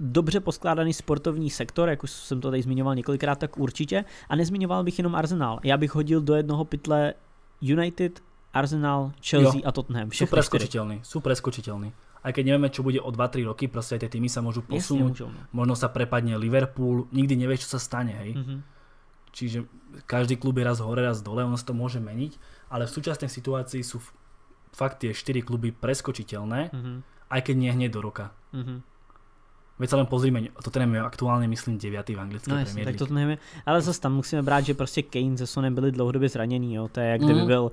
dobře 0.00 0.40
poskládaný 0.40 0.92
sportovní 0.92 1.50
sektor, 1.50 1.88
jak 1.88 2.02
už 2.04 2.10
jsem 2.10 2.40
to 2.40 2.50
tady 2.50 2.62
zmiňoval 2.62 2.94
několikrát, 2.94 3.38
tak 3.38 3.58
určitě. 3.58 4.04
A 4.28 4.36
nezmiňoval 4.36 4.84
bych 4.84 4.98
jenom 4.98 5.14
Arsenal. 5.14 5.60
Já 5.64 5.76
bych 5.76 5.94
hodil 5.94 6.20
do 6.20 6.34
jednoho 6.34 6.64
pytle 6.64 7.14
United, 7.60 8.20
Arsenal, 8.52 9.12
Chelsea 9.22 9.60
Jo. 9.60 9.62
a 9.68 9.72
Tottenham. 9.72 10.10
Všechny 10.10 10.26
čtyři. 10.26 10.36
preskočiteľní, 10.36 10.96
sú 11.04 11.20
preskočiteľní. 11.20 11.92
Aj 12.20 12.32
keď 12.36 12.44
nevieme, 12.52 12.68
čo 12.68 12.82
bude 12.84 13.00
o 13.00 13.08
2-3 13.08 13.44
roky, 13.48 13.64
proste 13.68 13.96
tie 13.96 14.08
týmy 14.08 14.28
sa 14.28 14.40
môžu 14.44 14.60
posunúť. 14.60 15.24
no. 15.24 15.32
Možno 15.56 15.72
sa 15.76 15.88
prepadne 15.88 16.36
Liverpool, 16.36 17.08
nikdy 17.12 17.36
nevieš, 17.36 17.64
čo 17.64 17.76
sa 17.76 17.80
stane, 17.80 18.12
hej. 18.12 18.32
Mhm. 18.36 18.56
Čiže 19.32 19.58
každý 20.10 20.36
klub 20.36 20.58
je 20.58 20.64
raz 20.66 20.82
hore, 20.82 21.00
raz 21.00 21.22
dole, 21.22 21.44
ono 21.46 21.56
sa 21.56 21.64
to 21.64 21.72
môže 21.72 21.96
meniť, 22.02 22.32
ale 22.68 22.84
v 22.84 22.92
súčasnej 22.92 23.30
situácii 23.30 23.80
sú 23.80 24.02
fakt 24.74 25.00
tie 25.00 25.14
4 25.14 25.40
kluby 25.40 25.70
preskočiteľné, 25.70 26.74
Mhm. 26.74 26.92
aj 27.30 27.40
keď 27.46 27.54
nie 27.56 27.70
hneď 27.72 27.90
do 27.94 28.00
roka. 28.02 28.34
Mhm. 28.52 28.82
Veď 29.80 29.88
sa 29.90 29.96
len 29.96 30.04
pozrime, 30.04 30.52
Tottenham 30.60 30.92
je 30.92 31.00
aktuálne 31.00 31.48
myslím 31.48 31.80
9. 31.80 32.12
v 32.12 32.20
anglické 32.20 32.52
No 32.52 32.60
Premier 32.60 32.84
tak 32.84 32.94
League. 33.00 33.08
to 33.08 33.14
nevím. 33.14 33.38
Ale 33.64 33.80
zase 33.80 34.00
tam 34.00 34.12
musíme 34.14 34.42
brát, 34.44 34.60
že 34.60 34.74
prostě 34.76 35.02
Kane 35.02 35.36
se 35.40 35.46
Sonem 35.48 35.74
byli 35.74 35.92
dlouhodobě 35.92 36.28
zraněný, 36.28 36.74
jo. 36.74 36.88
To 36.92 37.00
je 37.00 37.06
jak 37.06 37.20
kdyby 37.20 37.38
Mhm. 37.40 37.46
byl 37.48 37.64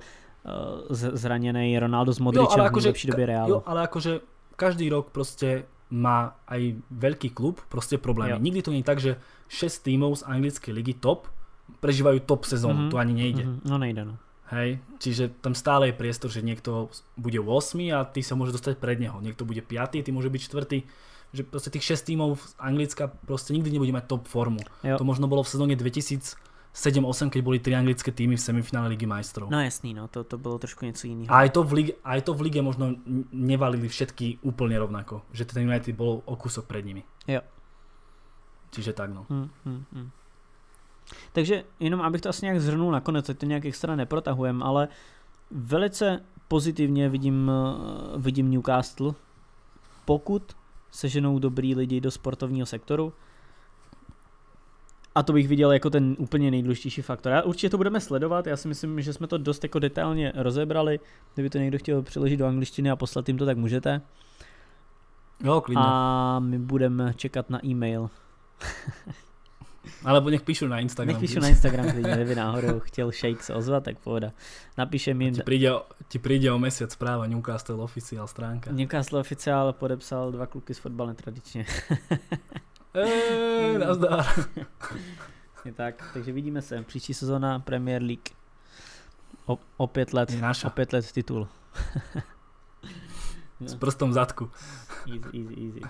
zraněný 0.96 1.78
Ronaldo 1.78 2.12
s 2.12 2.18
Jo, 2.18 2.24
Modričem 2.24 2.60
ale 2.60 2.70
v 2.70 2.76
nejlepší 2.76 3.06
době 3.08 3.26
Reálu. 3.26 3.50
jo, 3.50 3.62
ale 3.66 3.82
akože 3.84 4.20
každý 4.56 4.88
rok 4.88 5.10
proste 5.12 5.68
má 5.90 6.36
aj 6.48 6.74
veľký 6.90 7.30
klub 7.36 7.60
proste 7.68 7.98
problémy. 8.00 8.32
Jo. 8.32 8.38
Nikdy 8.40 8.60
to 8.62 8.72
je 8.72 8.82
tak, 8.82 8.98
že 9.00 9.16
6 9.48 9.84
tímov 9.84 10.16
z 10.18 10.22
anglickej 10.24 10.72
ligy 10.74 10.94
top 10.96 11.28
prežívajú 11.80 12.20
top 12.24 12.44
sezónu, 12.44 12.88
Mhm. 12.88 12.90
to 12.90 12.96
ani 12.96 13.12
nejde. 13.14 13.44
Mhm, 13.44 13.60
No 13.68 13.76
nejde, 13.78 14.04
no. 14.04 14.16
Hej, 14.48 14.80
čiže 14.98 15.28
tam 15.44 15.52
stále 15.52 15.92
je 15.92 15.92
priestor, 15.92 16.32
že 16.32 16.40
niekto 16.40 16.88
bude 17.16 17.36
8 17.36 17.92
a 17.92 18.04
ty 18.04 18.24
sa 18.24 18.32
môže 18.32 18.56
dostať 18.56 18.80
pred 18.80 18.96
neho. 18.96 19.20
Niekto 19.20 19.44
bude 19.44 19.60
5, 19.60 20.00
ty 20.00 20.08
môže 20.08 20.32
byť 20.32 20.40
4. 20.42 20.88
Že 21.32 21.42
proste 21.44 21.70
tých 21.70 21.84
6 21.84 22.08
tímov 22.08 22.40
z 22.40 22.54
Anglicka 22.56 23.12
proste 23.28 23.52
nikdy 23.52 23.68
nebude 23.70 23.92
mať 23.92 24.04
top 24.08 24.24
formu. 24.28 24.60
Jo. 24.80 24.96
To 24.96 25.04
možno 25.04 25.28
bolo 25.28 25.44
v 25.44 25.50
sezóne 25.52 25.74
2007-2008, 25.76 27.28
keď 27.28 27.40
boli 27.44 27.60
tri 27.60 27.76
anglické 27.76 28.08
týmy 28.08 28.40
v 28.40 28.42
semifinále 28.42 28.96
Ligy 28.96 29.04
majstrov. 29.04 29.52
No 29.52 29.60
jasný, 29.60 29.92
no, 29.92 30.08
to, 30.08 30.24
to 30.24 30.38
bylo 30.38 30.58
trošku 30.58 30.84
něco 30.84 31.06
jiného. 31.06 31.28
A 31.28 31.44
aj 31.44 31.50
to, 31.50 31.60
v 31.64 31.72
lige, 31.72 31.92
aj 32.04 32.20
to 32.22 32.32
v 32.34 32.40
lige 32.40 32.60
možno 32.62 32.96
nevalili 33.32 33.88
všetky 33.88 34.40
úplne 34.40 34.78
rovnako. 34.80 35.22
Že 35.36 35.44
ten 35.44 35.68
United 35.68 35.92
bol 35.96 36.24
o 36.24 36.34
kúsok 36.36 36.64
pred 36.64 36.84
nimi. 36.84 37.04
Jo. 37.28 37.40
Čiže 38.70 38.92
tak 38.92 39.12
no. 39.12 39.24
Hmm, 39.28 39.48
hmm, 39.64 39.84
hmm. 39.92 40.08
Takže 41.32 41.64
jenom 41.80 42.00
abych 42.00 42.20
to 42.20 42.28
asi 42.28 42.44
nějak 42.44 42.60
zhrnul 42.60 42.92
nakonec, 42.92 43.28
ať 43.28 43.38
to 43.38 43.46
nějak 43.46 43.64
extra 43.64 43.96
neprotahujem, 43.96 44.62
ale 44.62 44.88
velice 45.50 46.20
pozitivně 46.48 47.08
vidím, 47.08 47.50
eh, 47.50 48.18
vidím 48.18 48.50
Newcastle, 48.50 49.14
pokud 50.04 50.52
seženou 50.90 51.38
dobrý 51.38 51.74
lidi 51.74 52.00
do 52.00 52.10
sportovního 52.10 52.66
sektoru. 52.66 53.12
A 55.14 55.22
to 55.22 55.32
bych 55.32 55.48
viděl 55.48 55.72
jako 55.72 55.90
ten 55.90 56.16
úplně 56.18 56.50
nejdůležitější 56.50 57.02
faktor. 57.02 57.32
A 57.32 57.42
určitě 57.42 57.70
to 57.70 57.76
budeme 57.76 58.00
sledovat, 58.00 58.46
já 58.46 58.56
si 58.56 58.68
myslím, 58.68 59.00
že 59.00 59.12
jsme 59.12 59.26
to 59.26 59.38
dost 59.38 59.62
jako 59.62 59.78
detailně 59.78 60.32
rozebrali. 60.36 61.00
Kdyby 61.34 61.50
to 61.50 61.58
někdo 61.58 61.78
chtěl 61.78 62.02
přeložit 62.02 62.36
do 62.36 62.46
angličtiny 62.46 62.90
a 62.90 62.96
poslat 62.96 63.28
jim 63.28 63.38
to, 63.38 63.46
tak 63.46 63.56
můžete. 63.56 64.00
Jo, 65.44 65.60
klidne. 65.60 65.82
A... 65.84 65.88
A 65.88 66.38
my 66.38 66.58
budeme 66.58 67.14
čekat 67.16 67.50
na 67.50 67.66
e-mail. 67.66 68.10
Alebo 70.04 70.30
nech 70.30 70.42
píšu 70.42 70.66
na 70.66 70.78
Instagram. 70.80 71.12
Nech 71.14 71.20
píšu 71.20 71.40
na 71.40 71.48
Instagram, 71.48 71.90
klidně, 71.90 72.14
kdyby 72.14 72.34
náhodou 72.34 72.80
chtěl 72.80 73.10
Shake 73.12 73.42
se 73.42 73.54
ozvat, 73.54 73.84
tak 73.84 73.98
pohoda. 73.98 74.30
Napíšem 74.78 75.22
jim, 75.22 75.34
Ti 75.34 75.42
príde, 75.42 75.74
o- 75.74 75.84
ti 76.08 76.18
príde 76.18 76.52
o 76.52 76.58
mesiac 76.58 76.92
správa 76.92 77.26
Newcastle 77.26 77.74
Official 77.76 78.26
stránka. 78.26 78.70
Newcastle 78.72 79.20
oficiál 79.20 79.72
podepsal 79.72 80.32
dva 80.32 80.46
kluky 80.46 80.74
z 80.74 80.78
fotbal 80.78 81.06
netradičně. 81.06 81.66
Eee, 82.94 83.78
nazdar. 83.78 84.26
Je 85.64 85.72
tak, 85.72 86.10
takže 86.14 86.32
vidíme 86.32 86.62
se. 86.62 86.82
Příští 86.82 87.14
sezóna 87.14 87.58
Premier 87.58 88.02
League. 88.02 88.28
O, 89.46 89.58
o 89.76 89.86
pět 89.86 90.12
let, 90.12 90.28
o 90.66 90.70
pět 90.70 90.92
let 90.92 91.12
titul. 91.12 91.48
S 93.66 93.74
prstom 93.74 94.10
v 94.10 94.12
zadku. 94.12 94.50
Easy, 95.06 95.38
easy, 95.38 95.54
easy. 95.66 95.80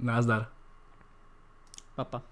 Nazdar. 0.00 0.46
Papa. 1.94 2.22